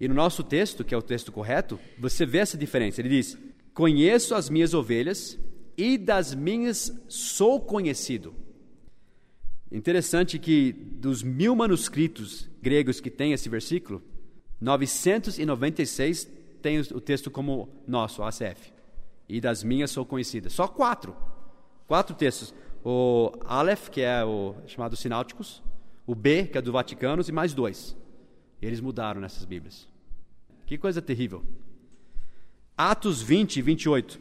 E 0.00 0.08
no 0.08 0.14
nosso 0.14 0.42
texto, 0.42 0.82
que 0.82 0.92
é 0.92 0.98
o 0.98 1.02
texto 1.02 1.30
correto, 1.30 1.78
você 1.96 2.26
vê 2.26 2.38
essa 2.38 2.58
diferença. 2.58 3.00
Ele 3.00 3.10
diz: 3.10 3.38
Conheço 3.72 4.34
as 4.34 4.50
minhas 4.50 4.74
ovelhas 4.74 5.38
e 5.76 5.96
das 5.96 6.34
minhas 6.34 6.92
sou 7.06 7.60
conhecido. 7.60 8.34
Interessante 9.70 10.36
que 10.36 10.72
dos 10.72 11.22
mil 11.22 11.54
manuscritos 11.54 12.50
gregos 12.60 13.00
que 13.00 13.08
tem 13.08 13.32
esse 13.32 13.48
versículo, 13.48 14.02
996 14.60 16.39
tem 16.60 16.78
o 16.78 17.00
texto 17.00 17.30
como 17.30 17.68
nosso, 17.86 18.22
ACF. 18.22 18.72
E 19.28 19.40
das 19.40 19.62
minhas 19.64 19.90
sou 19.90 20.04
conhecida. 20.04 20.50
Só 20.50 20.68
quatro. 20.68 21.16
Quatro 21.86 22.14
textos. 22.14 22.54
O 22.84 23.32
Aleph, 23.44 23.88
que 23.88 24.00
é 24.00 24.24
o 24.24 24.54
chamado 24.66 24.96
Sináuticos, 24.96 25.62
o 26.06 26.14
B, 26.14 26.46
que 26.46 26.58
é 26.58 26.62
do 26.62 26.72
Vaticano, 26.72 27.22
e 27.26 27.32
mais 27.32 27.52
dois. 27.52 27.96
Eles 28.60 28.80
mudaram 28.80 29.20
nessas 29.20 29.44
Bíblias. 29.44 29.88
Que 30.66 30.78
coisa 30.78 31.02
terrível. 31.02 31.44
Atos 32.76 33.20
20 33.20 33.56
e 33.56 33.62
28. 33.62 34.20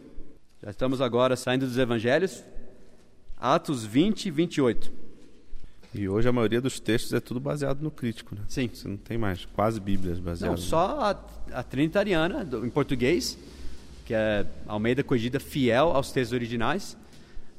Já 0.61 0.69
estamos 0.71 0.99
agora 0.99 1.35
saindo 1.35 1.65
dos 1.65 1.77
evangelhos. 1.77 2.43
Atos 3.37 3.85
20 3.85 4.25
e 4.25 4.31
28. 4.31 4.91
E 5.93 6.07
hoje 6.07 6.29
a 6.29 6.31
maioria 6.31 6.61
dos 6.61 6.79
textos 6.79 7.13
é 7.13 7.19
tudo 7.19 7.39
baseado 7.39 7.81
no 7.81 7.89
crítico, 7.89 8.35
né? 8.35 8.41
Sim. 8.47 8.69
Você 8.71 8.87
não 8.87 8.97
tem 8.97 9.17
mais 9.17 9.45
quase 9.45 9.79
bíblias 9.79 10.19
baseadas. 10.19 10.59
Não, 10.59 10.67
só 10.67 10.99
a, 10.99 11.59
a 11.59 11.63
Trinitariana, 11.63 12.45
do, 12.45 12.63
em 12.65 12.69
português, 12.69 13.37
que 14.05 14.13
é 14.13 14.45
Almeida 14.67 15.03
Corrigida 15.03 15.39
fiel 15.39 15.89
aos 15.89 16.11
textos 16.11 16.33
originais, 16.33 16.95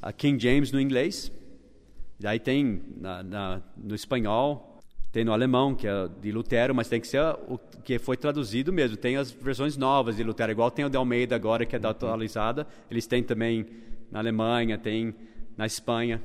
a 0.01 0.13
King 0.13 0.41
James 0.43 0.71
no 0.71 0.81
inglês, 0.81 1.31
daí 2.21 2.39
tem 2.39 2.81
na, 2.97 3.23
na, 3.23 3.63
no 3.77 3.97
espanhol, 3.97 4.79
tem 5.11 5.25
no 5.25 5.33
alemão, 5.33 5.75
que 5.75 5.89
é 5.89 6.09
de 6.23 6.31
Lutero, 6.31 6.73
mas 6.73 6.89
tem 6.89 7.01
que 7.01 7.09
ser 7.09 7.21
o 7.49 7.59
que 7.83 7.99
foi 7.99 8.17
traduzido 8.17 8.73
mesmo. 8.73 8.97
Tem 8.97 9.17
as 9.17 9.33
versões 9.33 9.77
novas 9.77 10.17
de 10.17 10.23
Lutero, 10.23 10.53
igual 10.53 10.71
tem 10.71 10.85
o 10.85 10.89
de 10.89 10.97
Almeida 10.97 11.35
agora, 11.35 11.67
que 11.67 11.75
é 11.75 11.81
da 11.81 11.91
atualizada. 11.91 12.65
Eles 12.89 13.09
têm 13.09 13.25
também 13.25 13.67
na 14.09 14.21
Alemanha, 14.21 14.79
tem 14.79 15.13
na 15.57 15.67
Espanha, 15.67 16.23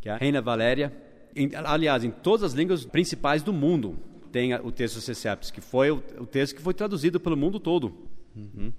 que 0.00 0.08
é 0.08 0.12
a 0.12 0.16
Reina 0.16 0.40
Valéria 0.40 0.92
em, 1.34 1.50
aliás, 1.54 2.04
em 2.04 2.10
todas 2.10 2.42
as 2.44 2.52
línguas 2.52 2.84
principais 2.84 3.42
do 3.42 3.52
mundo 3.52 3.98
tem 4.30 4.54
o 4.54 4.72
texto 4.72 5.00
Seceptus, 5.00 5.50
que 5.50 5.60
foi 5.60 5.90
o, 5.90 6.02
o, 6.18 6.26
texto 6.26 6.56
que 6.56 6.62
foi 6.62 6.74
traduzido 6.74 7.20
pelo 7.20 7.36
mundo 7.36 7.60
todo. 7.60 7.94
Uhum. 8.34 8.72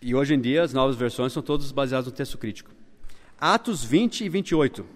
E 0.00 0.14
hoje 0.14 0.34
em 0.34 0.40
dia 0.40 0.62
as 0.62 0.72
novas 0.72 0.96
versões 0.96 1.32
são 1.32 1.42
todas 1.42 1.72
baseadas 1.72 2.06
no 2.06 2.12
texto 2.12 2.38
crítico. 2.38 2.70
Atos 3.38 3.84
20 3.84 4.24
e 4.24 4.28
28. 4.28 4.86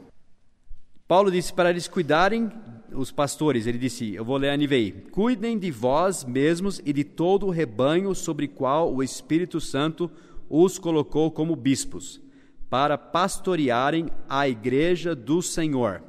Paulo 1.08 1.30
disse 1.30 1.52
para 1.52 1.70
eles 1.70 1.88
cuidarem, 1.88 2.50
os 2.92 3.10
pastores, 3.10 3.66
ele 3.66 3.78
disse, 3.78 4.14
eu 4.14 4.24
vou 4.24 4.36
ler 4.36 4.50
a 4.50 4.56
NVI: 4.56 5.06
Cuidem 5.10 5.58
de 5.58 5.70
vós 5.70 6.24
mesmos 6.24 6.80
e 6.84 6.92
de 6.92 7.04
todo 7.04 7.46
o 7.46 7.50
rebanho 7.50 8.14
sobre 8.14 8.46
qual 8.48 8.92
o 8.92 9.02
Espírito 9.02 9.60
Santo 9.60 10.10
os 10.48 10.78
colocou 10.78 11.30
como 11.30 11.54
bispos, 11.54 12.20
para 12.68 12.96
pastorearem 12.96 14.08
a 14.28 14.48
igreja 14.48 15.14
do 15.14 15.42
Senhor 15.42 16.02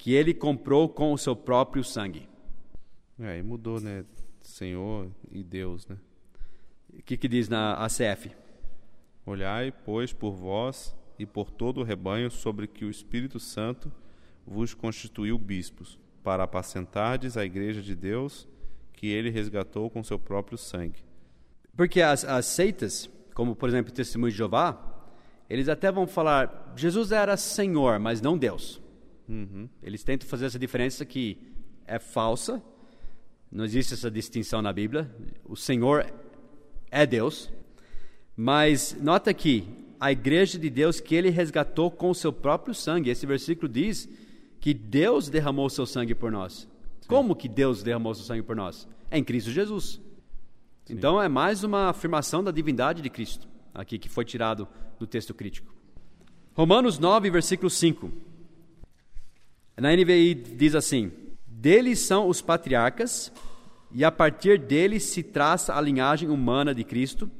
que 0.00 0.14
ele 0.14 0.32
comprou 0.32 0.88
com 0.88 1.12
o 1.12 1.18
seu 1.18 1.36
próprio 1.36 1.84
sangue. 1.84 2.26
É, 3.18 3.38
e 3.38 3.42
mudou, 3.42 3.78
né? 3.78 4.02
Senhor 4.40 5.10
e 5.30 5.44
Deus, 5.44 5.86
né? 5.86 5.98
O 6.94 7.02
que, 7.02 7.18
que 7.18 7.28
diz 7.28 7.50
na 7.50 7.74
ACF? 7.74 8.30
Olhai, 9.26 9.70
pois, 9.70 10.10
por 10.10 10.32
vós 10.32 10.96
e 11.18 11.26
por 11.26 11.50
todo 11.50 11.80
o 11.80 11.84
rebanho 11.84 12.30
sobre 12.30 12.66
que 12.66 12.86
o 12.86 12.90
Espírito 12.90 13.38
Santo 13.38 13.92
vos 14.46 14.72
constituiu 14.72 15.38
bispos, 15.38 15.98
para 16.22 16.44
apacentardes 16.44 17.36
a 17.36 17.44
igreja 17.44 17.82
de 17.82 17.94
Deus, 17.94 18.48
que 18.94 19.06
ele 19.06 19.28
resgatou 19.28 19.90
com 19.90 20.02
seu 20.02 20.18
próprio 20.18 20.56
sangue. 20.56 21.04
Porque 21.76 22.00
as, 22.00 22.24
as 22.24 22.46
seitas, 22.46 23.10
como 23.34 23.54
por 23.54 23.68
exemplo 23.68 23.92
o 23.92 23.94
Testemunho 23.94 24.32
de 24.32 24.38
Jeová, 24.38 25.04
eles 25.48 25.68
até 25.68 25.92
vão 25.92 26.06
falar, 26.06 26.72
Jesus 26.74 27.12
era 27.12 27.36
Senhor, 27.36 27.98
mas 27.98 28.22
não 28.22 28.38
Deus. 28.38 28.80
Uhum. 29.30 29.68
Eles 29.80 30.02
tentam 30.02 30.28
fazer 30.28 30.46
essa 30.46 30.58
diferença 30.58 31.04
que 31.04 31.38
é 31.86 32.00
falsa, 32.00 32.60
não 33.50 33.64
existe 33.64 33.94
essa 33.94 34.10
distinção 34.10 34.60
na 34.60 34.72
Bíblia. 34.72 35.08
O 35.44 35.56
Senhor 35.56 36.12
é 36.90 37.06
Deus, 37.06 37.50
mas 38.36 38.96
nota 39.00 39.30
aqui, 39.30 39.68
a 40.00 40.10
igreja 40.10 40.58
de 40.58 40.68
Deus 40.68 40.98
que 40.98 41.14
ele 41.14 41.30
resgatou 41.30 41.90
com 41.90 42.10
o 42.10 42.14
seu 42.14 42.32
próprio 42.32 42.74
sangue. 42.74 43.10
Esse 43.10 43.24
versículo 43.24 43.68
diz 43.68 44.08
que 44.60 44.74
Deus 44.74 45.28
derramou 45.28 45.66
o 45.66 45.70
seu 45.70 45.86
sangue 45.86 46.14
por 46.14 46.32
nós. 46.32 46.68
Sim. 47.00 47.08
Como 47.08 47.36
que 47.36 47.48
Deus 47.48 47.82
derramou 47.84 48.10
o 48.12 48.14
seu 48.14 48.24
sangue 48.24 48.42
por 48.42 48.56
nós? 48.56 48.88
É 49.10 49.18
em 49.18 49.22
Cristo 49.22 49.52
Jesus. 49.52 50.00
Sim. 50.84 50.94
Então 50.94 51.22
é 51.22 51.28
mais 51.28 51.62
uma 51.62 51.88
afirmação 51.88 52.42
da 52.42 52.50
divindade 52.50 53.00
de 53.00 53.10
Cristo, 53.10 53.48
aqui 53.72 53.96
que 53.96 54.08
foi 54.08 54.24
tirado 54.24 54.66
do 54.98 55.06
texto 55.06 55.32
crítico. 55.34 55.72
Romanos 56.54 56.98
9, 56.98 57.30
versículo 57.30 57.70
5. 57.70 58.29
Na 59.80 59.96
NVI 59.96 60.34
diz 60.34 60.74
assim: 60.74 61.10
Deles 61.46 62.00
são 62.00 62.28
os 62.28 62.42
patriarcas, 62.42 63.32
e 63.90 64.04
a 64.04 64.12
partir 64.12 64.58
deles 64.58 65.04
se 65.04 65.22
traça 65.22 65.74
a 65.74 65.80
linhagem 65.80 66.28
humana 66.28 66.74
de 66.74 66.84
Cristo, 66.84 67.30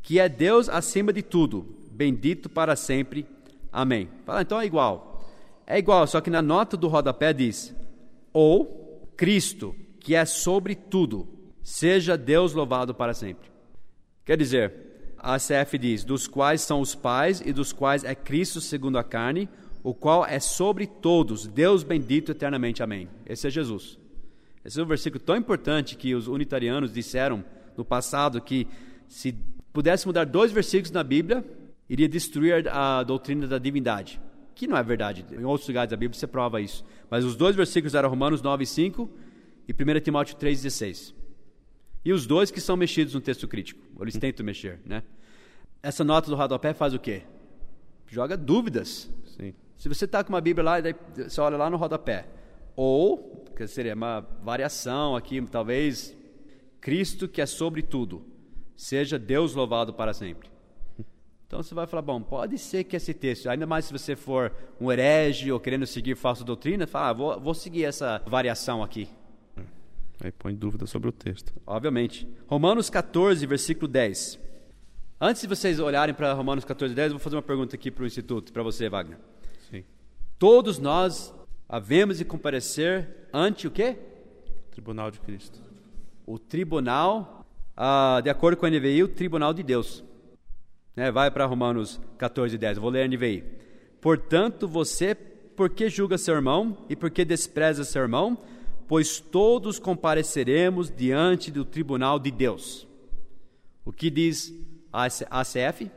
que 0.00 0.20
é 0.20 0.28
Deus 0.28 0.68
acima 0.68 1.12
de 1.12 1.22
tudo, 1.22 1.66
bendito 1.90 2.48
para 2.48 2.76
sempre. 2.76 3.26
Amém. 3.72 4.08
Fala, 4.24 4.42
então 4.42 4.60
é 4.60 4.64
igual. 4.64 5.26
É 5.66 5.78
igual, 5.78 6.06
só 6.06 6.20
que 6.20 6.30
na 6.30 6.40
nota 6.40 6.76
do 6.76 6.86
rodapé 6.86 7.32
diz: 7.32 7.74
Ou 8.32 9.10
Cristo, 9.16 9.74
que 9.98 10.14
é 10.14 10.24
sobre 10.24 10.76
tudo, 10.76 11.28
seja 11.62 12.16
Deus 12.16 12.52
louvado 12.52 12.94
para 12.94 13.12
sempre. 13.12 13.50
Quer 14.24 14.36
dizer, 14.36 15.14
a 15.18 15.36
CF 15.36 15.78
diz: 15.78 16.04
dos 16.04 16.28
quais 16.28 16.62
são 16.62 16.80
os 16.80 16.94
pais 16.94 17.42
e 17.44 17.52
dos 17.52 17.72
quais 17.72 18.04
é 18.04 18.14
Cristo 18.14 18.60
segundo 18.60 18.98
a 18.98 19.04
carne, 19.04 19.48
o 19.82 19.92
qual 19.92 20.24
é 20.24 20.38
sobre 20.38 20.86
todos, 20.86 21.46
Deus 21.46 21.82
bendito 21.82 22.32
eternamente. 22.32 22.82
Amém. 22.82 23.08
Esse 23.26 23.48
é 23.48 23.50
Jesus. 23.50 23.98
Esse 24.64 24.78
é 24.78 24.82
um 24.82 24.86
versículo 24.86 25.22
tão 25.22 25.36
importante 25.36 25.96
que 25.96 26.14
os 26.14 26.28
unitarianos 26.28 26.92
disseram 26.92 27.44
no 27.76 27.84
passado 27.84 28.40
que 28.40 28.68
se 29.08 29.34
pudesse 29.72 30.06
mudar 30.06 30.24
dois 30.24 30.52
versículos 30.52 30.90
na 30.90 31.02
Bíblia, 31.02 31.44
iria 31.88 32.08
destruir 32.08 32.68
a 32.68 33.02
doutrina 33.02 33.46
da 33.46 33.58
divindade. 33.58 34.20
Que 34.54 34.66
não 34.66 34.76
é 34.76 34.82
verdade. 34.82 35.24
Em 35.32 35.44
outros 35.44 35.66
lugares 35.68 35.90
da 35.90 35.96
Bíblia 35.96 36.18
você 36.18 36.26
prova 36.26 36.60
isso. 36.60 36.84
Mas 37.10 37.24
os 37.24 37.34
dois 37.34 37.56
versículos 37.56 37.94
eram 37.94 38.08
Romanos 38.08 38.40
9, 38.40 38.64
5 38.64 39.10
e 39.66 39.72
1 39.72 40.00
Timóteo 40.00 40.36
3, 40.36 40.62
16. 40.62 41.14
E 42.04 42.12
os 42.12 42.26
dois 42.26 42.50
que 42.50 42.60
são 42.60 42.76
mexidos 42.76 43.14
no 43.14 43.20
texto 43.20 43.48
crítico. 43.48 43.80
Eles 44.00 44.16
tentam 44.16 44.44
mexer, 44.44 44.80
né? 44.84 45.02
Essa 45.82 46.04
nota 46.04 46.30
do 46.30 46.36
rodapé 46.36 46.72
faz 46.72 46.94
o 46.94 46.98
quê? 46.98 47.22
Joga 48.06 48.36
dúvidas. 48.36 49.10
Sim. 49.36 49.54
Se 49.82 49.88
você 49.88 50.04
está 50.04 50.22
com 50.22 50.32
uma 50.32 50.40
Bíblia 50.40 50.64
lá, 50.64 50.80
daí 50.80 50.94
você 51.16 51.40
olha 51.40 51.56
lá 51.56 51.68
no 51.68 51.76
rodapé. 51.76 52.24
Ou, 52.76 53.44
que 53.56 53.66
seria 53.66 53.96
uma 53.96 54.20
variação 54.40 55.16
aqui, 55.16 55.42
talvez, 55.42 56.16
Cristo 56.80 57.26
que 57.26 57.40
é 57.40 57.46
sobre 57.46 57.82
tudo, 57.82 58.24
seja 58.76 59.18
Deus 59.18 59.56
louvado 59.56 59.92
para 59.92 60.14
sempre. 60.14 60.48
Então 61.48 61.60
você 61.60 61.74
vai 61.74 61.88
falar, 61.88 62.02
bom, 62.02 62.22
pode 62.22 62.58
ser 62.58 62.84
que 62.84 62.94
esse 62.94 63.12
texto, 63.12 63.48
ainda 63.48 63.66
mais 63.66 63.86
se 63.86 63.92
você 63.92 64.14
for 64.14 64.52
um 64.80 64.92
herege 64.92 65.50
ou 65.50 65.58
querendo 65.58 65.84
seguir 65.84 66.14
falsa 66.14 66.44
doutrina, 66.44 66.86
fala, 66.86 67.08
ah, 67.08 67.12
vou, 67.12 67.40
vou 67.40 67.52
seguir 67.52 67.82
essa 67.82 68.22
variação 68.24 68.84
aqui. 68.84 69.08
Aí 70.22 70.30
põe 70.30 70.54
dúvida 70.54 70.86
sobre 70.86 71.08
o 71.08 71.12
texto. 71.12 71.52
Obviamente. 71.66 72.28
Romanos 72.46 72.88
14, 72.88 73.44
versículo 73.46 73.88
10. 73.88 74.38
Antes 75.20 75.42
de 75.42 75.48
vocês 75.48 75.80
olharem 75.80 76.14
para 76.14 76.32
Romanos 76.34 76.64
14, 76.64 76.94
10, 76.94 77.06
eu 77.06 77.18
vou 77.18 77.20
fazer 77.20 77.34
uma 77.34 77.42
pergunta 77.42 77.74
aqui 77.74 77.90
para 77.90 78.04
o 78.04 78.06
Instituto, 78.06 78.52
para 78.52 78.62
você, 78.62 78.88
Wagner. 78.88 79.18
Todos 80.42 80.80
nós 80.80 81.32
havemos 81.68 82.18
de 82.18 82.24
comparecer 82.24 83.28
ante 83.32 83.68
o 83.68 83.70
quê? 83.70 83.96
Tribunal 84.72 85.08
de 85.08 85.20
Cristo. 85.20 85.60
O 86.26 86.36
tribunal, 86.36 87.46
ah, 87.76 88.20
de 88.20 88.28
acordo 88.28 88.56
com 88.56 88.66
a 88.66 88.68
NVI, 88.68 89.04
o 89.04 89.08
tribunal 89.08 89.54
de 89.54 89.62
Deus. 89.62 90.02
É, 90.96 91.12
vai 91.12 91.30
para 91.30 91.46
Romanos 91.46 92.00
14, 92.18 92.58
10. 92.58 92.78
vou 92.78 92.90
ler 92.90 93.04
a 93.04 93.06
NVI. 93.06 93.44
Portanto, 94.00 94.66
você, 94.66 95.14
por 95.14 95.70
que 95.70 95.88
julga 95.88 96.18
seu 96.18 96.34
irmão 96.34 96.76
e 96.88 96.96
por 96.96 97.08
que 97.08 97.24
despreza 97.24 97.84
seu 97.84 98.02
irmão? 98.02 98.36
Pois 98.88 99.20
todos 99.20 99.78
compareceremos 99.78 100.90
diante 100.90 101.52
do 101.52 101.64
tribunal 101.64 102.18
de 102.18 102.32
Deus. 102.32 102.84
O 103.84 103.92
que 103.92 104.10
diz 104.10 104.52
a 104.92 105.04
ACF? 105.04 105.88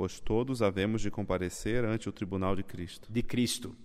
Pois 0.00 0.18
todos 0.18 0.62
havemos 0.62 1.02
de 1.02 1.10
comparecer 1.10 1.84
ante 1.84 2.08
o 2.08 2.12
tribunal 2.12 2.56
de 2.56 2.62
Cristo. 2.62 3.06
De 3.12 3.22
Cristo. 3.22 3.76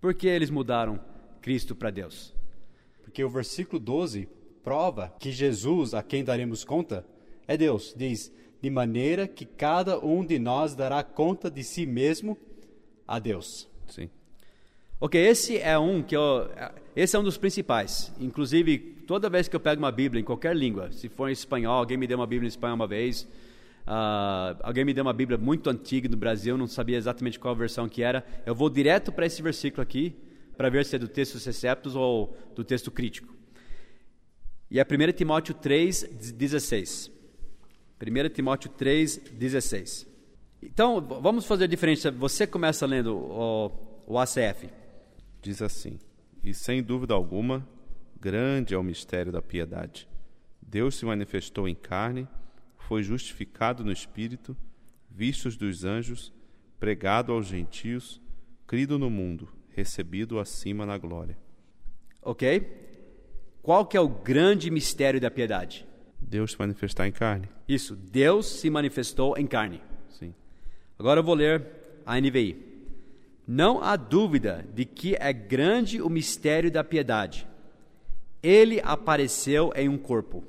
Por 0.00 0.14
que 0.14 0.28
eles 0.28 0.50
mudaram 0.50 1.00
Cristo 1.40 1.74
para 1.74 1.90
Deus? 1.90 2.32
Porque 3.02 3.24
o 3.24 3.28
versículo 3.28 3.80
12 3.80 4.28
prova 4.62 5.12
que 5.18 5.32
Jesus, 5.32 5.94
a 5.94 6.02
quem 6.04 6.22
daremos 6.22 6.62
conta, 6.62 7.04
é 7.44 7.56
Deus. 7.56 7.92
Diz: 7.96 8.32
de 8.62 8.70
maneira 8.70 9.26
que 9.26 9.44
cada 9.44 9.98
um 9.98 10.24
de 10.24 10.38
nós 10.38 10.76
dará 10.76 11.02
conta 11.02 11.50
de 11.50 11.64
si 11.64 11.86
mesmo 11.86 12.38
a 13.04 13.18
Deus. 13.18 13.68
Sim. 13.88 14.08
Ok, 15.00 15.20
esse 15.20 15.58
é 15.58 15.76
um 15.76 16.04
que 16.04 16.14
eu, 16.16 16.48
esse 16.94 17.16
é 17.16 17.18
um 17.18 17.24
dos 17.24 17.36
principais. 17.36 18.12
Inclusive, 18.20 18.78
toda 19.08 19.28
vez 19.28 19.48
que 19.48 19.56
eu 19.56 19.60
pego 19.60 19.82
uma 19.82 19.90
Bíblia 19.90 20.20
em 20.20 20.24
qualquer 20.24 20.54
língua, 20.54 20.92
se 20.92 21.08
for 21.08 21.28
em 21.28 21.32
espanhol, 21.32 21.78
alguém 21.78 21.96
me 21.96 22.06
deu 22.06 22.16
uma 22.16 22.28
Bíblia 22.28 22.46
em 22.46 22.48
espanhol 22.48 22.76
uma 22.76 22.86
vez, 22.86 23.26
Uh, 23.82 24.54
alguém 24.62 24.84
me 24.84 24.94
deu 24.94 25.02
uma 25.02 25.12
Bíblia 25.12 25.36
muito 25.36 25.68
antiga 25.68 26.08
do 26.08 26.16
Brasil, 26.16 26.56
não 26.56 26.66
sabia 26.66 26.96
exatamente 26.96 27.38
qual 27.38 27.54
versão 27.54 27.88
que 27.88 28.02
era. 28.02 28.24
Eu 28.46 28.54
vou 28.54 28.70
direto 28.70 29.10
para 29.10 29.26
esse 29.26 29.42
versículo 29.42 29.82
aqui, 29.82 30.16
para 30.56 30.68
ver 30.68 30.84
se 30.84 30.96
é 30.96 30.98
do 30.98 31.08
texto 31.08 31.42
Receptus 31.44 31.96
ou 31.96 32.36
do 32.54 32.64
texto 32.64 32.90
crítico. 32.90 33.34
E 34.70 34.78
é 34.78 34.82
1 34.84 35.12
Timóteo 35.12 35.54
3, 35.54 36.04
16. 36.34 37.10
1 38.00 38.28
Timóteo 38.32 38.70
3, 38.70 39.18
16. 39.32 40.06
Então, 40.62 41.00
vamos 41.00 41.44
fazer 41.44 41.66
diferente. 41.66 42.08
Você 42.10 42.46
começa 42.46 42.86
lendo 42.86 43.16
o, 43.16 43.72
o 44.06 44.18
ACF. 44.18 44.70
Diz 45.42 45.60
assim: 45.60 45.98
E 46.42 46.54
sem 46.54 46.82
dúvida 46.82 47.14
alguma, 47.14 47.66
grande 48.18 48.74
é 48.74 48.78
o 48.78 48.82
mistério 48.82 49.32
da 49.32 49.42
piedade. 49.42 50.08
Deus 50.60 50.94
se 50.94 51.04
manifestou 51.04 51.68
em 51.68 51.74
carne 51.74 52.28
foi 52.92 53.02
justificado 53.02 53.82
no 53.82 53.90
Espírito, 53.90 54.54
vistos 55.08 55.56
dos 55.56 55.82
anjos, 55.82 56.30
pregado 56.78 57.32
aos 57.32 57.46
gentios, 57.46 58.20
crido 58.66 58.98
no 58.98 59.08
mundo, 59.08 59.48
recebido 59.70 60.38
acima 60.38 60.84
na 60.84 60.98
glória. 60.98 61.38
Ok? 62.20 62.70
Qual 63.62 63.86
que 63.86 63.96
é 63.96 64.00
o 64.02 64.10
grande 64.10 64.70
mistério 64.70 65.18
da 65.18 65.30
piedade? 65.30 65.86
Deus 66.20 66.52
se 66.52 66.58
manifestar 66.58 67.08
em 67.08 67.12
carne. 67.12 67.48
Isso, 67.66 67.96
Deus 67.96 68.44
se 68.44 68.68
manifestou 68.68 69.38
em 69.38 69.46
carne. 69.46 69.80
Sim. 70.10 70.34
Agora 70.98 71.20
eu 71.20 71.24
vou 71.24 71.34
ler 71.34 71.66
a 72.04 72.20
NVI. 72.20 72.62
Não 73.48 73.82
há 73.82 73.96
dúvida 73.96 74.68
de 74.74 74.84
que 74.84 75.16
é 75.18 75.32
grande 75.32 76.02
o 76.02 76.10
mistério 76.10 76.70
da 76.70 76.84
piedade. 76.84 77.48
Ele 78.42 78.82
apareceu 78.84 79.72
em 79.74 79.88
um 79.88 79.96
corpo, 79.96 80.44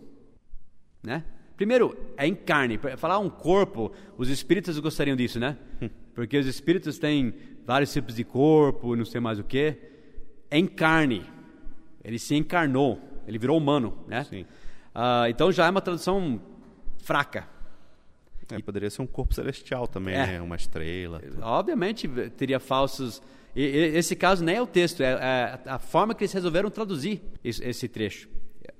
né? 1.02 1.24
Primeiro, 1.56 1.98
é 2.18 2.28
em 2.28 2.36
carne. 2.36 2.80
Falar 2.98 3.20
um 3.20 3.30
corpo, 3.30 3.92
os 4.18 4.30
espíritos 4.30 4.78
gostariam 4.80 5.16
disso, 5.16 5.40
né? 5.40 5.58
Porque 6.14 6.38
os 6.38 6.48
espíritos 6.48 6.98
têm 6.98 7.34
vários 7.66 7.92
tipos 7.92 8.16
de 8.16 8.24
corpo, 8.24 8.96
não 8.96 9.06
sei 9.06 9.22
mais 9.22 9.40
o 9.40 9.44
que. 9.44 9.76
É 10.50 10.58
em 10.58 10.68
carne. 10.68 11.26
Ele 12.04 12.20
se 12.20 12.36
encarnou, 12.36 13.00
ele 13.28 13.38
virou 13.38 13.58
humano, 13.58 13.98
né? 14.08 14.24
Sim. 14.24 14.42
Uh, 14.42 15.28
então 15.30 15.52
já 15.52 15.66
é 15.66 15.70
uma 15.70 15.82
tradução 15.82 16.42
fraca. 16.98 17.48
É, 18.52 18.60
poderia 18.60 18.90
ser 18.90 19.02
um 19.02 19.08
corpo 19.08 19.34
celestial 19.34 19.88
também, 19.88 20.16
é. 20.16 20.28
né? 20.28 20.42
Uma 20.42 20.56
estrela. 20.56 21.20
Tudo. 21.20 21.42
Obviamente 21.42 22.08
teria 22.38 22.60
falsos. 22.60 23.22
E, 23.56 23.62
esse 23.62 24.16
caso 24.16 24.44
nem 24.44 24.58
é 24.58 24.62
o 24.62 24.68
texto, 24.68 25.02
é, 25.02 25.14
é, 25.14 25.60
a 25.66 25.80
forma 25.80 26.14
que 26.14 26.24
eles 26.24 26.34
resolveram 26.34 26.70
traduzir 26.70 27.22
esse 27.44 27.88
trecho. 27.88 28.28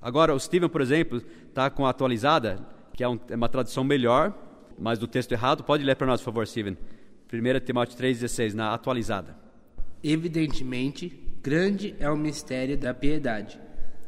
Agora, 0.00 0.34
o 0.34 0.40
Steven, 0.40 0.68
por 0.68 0.80
exemplo, 0.80 1.22
está 1.48 1.70
com 1.70 1.86
a 1.86 1.90
atualizada, 1.90 2.58
que 2.92 3.02
é, 3.02 3.08
um, 3.08 3.18
é, 3.28 3.34
uma 3.34 3.48
tradução 3.48 3.82
melhor, 3.82 4.34
mas 4.78 4.98
do 4.98 5.06
texto 5.06 5.32
errado. 5.32 5.64
Pode 5.64 5.82
ler 5.84 5.96
para 5.96 6.06
nós, 6.06 6.20
por 6.20 6.26
favor, 6.26 6.46
Steven. 6.46 6.76
1 7.32 7.64
Timóteo 7.64 7.98
3,16, 7.98 8.54
na 8.54 8.72
atualizada. 8.74 9.36
Evidentemente, 10.02 11.08
grande 11.42 11.94
é 11.98 12.08
o 12.10 12.16
mistério 12.16 12.76
da 12.76 12.92
piedade. 12.92 13.58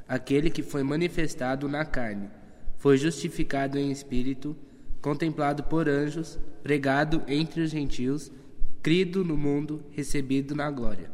Aquele 0.08 0.50
que 0.50 0.62
foi 0.62 0.82
manifestado 0.82 1.68
na 1.68 1.84
carne, 1.84 2.30
foi 2.76 2.96
justificado 2.96 3.78
em 3.78 3.90
espírito, 3.90 4.56
contemplado 5.00 5.64
por 5.64 5.88
anjos, 5.88 6.38
pregado 6.62 7.22
entre 7.26 7.62
os 7.62 7.70
gentios, 7.70 8.30
crido 8.82 9.24
no 9.24 9.36
mundo, 9.36 9.82
recebido 9.90 10.54
na 10.54 10.70
glória. 10.70 11.10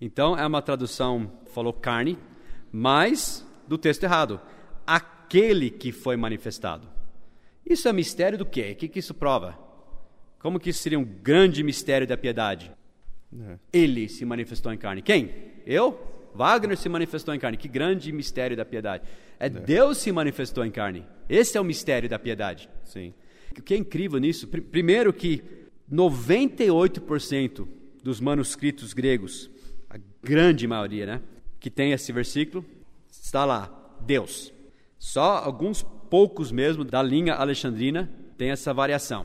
Então, 0.00 0.38
é 0.38 0.46
uma 0.46 0.62
tradução, 0.62 1.30
falou 1.52 1.72
carne, 1.72 2.16
mas 2.72 3.46
do 3.70 3.78
texto 3.78 4.02
errado. 4.02 4.40
Aquele 4.84 5.70
que 5.70 5.92
foi 5.92 6.16
manifestado. 6.16 6.88
Isso 7.64 7.88
é 7.88 7.92
mistério 7.92 8.36
do 8.36 8.44
quê? 8.44 8.72
O 8.72 8.74
que, 8.74 8.88
que 8.88 8.98
isso 8.98 9.14
prova? 9.14 9.56
Como 10.40 10.58
que 10.58 10.70
isso 10.70 10.80
seria 10.82 10.98
um 10.98 11.04
grande 11.04 11.62
mistério 11.62 12.04
da 12.04 12.16
piedade? 12.16 12.72
É. 13.32 13.58
Ele 13.72 14.08
se 14.08 14.24
manifestou 14.24 14.72
em 14.72 14.76
carne. 14.76 15.02
Quem? 15.02 15.32
Eu? 15.64 16.00
Wagner 16.34 16.76
se 16.76 16.88
manifestou 16.88 17.32
em 17.32 17.38
carne. 17.38 17.56
Que 17.56 17.68
grande 17.68 18.10
mistério 18.10 18.56
da 18.56 18.64
piedade. 18.64 19.04
É, 19.38 19.46
é, 19.46 19.48
Deus 19.48 19.98
se 19.98 20.10
manifestou 20.10 20.64
em 20.64 20.70
carne. 20.72 21.06
Esse 21.28 21.56
é 21.56 21.60
o 21.60 21.64
mistério 21.64 22.08
da 22.08 22.18
piedade. 22.18 22.68
Sim. 22.84 23.14
O 23.56 23.62
que 23.62 23.74
é 23.74 23.76
incrível 23.76 24.18
nisso? 24.18 24.48
Primeiro 24.48 25.12
que 25.12 25.44
98% 25.92 27.68
dos 28.02 28.20
manuscritos 28.20 28.92
gregos, 28.92 29.48
a 29.88 29.96
grande 30.20 30.66
maioria, 30.66 31.06
né, 31.06 31.22
que 31.60 31.70
tem 31.70 31.92
esse 31.92 32.10
versículo, 32.10 32.64
está 33.30 33.44
lá, 33.44 33.70
Deus. 34.00 34.52
Só 34.98 35.38
alguns 35.38 35.82
poucos 35.82 36.50
mesmo 36.50 36.84
da 36.84 37.00
linha 37.00 37.34
alexandrina 37.34 38.10
tem 38.36 38.50
essa 38.50 38.74
variação. 38.74 39.24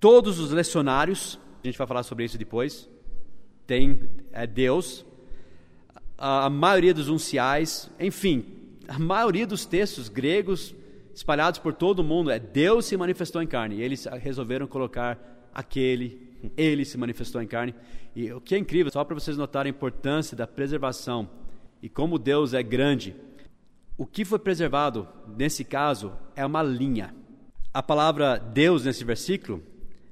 Todos 0.00 0.38
os 0.38 0.50
lecionários, 0.50 1.38
a 1.62 1.66
gente 1.66 1.76
vai 1.76 1.86
falar 1.86 2.02
sobre 2.02 2.24
isso 2.24 2.38
depois, 2.38 2.88
tem 3.66 4.08
é 4.32 4.46
Deus. 4.46 5.04
A, 6.16 6.46
a 6.46 6.50
maioria 6.50 6.94
dos 6.94 7.08
unciais, 7.08 7.90
enfim, 8.00 8.46
a 8.88 8.98
maioria 8.98 9.46
dos 9.46 9.66
textos 9.66 10.08
gregos 10.08 10.74
espalhados 11.14 11.58
por 11.58 11.74
todo 11.74 12.00
o 12.00 12.04
mundo 12.04 12.30
é 12.30 12.38
Deus 12.38 12.86
se 12.86 12.96
manifestou 12.96 13.42
em 13.42 13.46
carne. 13.46 13.76
E 13.76 13.82
eles 13.82 14.06
resolveram 14.06 14.66
colocar 14.66 15.50
aquele, 15.54 16.38
ele 16.56 16.86
se 16.86 16.96
manifestou 16.96 17.42
em 17.42 17.46
carne. 17.46 17.74
E 18.16 18.32
o 18.32 18.40
que 18.40 18.54
é 18.54 18.58
incrível, 18.58 18.90
só 18.90 19.04
para 19.04 19.14
vocês 19.14 19.36
notarem 19.36 19.70
a 19.70 19.76
importância 19.76 20.34
da 20.34 20.46
preservação 20.46 21.28
e 21.84 21.88
como 21.90 22.18
Deus 22.18 22.54
é 22.54 22.62
grande, 22.62 23.14
o 23.98 24.06
que 24.06 24.24
foi 24.24 24.38
preservado 24.38 25.06
nesse 25.36 25.62
caso 25.62 26.14
é 26.34 26.46
uma 26.46 26.62
linha. 26.62 27.14
A 27.74 27.82
palavra 27.82 28.38
Deus 28.38 28.86
nesse 28.86 29.04
versículo 29.04 29.62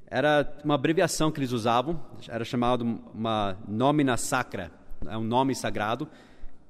era 0.07 0.55
uma 0.63 0.75
abreviação 0.75 1.33
que 1.33 1.41
eles 1.41 1.51
usavam, 1.51 1.99
era 2.29 2.45
chamado 2.45 3.01
uma 3.15 3.57
nómina 3.67 4.19
sacra, 4.19 4.71
é 5.07 5.17
um 5.17 5.25
nome 5.25 5.55
sagrado, 5.55 6.07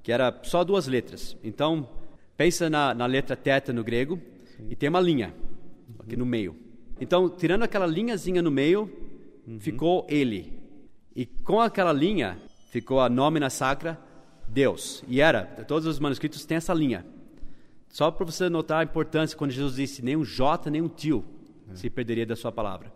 que 0.04 0.12
era 0.12 0.38
só 0.44 0.62
duas 0.62 0.86
letras. 0.86 1.36
Então, 1.42 1.88
pensa 2.36 2.70
na, 2.70 2.94
na 2.94 3.06
letra 3.06 3.34
teta 3.34 3.72
no 3.72 3.82
grego 3.82 4.20
Sim. 4.56 4.68
e 4.70 4.76
tem 4.76 4.88
uma 4.88 5.00
linha 5.00 5.34
aqui 5.98 6.16
no 6.16 6.24
meio. 6.24 6.54
Então, 7.00 7.28
tirando 7.28 7.64
aquela 7.64 7.86
linhazinha 7.86 8.40
no 8.40 8.52
meio, 8.52 8.82
uhum. 9.48 9.58
ficou 9.58 10.06
ele. 10.08 10.62
E 11.16 11.26
com 11.26 11.60
aquela 11.60 11.92
linha 11.92 12.38
ficou 12.70 13.00
a 13.00 13.08
nómina 13.08 13.50
sacra 13.50 13.98
Deus. 14.52 15.02
E 15.08 15.20
era, 15.20 15.44
todos 15.66 15.86
os 15.86 15.98
manuscritos 15.98 16.44
têm 16.44 16.58
essa 16.58 16.74
linha. 16.74 17.06
Só 17.88 18.10
para 18.10 18.24
você 18.24 18.48
notar 18.48 18.80
a 18.80 18.84
importância 18.84 19.36
quando 19.36 19.50
Jesus 19.50 19.76
disse: 19.76 20.04
nem 20.04 20.16
um 20.16 20.24
J, 20.24 20.70
nem 20.70 20.82
um 20.82 20.88
tio 20.88 21.24
é. 21.70 21.74
se 21.74 21.88
perderia 21.88 22.26
da 22.26 22.36
sua 22.36 22.52
palavra. 22.52 22.92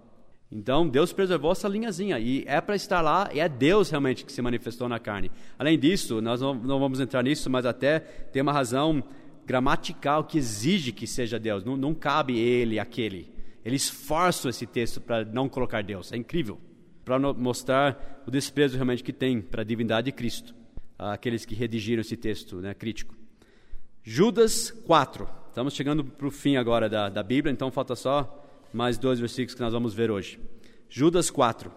Então, 0.52 0.88
Deus 0.88 1.12
preservou 1.12 1.50
essa 1.50 1.66
linhazinha. 1.66 2.18
E 2.20 2.44
é 2.46 2.60
para 2.60 2.76
estar 2.76 3.00
lá, 3.00 3.28
e 3.32 3.40
é 3.40 3.48
Deus 3.48 3.90
realmente 3.90 4.24
que 4.24 4.32
se 4.32 4.40
manifestou 4.40 4.88
na 4.88 5.00
carne. 5.00 5.30
Além 5.58 5.78
disso, 5.78 6.20
nós 6.20 6.40
não, 6.40 6.54
não 6.54 6.78
vamos 6.78 7.00
entrar 7.00 7.22
nisso, 7.22 7.50
mas 7.50 7.66
até 7.66 7.98
tem 7.98 8.42
uma 8.42 8.52
razão 8.52 9.02
gramatical 9.44 10.24
que 10.24 10.38
exige 10.38 10.92
que 10.92 11.06
seja 11.06 11.38
Deus. 11.38 11.64
Não, 11.64 11.76
não 11.76 11.94
cabe 11.94 12.38
ele, 12.38 12.78
aquele. 12.78 13.32
Eles 13.64 13.84
esforçam 13.84 14.48
esse 14.48 14.66
texto 14.66 15.00
para 15.00 15.24
não 15.24 15.48
colocar 15.48 15.82
Deus. 15.82 16.12
É 16.12 16.16
incrível. 16.16 16.60
Para 17.04 17.18
mostrar 17.18 18.22
o 18.26 18.30
desprezo 18.30 18.76
realmente 18.76 19.02
que 19.02 19.12
tem 19.12 19.40
para 19.40 19.62
a 19.62 19.64
divindade 19.64 20.06
de 20.06 20.12
Cristo 20.12 20.54
aqueles 20.98 21.44
que 21.44 21.54
redigiram 21.54 22.00
esse 22.00 22.16
texto 22.16 22.56
né, 22.56 22.74
crítico. 22.74 23.14
Judas 24.02 24.70
4. 24.70 25.28
Estamos 25.48 25.74
chegando 25.74 26.04
para 26.04 26.26
o 26.26 26.30
fim 26.30 26.56
agora 26.56 26.88
da, 26.88 27.08
da 27.08 27.22
Bíblia, 27.22 27.52
então 27.52 27.70
falta 27.70 27.96
só 27.96 28.44
mais 28.72 28.98
dois 28.98 29.18
versículos 29.18 29.54
que 29.54 29.60
nós 29.60 29.72
vamos 29.72 29.94
ver 29.94 30.10
hoje. 30.10 30.38
Judas 30.88 31.30
4. 31.30 31.72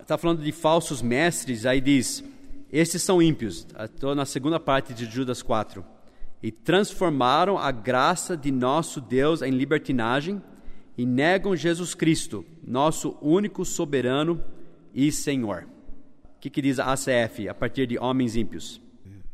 Está 0.00 0.18
falando 0.18 0.42
de 0.42 0.52
falsos 0.52 1.02
mestres, 1.02 1.66
aí 1.66 1.80
diz: 1.80 2.22
Esses 2.70 3.02
são 3.02 3.22
ímpios. 3.22 3.66
Estou 3.78 4.14
na 4.14 4.24
segunda 4.24 4.60
parte 4.60 4.92
de 4.92 5.06
Judas 5.06 5.42
4. 5.42 5.84
E 6.42 6.52
transformaram 6.52 7.56
a 7.58 7.70
graça 7.70 8.36
de 8.36 8.50
nosso 8.50 9.00
Deus 9.00 9.40
em 9.40 9.50
libertinagem 9.50 10.42
e 10.96 11.06
negam 11.06 11.56
Jesus 11.56 11.94
Cristo, 11.94 12.44
nosso 12.62 13.16
único 13.22 13.64
soberano 13.64 14.44
e 14.94 15.10
Senhor 15.10 15.66
que, 16.44 16.50
que 16.50 16.62
diz 16.62 16.78
a 16.78 16.92
ACF 16.92 17.48
a 17.48 17.54
partir 17.54 17.86
de 17.86 17.98
homens 17.98 18.36
ímpios? 18.36 18.78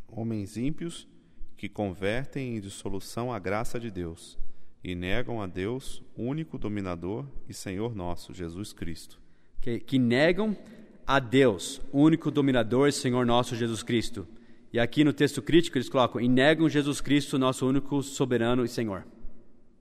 Homens 0.06 0.56
ímpios 0.56 1.08
que 1.56 1.68
convertem 1.68 2.56
em 2.56 2.60
dissolução 2.60 3.32
a 3.32 3.38
graça 3.38 3.80
de 3.80 3.90
Deus 3.90 4.38
e 4.82 4.94
negam 4.94 5.42
a 5.42 5.46
Deus, 5.48 6.02
único 6.16 6.56
dominador 6.56 7.26
e 7.48 7.54
Senhor 7.54 7.96
nosso, 7.96 8.32
Jesus 8.32 8.72
Cristo. 8.72 9.20
Que, 9.60 9.80
que 9.80 9.98
negam 9.98 10.56
a 11.04 11.18
Deus, 11.18 11.80
único 11.92 12.30
dominador 12.30 12.88
e 12.88 12.92
Senhor 12.92 13.26
nosso, 13.26 13.56
Jesus 13.56 13.82
Cristo. 13.82 14.26
E 14.72 14.78
aqui 14.78 15.02
no 15.02 15.12
texto 15.12 15.42
crítico 15.42 15.76
eles 15.78 15.88
colocam: 15.88 16.20
e 16.20 16.28
negam 16.28 16.68
Jesus 16.68 17.00
Cristo, 17.00 17.36
nosso 17.38 17.66
único 17.66 18.04
soberano 18.04 18.64
e 18.64 18.68
Senhor. 18.68 19.04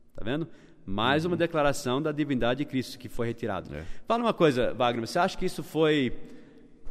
Está 0.10 0.24
vendo? 0.24 0.48
Mais 0.84 1.26
uma 1.26 1.34
uhum. 1.34 1.38
declaração 1.38 2.02
da 2.02 2.12
divindade 2.12 2.60
de 2.60 2.66
Cristo 2.66 2.98
que 2.98 3.08
foi 3.08 3.28
retirado. 3.28 3.74
É. 3.74 3.86
Fala 4.08 4.24
uma 4.24 4.34
coisa, 4.34 4.74
Wagner, 4.74 5.06
você 5.06 5.20
acha 5.20 5.38
que 5.38 5.46
isso 5.46 5.62
foi 5.62 6.12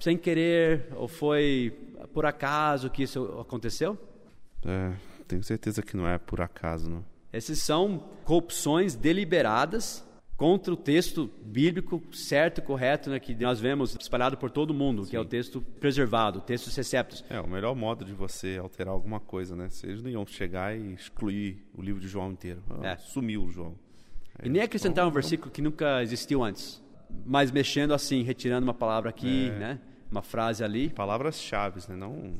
sem 0.00 0.16
querer 0.16 0.88
ou 0.96 1.08
foi 1.08 1.72
por 2.12 2.26
acaso 2.26 2.90
que 2.90 3.02
isso 3.02 3.38
aconteceu? 3.40 3.98
É, 4.64 4.92
tenho 5.26 5.42
certeza 5.42 5.82
que 5.82 5.96
não 5.96 6.08
é 6.08 6.18
por 6.18 6.40
acaso, 6.40 6.88
não. 6.88 7.04
Esses 7.32 7.62
são 7.62 8.02
corrupções 8.24 8.94
deliberadas 8.94 10.06
contra 10.38 10.72
o 10.72 10.76
texto 10.76 11.28
bíblico 11.44 12.00
certo 12.12 12.58
e 12.58 12.62
correto 12.62 13.10
né, 13.10 13.18
que 13.18 13.34
nós 13.34 13.60
vemos 13.60 13.96
espalhado 14.00 14.36
por 14.36 14.50
todo 14.50 14.72
mundo, 14.72 15.04
Sim. 15.04 15.10
que 15.10 15.16
é 15.16 15.20
o 15.20 15.24
texto 15.24 15.60
preservado, 15.80 16.38
o 16.38 16.42
texto 16.42 16.74
receptos. 16.74 17.24
É, 17.28 17.40
o 17.40 17.48
melhor 17.48 17.74
modo 17.74 18.04
de 18.04 18.12
você 18.14 18.56
alterar 18.56 18.94
alguma 18.94 19.18
coisa, 19.18 19.56
né? 19.56 19.68
Vocês 19.68 20.00
não 20.00 20.08
iam 20.08 20.24
chegar 20.24 20.78
e 20.78 20.94
excluir 20.94 21.66
o 21.76 21.82
livro 21.82 22.00
de 22.00 22.06
João 22.06 22.30
inteiro. 22.30 22.62
Ah, 22.70 22.90
é. 22.90 22.96
Sumiu 22.98 23.42
o 23.42 23.50
João. 23.50 23.74
e 24.42 24.48
nem 24.48 24.62
acrescentar 24.62 25.06
um 25.06 25.10
versículo 25.10 25.50
que 25.50 25.60
nunca 25.60 26.02
existiu 26.04 26.44
antes. 26.44 26.80
Mas 27.24 27.50
mexendo 27.50 27.92
assim, 27.94 28.22
retirando 28.22 28.64
uma 28.64 28.74
palavra 28.74 29.10
aqui, 29.10 29.48
é. 29.48 29.58
né? 29.58 29.80
Uma 30.10 30.22
frase 30.22 30.64
ali. 30.64 30.90
Palavras-chave, 30.90 31.80
né? 31.88 31.96
Não... 31.96 32.34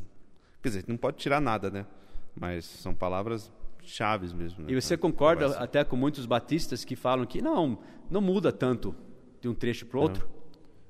Quer 0.63 0.69
dizer, 0.69 0.85
não 0.89 0.97
pode 0.97 1.19
tirar 1.19 1.41
nada, 1.41 1.71
né? 1.71 1.87
Mas 2.35 2.65
são 2.65 2.95
palavras 2.95 3.51
chaves 3.83 4.33
mesmo. 4.33 4.65
Né? 4.65 4.73
E 4.73 4.81
você 4.81 4.97
concorda 4.97 5.59
até 5.59 5.83
com 5.85 5.97
muitos 5.97 6.27
batistas 6.27 6.85
que 6.85 6.97
falam 6.97 7.27
que 7.27 7.41
não, 7.41 7.79
não 8.11 8.21
muda 8.21 8.53
tanto 8.53 8.95
de 9.41 9.49
um 9.49 9.55
trecho 9.55 9.87
para 9.87 9.99
outro? 9.99 10.29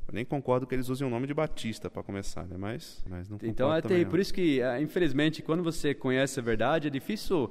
Eu 0.08 0.14
nem 0.14 0.24
concordo 0.24 0.66
que 0.66 0.74
eles 0.74 0.88
usem 0.88 1.06
o 1.06 1.10
nome 1.10 1.26
de 1.26 1.34
Batista 1.34 1.90
para 1.90 2.02
começar, 2.02 2.44
né? 2.46 2.56
Mas, 2.56 3.04
mas 3.08 3.28
não 3.28 3.38
Então 3.42 3.72
é 3.72 3.82
ter, 3.82 4.08
por 4.08 4.18
isso 4.18 4.32
que, 4.32 4.62
ah, 4.62 4.80
infelizmente, 4.80 5.42
quando 5.42 5.62
você 5.62 5.94
conhece 5.94 6.40
a 6.40 6.42
verdade, 6.42 6.88
é 6.88 6.90
difícil 6.90 7.50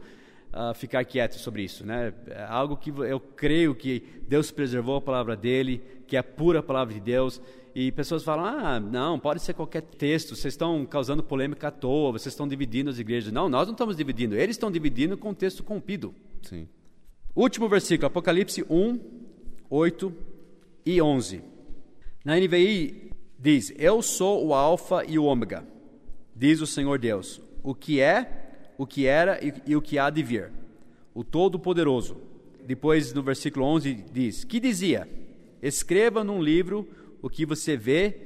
uh, 0.54 0.74
ficar 0.74 1.04
quieto 1.06 1.36
sobre 1.36 1.64
isso, 1.64 1.86
né? 1.86 2.14
É 2.28 2.44
algo 2.44 2.78
que 2.78 2.90
eu 2.90 3.20
creio 3.20 3.76
que 3.76 4.04
Deus 4.28 4.52
preservou 4.52 4.98
a 4.98 5.02
palavra 5.02 5.36
dele, 5.36 5.82
que 6.08 6.16
é 6.16 6.20
a 6.20 6.24
pura 6.24 6.64
palavra 6.64 6.94
de 6.94 7.00
Deus. 7.00 7.42
E 7.76 7.92
pessoas 7.92 8.24
falam: 8.24 8.46
ah, 8.46 8.80
não, 8.80 9.20
pode 9.20 9.42
ser 9.42 9.54
qualquer 9.54 9.82
texto, 9.82 10.36
vocês 10.36 10.54
estão 10.54 10.86
causando 10.86 11.22
polêmica 11.22 11.68
à 11.68 11.72
toa, 11.72 12.12
vocês 12.12 12.34
estão 12.34 12.48
dividindo 12.48 12.90
as 12.90 12.98
igrejas. 12.98 13.32
Não, 13.32 13.48
nós 13.48 13.68
não 13.68 13.74
estamos 13.74 13.96
dividindo, 13.96 14.36
eles 14.36 14.56
estão 14.56 14.72
dividindo 14.72 15.18
com 15.18 15.30
o 15.30 15.36
texto 15.36 15.64
corrompido. 15.64 16.14
Sim. 16.42 16.68
Último 17.36 17.70
versículo, 17.70 18.08
Apocalipse 18.08 18.66
1, 18.68 19.00
8 19.70 20.14
e 20.86 21.02
11. 21.02 21.44
Na 22.26 22.36
NVI 22.36 23.12
diz: 23.38 23.72
Eu 23.78 24.02
sou 24.02 24.48
o 24.48 24.54
Alfa 24.56 25.06
e 25.08 25.20
o 25.20 25.26
Ômega, 25.26 25.64
diz 26.36 26.62
o 26.62 26.68
Senhor 26.68 26.98
Deus, 26.98 27.40
o 27.62 27.76
que 27.76 28.02
é, 28.02 28.47
o 28.78 28.86
que 28.86 29.06
era 29.06 29.44
e, 29.44 29.54
e 29.66 29.76
o 29.76 29.82
que 29.82 29.98
há 29.98 30.10
de 30.10 30.22
vir, 30.22 30.52
o 31.14 31.24
Todo-Poderoso. 31.24 32.18
Depois, 32.66 33.14
no 33.14 33.24
versículo 33.24 33.66
11, 33.66 34.06
diz: 34.12 34.44
Que 34.44 34.60
dizia: 34.60 35.08
Escreva 35.62 36.24
num 36.24 36.42
livro 36.42 36.88
o 37.22 37.30
que 37.30 37.46
você 37.46 37.76
vê 37.76 38.18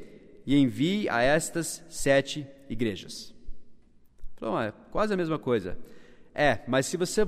e 0.45 0.57
envie 0.57 1.07
a 1.07 1.21
estas 1.21 1.83
sete 1.89 2.45
igrejas. 2.69 3.33
Então, 4.35 4.59
é 4.59 4.73
quase 4.91 5.13
a 5.13 5.17
mesma 5.17 5.37
coisa. 5.37 5.77
É, 6.33 6.59
mas 6.67 6.85
se 6.85 6.97
você 6.97 7.21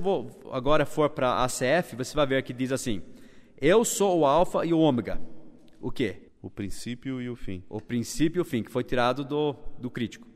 agora 0.50 0.84
for 0.84 1.10
para 1.10 1.28
a 1.28 1.44
ACF, 1.44 1.94
você 1.96 2.14
vai 2.14 2.26
ver 2.26 2.42
que 2.42 2.52
diz 2.52 2.72
assim: 2.72 3.02
Eu 3.60 3.84
sou 3.84 4.20
o 4.20 4.26
Alfa 4.26 4.64
e 4.66 4.72
o 4.72 4.78
Ômega. 4.78 5.20
O 5.80 5.90
quê? 5.90 6.16
O 6.42 6.50
princípio 6.50 7.22
e 7.22 7.30
o 7.30 7.36
fim. 7.36 7.62
O 7.68 7.80
princípio 7.80 8.40
e 8.40 8.42
o 8.42 8.44
fim, 8.44 8.62
que 8.62 8.70
foi 8.70 8.82
tirado 8.82 9.24
do, 9.24 9.54
do 9.78 9.90
crítico. 9.90 10.26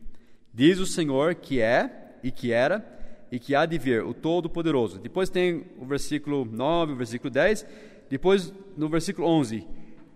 Diz 0.54 0.78
o 0.78 0.86
Senhor 0.86 1.34
que 1.34 1.60
é 1.60 2.07
e 2.22 2.30
que 2.30 2.52
era 2.52 2.96
e 3.30 3.38
que 3.38 3.54
há 3.54 3.66
de 3.66 3.76
vir, 3.76 4.02
o 4.02 4.14
Todo-Poderoso. 4.14 4.98
Depois 4.98 5.28
tem 5.28 5.66
o 5.78 5.84
versículo 5.84 6.44
9, 6.44 6.92
o 6.92 6.96
versículo 6.96 7.30
10. 7.30 7.66
Depois, 8.08 8.52
no 8.76 8.88
versículo 8.88 9.28
11, 9.28 9.66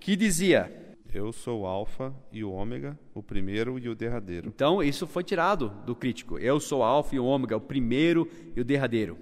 que 0.01 0.17
dizia: 0.17 0.83
eu 1.13 1.31
sou 1.31 1.61
o 1.61 1.67
Alfa 1.67 2.15
e 2.33 2.43
o 2.43 2.51
Ômega, 2.51 2.99
o 3.13 3.23
primeiro 3.23 3.79
e 3.79 3.87
o 3.87 3.95
derradeiro. 3.95 4.49
Então, 4.49 4.83
isso 4.83 5.07
foi 5.07 5.23
tirado 5.23 5.69
do 5.85 5.95
crítico. 5.95 6.39
Eu 6.39 6.59
sou 6.59 6.81
o 6.81 6.83
Alfa 6.83 7.15
e 7.15 7.19
o 7.19 7.27
Ômega, 7.27 7.55
o 7.55 7.61
primeiro 7.61 8.27
e 8.57 8.61
o 8.63 8.65
derradeiro. 8.65 9.19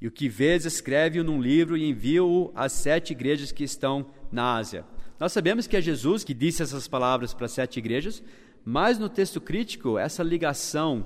E 0.00 0.06
o 0.06 0.12
que 0.12 0.28
vês, 0.28 0.64
escreve-o 0.64 1.24
num 1.24 1.40
livro 1.40 1.76
e 1.76 1.88
envia-o 1.88 2.52
às 2.54 2.70
sete 2.72 3.10
igrejas 3.10 3.50
que 3.50 3.64
estão 3.64 4.06
na 4.30 4.54
Ásia. 4.54 4.84
Nós 5.18 5.32
sabemos 5.32 5.66
que 5.66 5.76
é 5.76 5.80
Jesus 5.80 6.22
que 6.22 6.32
disse 6.32 6.62
essas 6.62 6.86
palavras 6.86 7.34
para 7.34 7.46
as 7.46 7.52
sete 7.52 7.78
igrejas, 7.78 8.22
mas 8.64 8.96
no 8.96 9.08
texto 9.08 9.40
crítico, 9.40 9.98
essa 9.98 10.22
ligação 10.22 11.04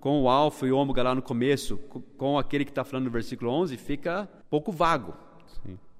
com 0.00 0.22
o 0.22 0.28
Alfa 0.28 0.66
e 0.66 0.72
o 0.72 0.76
Ômega 0.76 1.02
lá 1.02 1.14
no 1.14 1.22
começo, 1.22 1.76
com 2.16 2.38
aquele 2.38 2.64
que 2.64 2.70
está 2.70 2.82
falando 2.82 3.04
no 3.04 3.10
versículo 3.10 3.50
11, 3.50 3.76
fica 3.76 4.28
pouco 4.48 4.72
vago. 4.72 5.14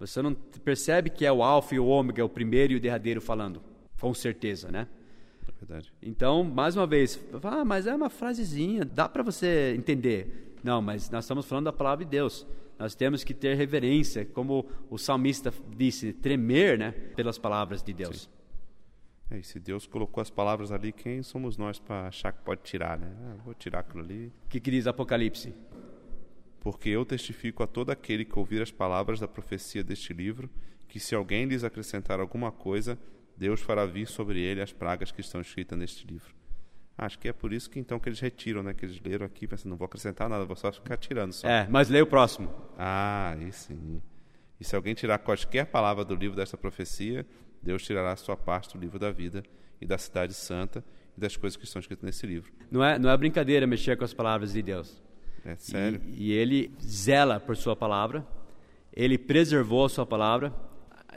Você 0.01 0.23
não 0.23 0.33
percebe 0.33 1.11
que 1.11 1.27
é 1.27 1.33
o 1.33 1.43
alfa 1.43 1.75
e 1.75 1.79
o 1.79 1.87
ômega, 1.87 2.25
o 2.25 2.29
primeiro 2.29 2.73
e 2.73 2.77
o 2.77 2.81
derradeiro 2.81 3.21
falando, 3.21 3.63
com 4.01 4.15
certeza, 4.15 4.73
né? 4.73 4.89
É 5.47 5.53
verdade. 5.67 5.93
Então, 6.03 6.43
mais 6.43 6.75
uma 6.75 6.87
vez, 6.87 7.21
ah, 7.43 7.65
mas 7.67 7.87
é 7.87 7.95
uma 7.95 8.09
frasezinha, 8.09 8.83
dá 8.83 9.07
para 9.07 9.23
você 9.23 9.75
entender. 9.77 10.57
Não, 10.65 10.81
mas 10.81 11.11
nós 11.11 11.25
estamos 11.25 11.45
falando 11.45 11.67
da 11.67 11.73
palavra 11.73 12.03
de 12.03 12.11
Deus. 12.11 12.47
Nós 12.79 12.95
temos 12.95 13.23
que 13.23 13.35
ter 13.35 13.55
reverência, 13.55 14.25
como 14.25 14.65
o 14.89 14.97
salmista 14.97 15.53
disse, 15.77 16.15
tremer, 16.15 16.79
né, 16.79 16.93
pelas 17.15 17.37
palavras 17.37 17.83
de 17.83 17.93
Deus. 17.93 18.27
É, 19.31 19.39
e 19.39 19.45
se 19.45 19.61
Deus 19.61 19.87
colocou 19.87 20.21
as 20.21 20.29
palavras 20.29 20.73
ali, 20.73 20.93
quem 20.93 21.23
somos 21.23 21.57
nós 21.57 21.79
para 21.79 22.09
achar 22.09 22.33
que 22.33 22.43
pode 22.43 22.63
tirar, 22.63 22.99
né? 22.99 23.09
Ah, 23.25 23.37
vou 23.45 23.55
tirar 23.55 23.81
aquilo 23.81 24.03
ali. 24.03 24.33
O 24.47 24.49
que, 24.49 24.59
que 24.59 24.71
diz 24.71 24.87
Apocalipse? 24.87 25.55
Porque 26.59 26.89
eu 26.89 27.05
testifico 27.05 27.63
a 27.63 27.67
todo 27.67 27.91
aquele 27.91 28.25
que 28.25 28.39
ouvir 28.39 28.61
as 28.61 28.71
palavras 28.71 29.21
da 29.21 29.29
profecia 29.29 29.85
deste 29.85 30.13
livro, 30.13 30.51
que 30.89 30.99
se 30.99 31.15
alguém 31.15 31.47
lhes 31.47 31.63
acrescentar 31.63 32.19
alguma 32.19 32.51
coisa, 32.51 32.99
Deus 33.37 33.61
fará 33.61 33.87
vir 33.87 34.07
sobre 34.07 34.41
ele 34.41 34.61
as 34.61 34.73
pragas 34.73 35.13
que 35.13 35.21
estão 35.21 35.41
escritas 35.41 35.79
neste 35.79 36.07
livro. 36.07 36.35
Acho 36.99 37.19
que 37.19 37.29
é 37.29 37.33
por 37.33 37.53
isso 37.53 37.71
que 37.71 37.79
então 37.79 37.99
que 37.99 38.09
eles 38.09 38.21
retiram, 38.21 38.63
né? 38.63 38.75
Que 38.75 38.85
eles 38.85 39.01
leram 39.01 39.25
aqui, 39.25 39.47
pensando, 39.47 39.71
não 39.71 39.77
vou 39.79 39.87
acrescentar 39.87 40.29
nada, 40.29 40.45
vou 40.45 40.57
só 40.57 40.71
ficar 40.71 40.99
tirando. 40.99 41.33
Só. 41.33 41.49
É, 41.49 41.67
mas 41.71 41.89
leia 41.89 42.05
o 42.05 42.07
próximo. 42.07 42.53
Ah, 42.77 43.35
aí 43.39 43.51
sim. 43.53 44.03
E 44.61 44.65
se 44.65 44.77
alguém 44.77 44.93
tirar 44.93 45.17
qualquer 45.19 45.65
palavra 45.67 46.05
do 46.05 46.15
livro 46.15 46.37
desta 46.37 46.59
profecia, 46.59 47.27
Deus 47.63 47.83
tirará 47.83 48.13
a 48.13 48.17
sua 48.17 48.37
parte 48.37 48.77
do 48.77 48.81
livro 48.81 48.99
da 48.99 49.11
vida 49.11 49.43
e 49.81 49.87
da 49.87 49.99
cidade 49.99 50.35
santa 50.35 50.85
e 51.17 51.21
das 51.21 51.37
coisas 51.37 51.57
que 51.57 51.65
estão 51.65 51.81
escritas 51.81 52.05
nesse 52.05 52.27
livro. 52.27 52.51
Não 52.71 52.83
é, 52.83 52.99
não 52.99 53.11
é 53.11 53.17
brincadeira 53.17 53.67
mexer 53.67 53.97
com 53.97 54.05
as 54.05 54.15
palavras 54.15 54.53
de 54.53 54.63
Deus. 54.63 55.03
É 55.45 55.57
sério? 55.57 56.01
E, 56.07 56.29
e 56.29 56.33
ele 56.33 56.73
zela 56.83 57.41
por 57.41 57.57
sua 57.57 57.75
palavra, 57.75 58.27
ele 58.93 59.17
preservou 59.17 59.85
a 59.85 59.89
sua 59.89 60.07
palavra. 60.07 60.55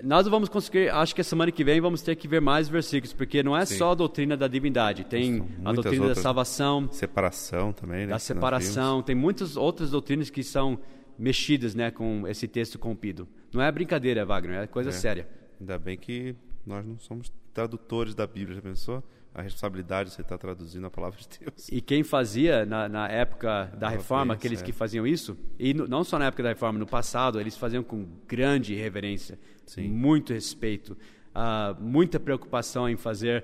Nós 0.02 0.28
vamos 0.28 0.50
conseguir, 0.50 0.90
acho 0.90 1.14
que 1.14 1.22
a 1.22 1.24
semana 1.24 1.52
que 1.52 1.64
vem 1.64 1.80
vamos 1.80 2.02
ter 2.02 2.16
que 2.16 2.28
ver 2.28 2.42
mais 2.42 2.68
versículos, 2.68 3.14
porque 3.14 3.44
não 3.44 3.56
é 3.56 3.64
Sim. 3.66 3.78
só 3.78 3.92
a 3.92 3.96
doutrina 3.96 4.36
da 4.36 4.48
divindade, 4.48 5.04
tem 5.04 5.48
a 5.64 5.72
doutrina 5.72 6.08
da 6.08 6.16
salvação, 6.16 6.90
separação 6.92 7.72
também, 7.72 8.08
né? 8.08 8.14
Da 8.14 8.20
separação, 8.20 9.04
tem 9.04 9.16
muitas 9.16 9.56
outras 9.56 9.92
doutrinas 9.92 10.30
que 10.30 10.44
são 10.44 10.80
mexidas, 11.18 11.76
né, 11.76 11.92
com 11.92 12.28
esse 12.28 12.48
texto 12.48 12.80
corrompido. 12.80 13.28
Não 13.54 13.62
é 13.62 13.72
brincadeira, 13.72 14.26
Wagner, 14.26 14.64
é 14.64 14.68
coisa 14.68 14.90
é. 14.90 14.94
séria. 14.94 15.28
Ainda 15.64 15.80
bem 15.80 15.98
que 15.98 16.36
nós 16.66 16.86
não 16.86 17.00
somos 17.00 17.32
tradutores 17.54 18.14
da 18.14 18.28
Bíblia, 18.28 18.56
já 18.56 18.62
pensou? 18.62 19.02
a 19.36 19.42
responsabilidade 19.42 20.10
de 20.10 20.16
você 20.16 20.22
estar 20.22 20.38
traduzindo 20.38 20.86
a 20.86 20.92
palavra 20.92 21.20
de 21.20 21.40
Deus. 21.40 21.68
E 21.72 21.82
quem 21.82 22.04
fazia 22.04 22.68
na, 22.68 22.88
na 22.88 23.08
época 23.08 23.66
da 23.80 23.90
reforma, 23.90 24.36
aqueles 24.36 24.62
é. 24.62 24.64
que 24.64 24.72
faziam 24.72 25.08
isso, 25.08 25.36
e 25.58 25.74
no, 25.74 25.88
não 25.88 26.04
só 26.04 26.20
na 26.20 26.26
época 26.26 26.44
da 26.44 26.50
reforma, 26.50 26.78
no 26.78 26.86
passado, 26.86 27.40
eles 27.40 27.58
faziam 27.58 27.82
com 27.82 28.06
grande 28.28 28.76
reverência, 28.76 29.40
Sim. 29.66 29.88
muito 29.88 30.34
respeito, 30.34 30.96
uh, 31.36 31.82
muita 31.82 32.20
preocupação 32.20 32.88
em 32.88 32.96
fazer, 32.96 33.44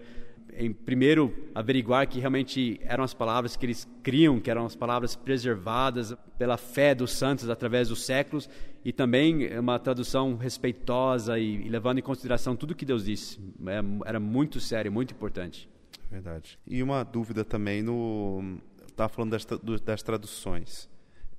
em 0.57 0.71
primeiro 0.73 1.33
averiguar 1.53 2.07
que 2.07 2.19
realmente 2.19 2.79
eram 2.83 3.03
as 3.03 3.13
palavras 3.13 3.55
que 3.55 3.65
eles 3.65 3.87
criam, 4.03 4.39
que 4.39 4.49
eram 4.49 4.65
as 4.65 4.75
palavras 4.75 5.15
preservadas 5.15 6.15
pela 6.37 6.57
fé 6.57 6.93
dos 6.93 7.11
santos 7.13 7.49
através 7.49 7.89
dos 7.89 8.05
séculos, 8.05 8.49
e 8.83 8.91
também 8.93 9.57
uma 9.57 9.77
tradução 9.77 10.35
respeitosa 10.35 11.37
e, 11.37 11.65
e 11.65 11.69
levando 11.69 11.99
em 11.99 12.01
consideração 12.01 12.55
tudo 12.55 12.75
que 12.75 12.85
Deus 12.85 13.05
disse. 13.05 13.39
É, 13.67 14.07
era 14.09 14.19
muito 14.19 14.59
sério, 14.59 14.91
muito 14.91 15.13
importante. 15.13 15.69
Verdade. 16.09 16.57
E 16.65 16.81
uma 16.81 17.03
dúvida 17.03 17.45
também 17.45 17.81
no 17.81 18.57
estava 18.87 19.09
falando 19.09 19.31
das, 19.31 19.45
das 19.81 20.03
traduções. 20.03 20.89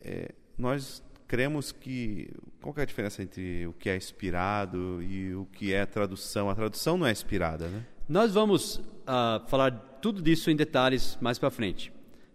É, 0.01 0.33
nós 0.57 1.03
cremos 1.27 1.73
que 1.73 2.31
qual 2.61 2.75
que 2.75 2.81
é 2.81 2.83
a 2.83 2.87
diferença 2.87 3.23
entre 3.23 3.67
o 3.67 3.73
que 3.73 3.89
é 3.89 3.97
inspirado 3.97 5.03
e 5.03 5.35
o 5.35 5.47
que 5.47 5.73
é 5.73 5.85
tradução? 5.87 6.51
A 6.51 6.55
tradução 6.55 6.97
não 6.97 7.07
é 7.07 7.13
inspirada, 7.13 7.69
né? 7.69 7.87
Nós 8.09 8.33
vamos 8.35 8.77
uh, 8.77 9.47
falar 9.49 9.71
tudo 10.01 10.23
disso 10.23 10.51
em 10.51 10.57
detalhes 10.57 11.17
mais 11.21 11.39
para 11.39 11.51
frente, 11.51 11.93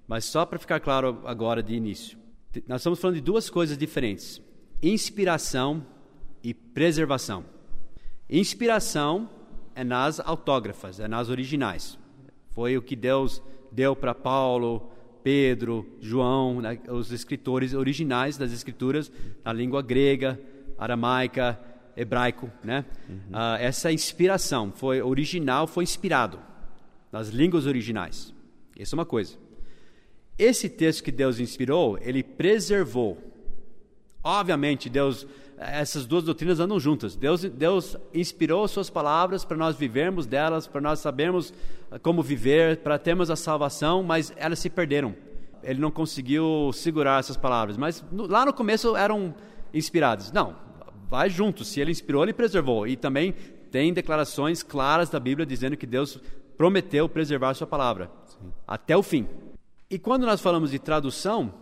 mas 0.08 0.26
só 0.26 0.46
para 0.46 0.60
ficar 0.60 0.80
claro 0.80 1.22
agora 1.26 1.62
de 1.62 1.74
início, 1.74 2.18
nós 2.68 2.82
estamos 2.82 3.00
falando 3.00 3.16
de 3.16 3.22
duas 3.22 3.50
coisas 3.50 3.78
diferentes: 3.78 4.42
inspiração 4.82 5.86
e 6.44 6.54
preservação. 6.54 7.44
Inspiração 8.30 9.30
é 9.76 9.84
nas 9.84 10.20
autógrafas, 10.20 11.00
é 11.00 11.08
nas 11.08 11.30
originais. 11.30 12.00
Foi 12.52 12.78
o 12.78 12.82
que 12.82 12.96
Deus 12.96 13.42
deu 13.72 13.96
para 13.96 14.16
Paulo, 14.16 14.92
Pedro, 15.22 15.86
João, 16.00 16.62
né, 16.62 16.80
os 16.88 17.12
escritores 17.12 17.74
originais 17.74 18.38
das 18.38 18.52
escrituras 18.52 19.12
na 19.44 19.52
língua 19.52 19.82
grega, 19.82 20.40
aramaica, 20.78 21.60
hebraico, 21.96 22.52
né? 22.64 22.86
Uhum. 23.10 23.16
Uh, 23.32 23.58
essa 23.60 23.92
inspiração 23.92 24.72
foi 24.76 25.02
original, 25.02 25.68
foi 25.68 25.84
inspirado 25.84 26.40
nas 27.12 27.30
línguas 27.30 27.66
originais. 27.66 28.34
Isso 28.78 28.96
é 28.96 28.98
uma 28.98 29.06
coisa. 29.06 29.38
Esse 30.38 30.68
texto 30.68 31.04
que 31.04 31.12
Deus 31.12 31.40
inspirou, 31.40 31.98
ele 32.02 32.22
preservou 32.22 33.18
Obviamente, 34.26 34.90
Deus, 34.90 35.28
essas 35.56 36.04
duas 36.04 36.24
doutrinas 36.24 36.60
andam 36.60 36.80
juntas. 36.80 37.16
Deus, 37.16 37.44
Deus 37.44 37.96
inspirou 38.12 38.68
suas 38.68 38.90
palavras 38.90 39.46
para 39.46 39.56
nós 39.56 39.76
vivermos 39.76 40.26
delas, 40.26 40.66
para 40.66 40.82
nós 40.82 40.98
sabermos 40.98 41.54
como 42.02 42.24
viver, 42.24 42.78
para 42.78 42.98
termos 42.98 43.30
a 43.30 43.36
salvação, 43.36 44.02
mas 44.02 44.34
elas 44.36 44.58
se 44.58 44.68
perderam. 44.68 45.16
Ele 45.62 45.80
não 45.80 45.92
conseguiu 45.92 46.72
segurar 46.74 47.20
essas 47.20 47.38
palavras, 47.38 47.78
mas 47.78 48.04
no, 48.12 48.26
lá 48.26 48.44
no 48.44 48.52
começo 48.52 48.96
eram 48.96 49.32
inspiradas. 49.72 50.32
Não, 50.32 50.56
vai 51.10 51.30
junto. 51.30 51.64
Se 51.64 51.80
ele 51.80 51.92
inspirou, 51.92 52.24
ele 52.24 52.34
preservou. 52.34 52.88
E 52.88 52.96
também 52.96 53.34
tem 53.72 53.94
declarações 53.94 54.64
claras 54.64 55.10
da 55.10 55.20
Bíblia 55.20 55.46
dizendo 55.46 55.78
que 55.78 55.86
Deus 55.86 56.20
prometeu 56.58 57.10
preservar 57.10 57.50
a 57.50 57.54
sua 57.54 57.68
palavra 57.68 58.10
Sim. 58.28 58.52
até 58.68 58.96
o 58.96 59.04
fim. 59.04 59.28
E 59.90 60.00
quando 60.00 60.26
nós 60.26 60.42
falamos 60.42 60.72
de 60.72 60.80
tradução, 60.80 61.54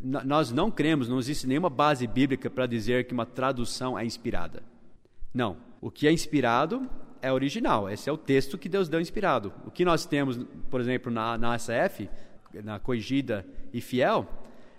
nós 0.00 0.50
não 0.50 0.70
cremos, 0.70 1.08
não 1.08 1.18
existe 1.18 1.46
nenhuma 1.46 1.68
base 1.68 2.06
bíblica 2.06 2.48
para 2.48 2.66
dizer 2.66 3.04
que 3.04 3.12
uma 3.12 3.26
tradução 3.26 3.98
é 3.98 4.04
inspirada. 4.04 4.62
Não. 5.32 5.56
O 5.80 5.90
que 5.90 6.08
é 6.08 6.12
inspirado 6.12 6.88
é 7.20 7.32
original. 7.32 7.88
Esse 7.88 8.08
é 8.08 8.12
o 8.12 8.16
texto 8.16 8.58
que 8.58 8.68
Deus 8.68 8.88
deu 8.88 9.00
inspirado. 9.00 9.52
O 9.66 9.70
que 9.70 9.84
nós 9.84 10.06
temos, 10.06 10.38
por 10.70 10.80
exemplo, 10.80 11.12
na, 11.12 11.36
na 11.36 11.54
ASF, 11.54 12.08
na 12.64 12.78
Corrigida 12.78 13.46
e 13.72 13.80
Fiel, 13.80 14.26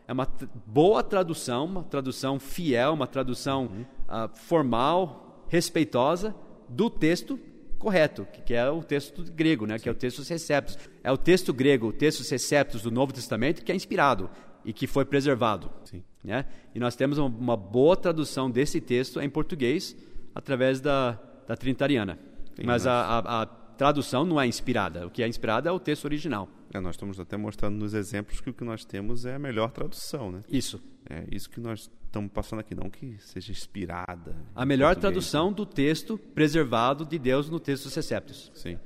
é 0.07 0.11
uma 0.11 0.27
boa 0.65 1.03
tradução, 1.03 1.65
uma 1.65 1.83
tradução 1.83 2.39
fiel, 2.39 2.93
uma 2.93 3.05
tradução 3.05 3.65
uhum. 3.65 3.85
Uh, 4.09 4.29
formal, 4.35 5.45
respeitosa 5.47 6.35
do 6.67 6.89
texto 6.89 7.39
correto, 7.77 8.27
que 8.45 8.53
é 8.53 8.69
o 8.69 8.83
texto 8.83 9.23
grego, 9.31 9.65
né, 9.65 9.79
que 9.79 9.87
é 9.87 9.91
o 9.91 9.95
texto 9.95 10.21
receptos. 10.27 10.77
É 11.01 11.11
o 11.11 11.17
texto 11.17 11.53
grego, 11.53 11.87
o 11.87 11.93
texto 11.93 12.29
receptos 12.29 12.81
do 12.81 12.91
Novo 12.91 13.13
Testamento 13.13 13.63
que 13.63 13.71
é 13.71 13.75
inspirado 13.75 14.29
e 14.65 14.73
que 14.73 14.85
foi 14.85 15.05
preservado. 15.05 15.71
Sim. 15.85 16.03
Né? 16.23 16.45
E 16.75 16.79
nós 16.79 16.95
temos 16.95 17.17
uma, 17.17 17.55
boa 17.55 17.95
tradução 17.95 18.51
desse 18.51 18.81
texto 18.81 19.21
em 19.21 19.29
português 19.29 19.95
através 20.35 20.81
da, 20.81 21.17
da 21.47 21.55
Trinitariana. 21.55 22.19
Sim, 22.55 22.65
Mas 22.65 22.85
a, 22.85 22.93
a, 22.93 23.41
a, 23.43 23.45
tradução 23.45 24.25
não 24.25 24.39
é 24.39 24.45
inspirada. 24.45 25.07
O 25.07 25.09
que 25.09 25.23
é 25.23 25.27
inspirado 25.27 25.69
é 25.69 25.71
o 25.71 25.79
texto 25.79 26.03
original. 26.03 26.49
É, 26.73 26.79
nós 26.81 26.95
estamos 26.95 27.17
até 27.17 27.37
mostrando 27.37 27.77
nos 27.77 27.93
exemplos 27.93 28.41
que 28.41 28.49
o 28.49 28.53
que 28.53 28.65
nós 28.65 28.83
temos 28.83 29.25
é 29.25 29.35
a 29.35 29.39
melhor 29.39 29.71
tradução. 29.71 30.29
Né? 30.33 30.41
Isso. 30.49 30.81
É 31.09 31.23
isso 31.31 31.49
que 31.49 31.61
nós 31.61 31.89
estamos 32.09 32.31
passando 32.31 32.59
aqui, 32.59 32.73
não 32.73 32.89
que 32.89 33.17
seja 33.19 33.51
inspirada. 33.51 34.35
A 34.55 34.65
melhor 34.65 34.95
tradução 34.95 35.53
do 35.53 35.65
texto 35.65 36.17
preservado 36.17 37.05
de 37.05 37.19
Deus 37.19 37.49
no 37.49 37.59
texto 37.59 37.83
dos 37.83 37.95
Receptos. 37.95 38.51
Sim. 38.55 38.79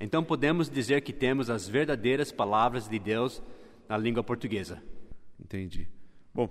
Então 0.00 0.24
podemos 0.24 0.70
dizer 0.70 1.02
que 1.02 1.12
temos 1.12 1.50
as 1.50 1.68
verdadeiras 1.68 2.32
palavras 2.32 2.88
de 2.88 2.98
Deus 2.98 3.42
na 3.88 3.98
língua 3.98 4.22
portuguesa. 4.22 4.82
Entendi. 5.38 5.88
Bom, 6.32 6.48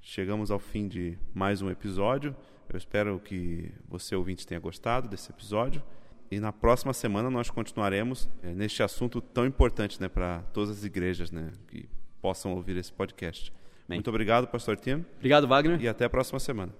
chegamos 0.00 0.50
ao 0.50 0.58
fim 0.58 0.86
de 0.86 1.18
mais 1.34 1.60
um 1.60 1.68
episódio. 1.68 2.34
Eu 2.68 2.78
espero 2.78 3.18
que 3.18 3.72
você, 3.88 4.14
ouvinte, 4.14 4.46
tenha 4.46 4.60
gostado 4.60 5.08
desse 5.08 5.30
episódio. 5.30 5.82
E 6.30 6.38
na 6.38 6.52
próxima 6.52 6.92
semana 6.92 7.28
nós 7.28 7.50
continuaremos 7.50 8.28
é, 8.42 8.54
neste 8.54 8.82
assunto 8.82 9.20
tão 9.20 9.46
importante 9.46 10.00
né, 10.00 10.08
para 10.08 10.42
todas 10.52 10.70
as 10.70 10.84
igrejas 10.84 11.30
né, 11.30 11.50
que 11.66 11.88
possam 12.20 12.54
ouvir 12.54 12.76
esse 12.76 12.92
podcast. 12.92 13.52
Bem. 13.88 13.96
Muito 13.96 14.08
obrigado, 14.10 14.46
pastor 14.46 14.76
Tim. 14.76 15.04
Obrigado, 15.16 15.48
Wagner. 15.48 15.80
E 15.80 15.88
até 15.88 16.04
a 16.04 16.10
próxima 16.10 16.38
semana. 16.38 16.72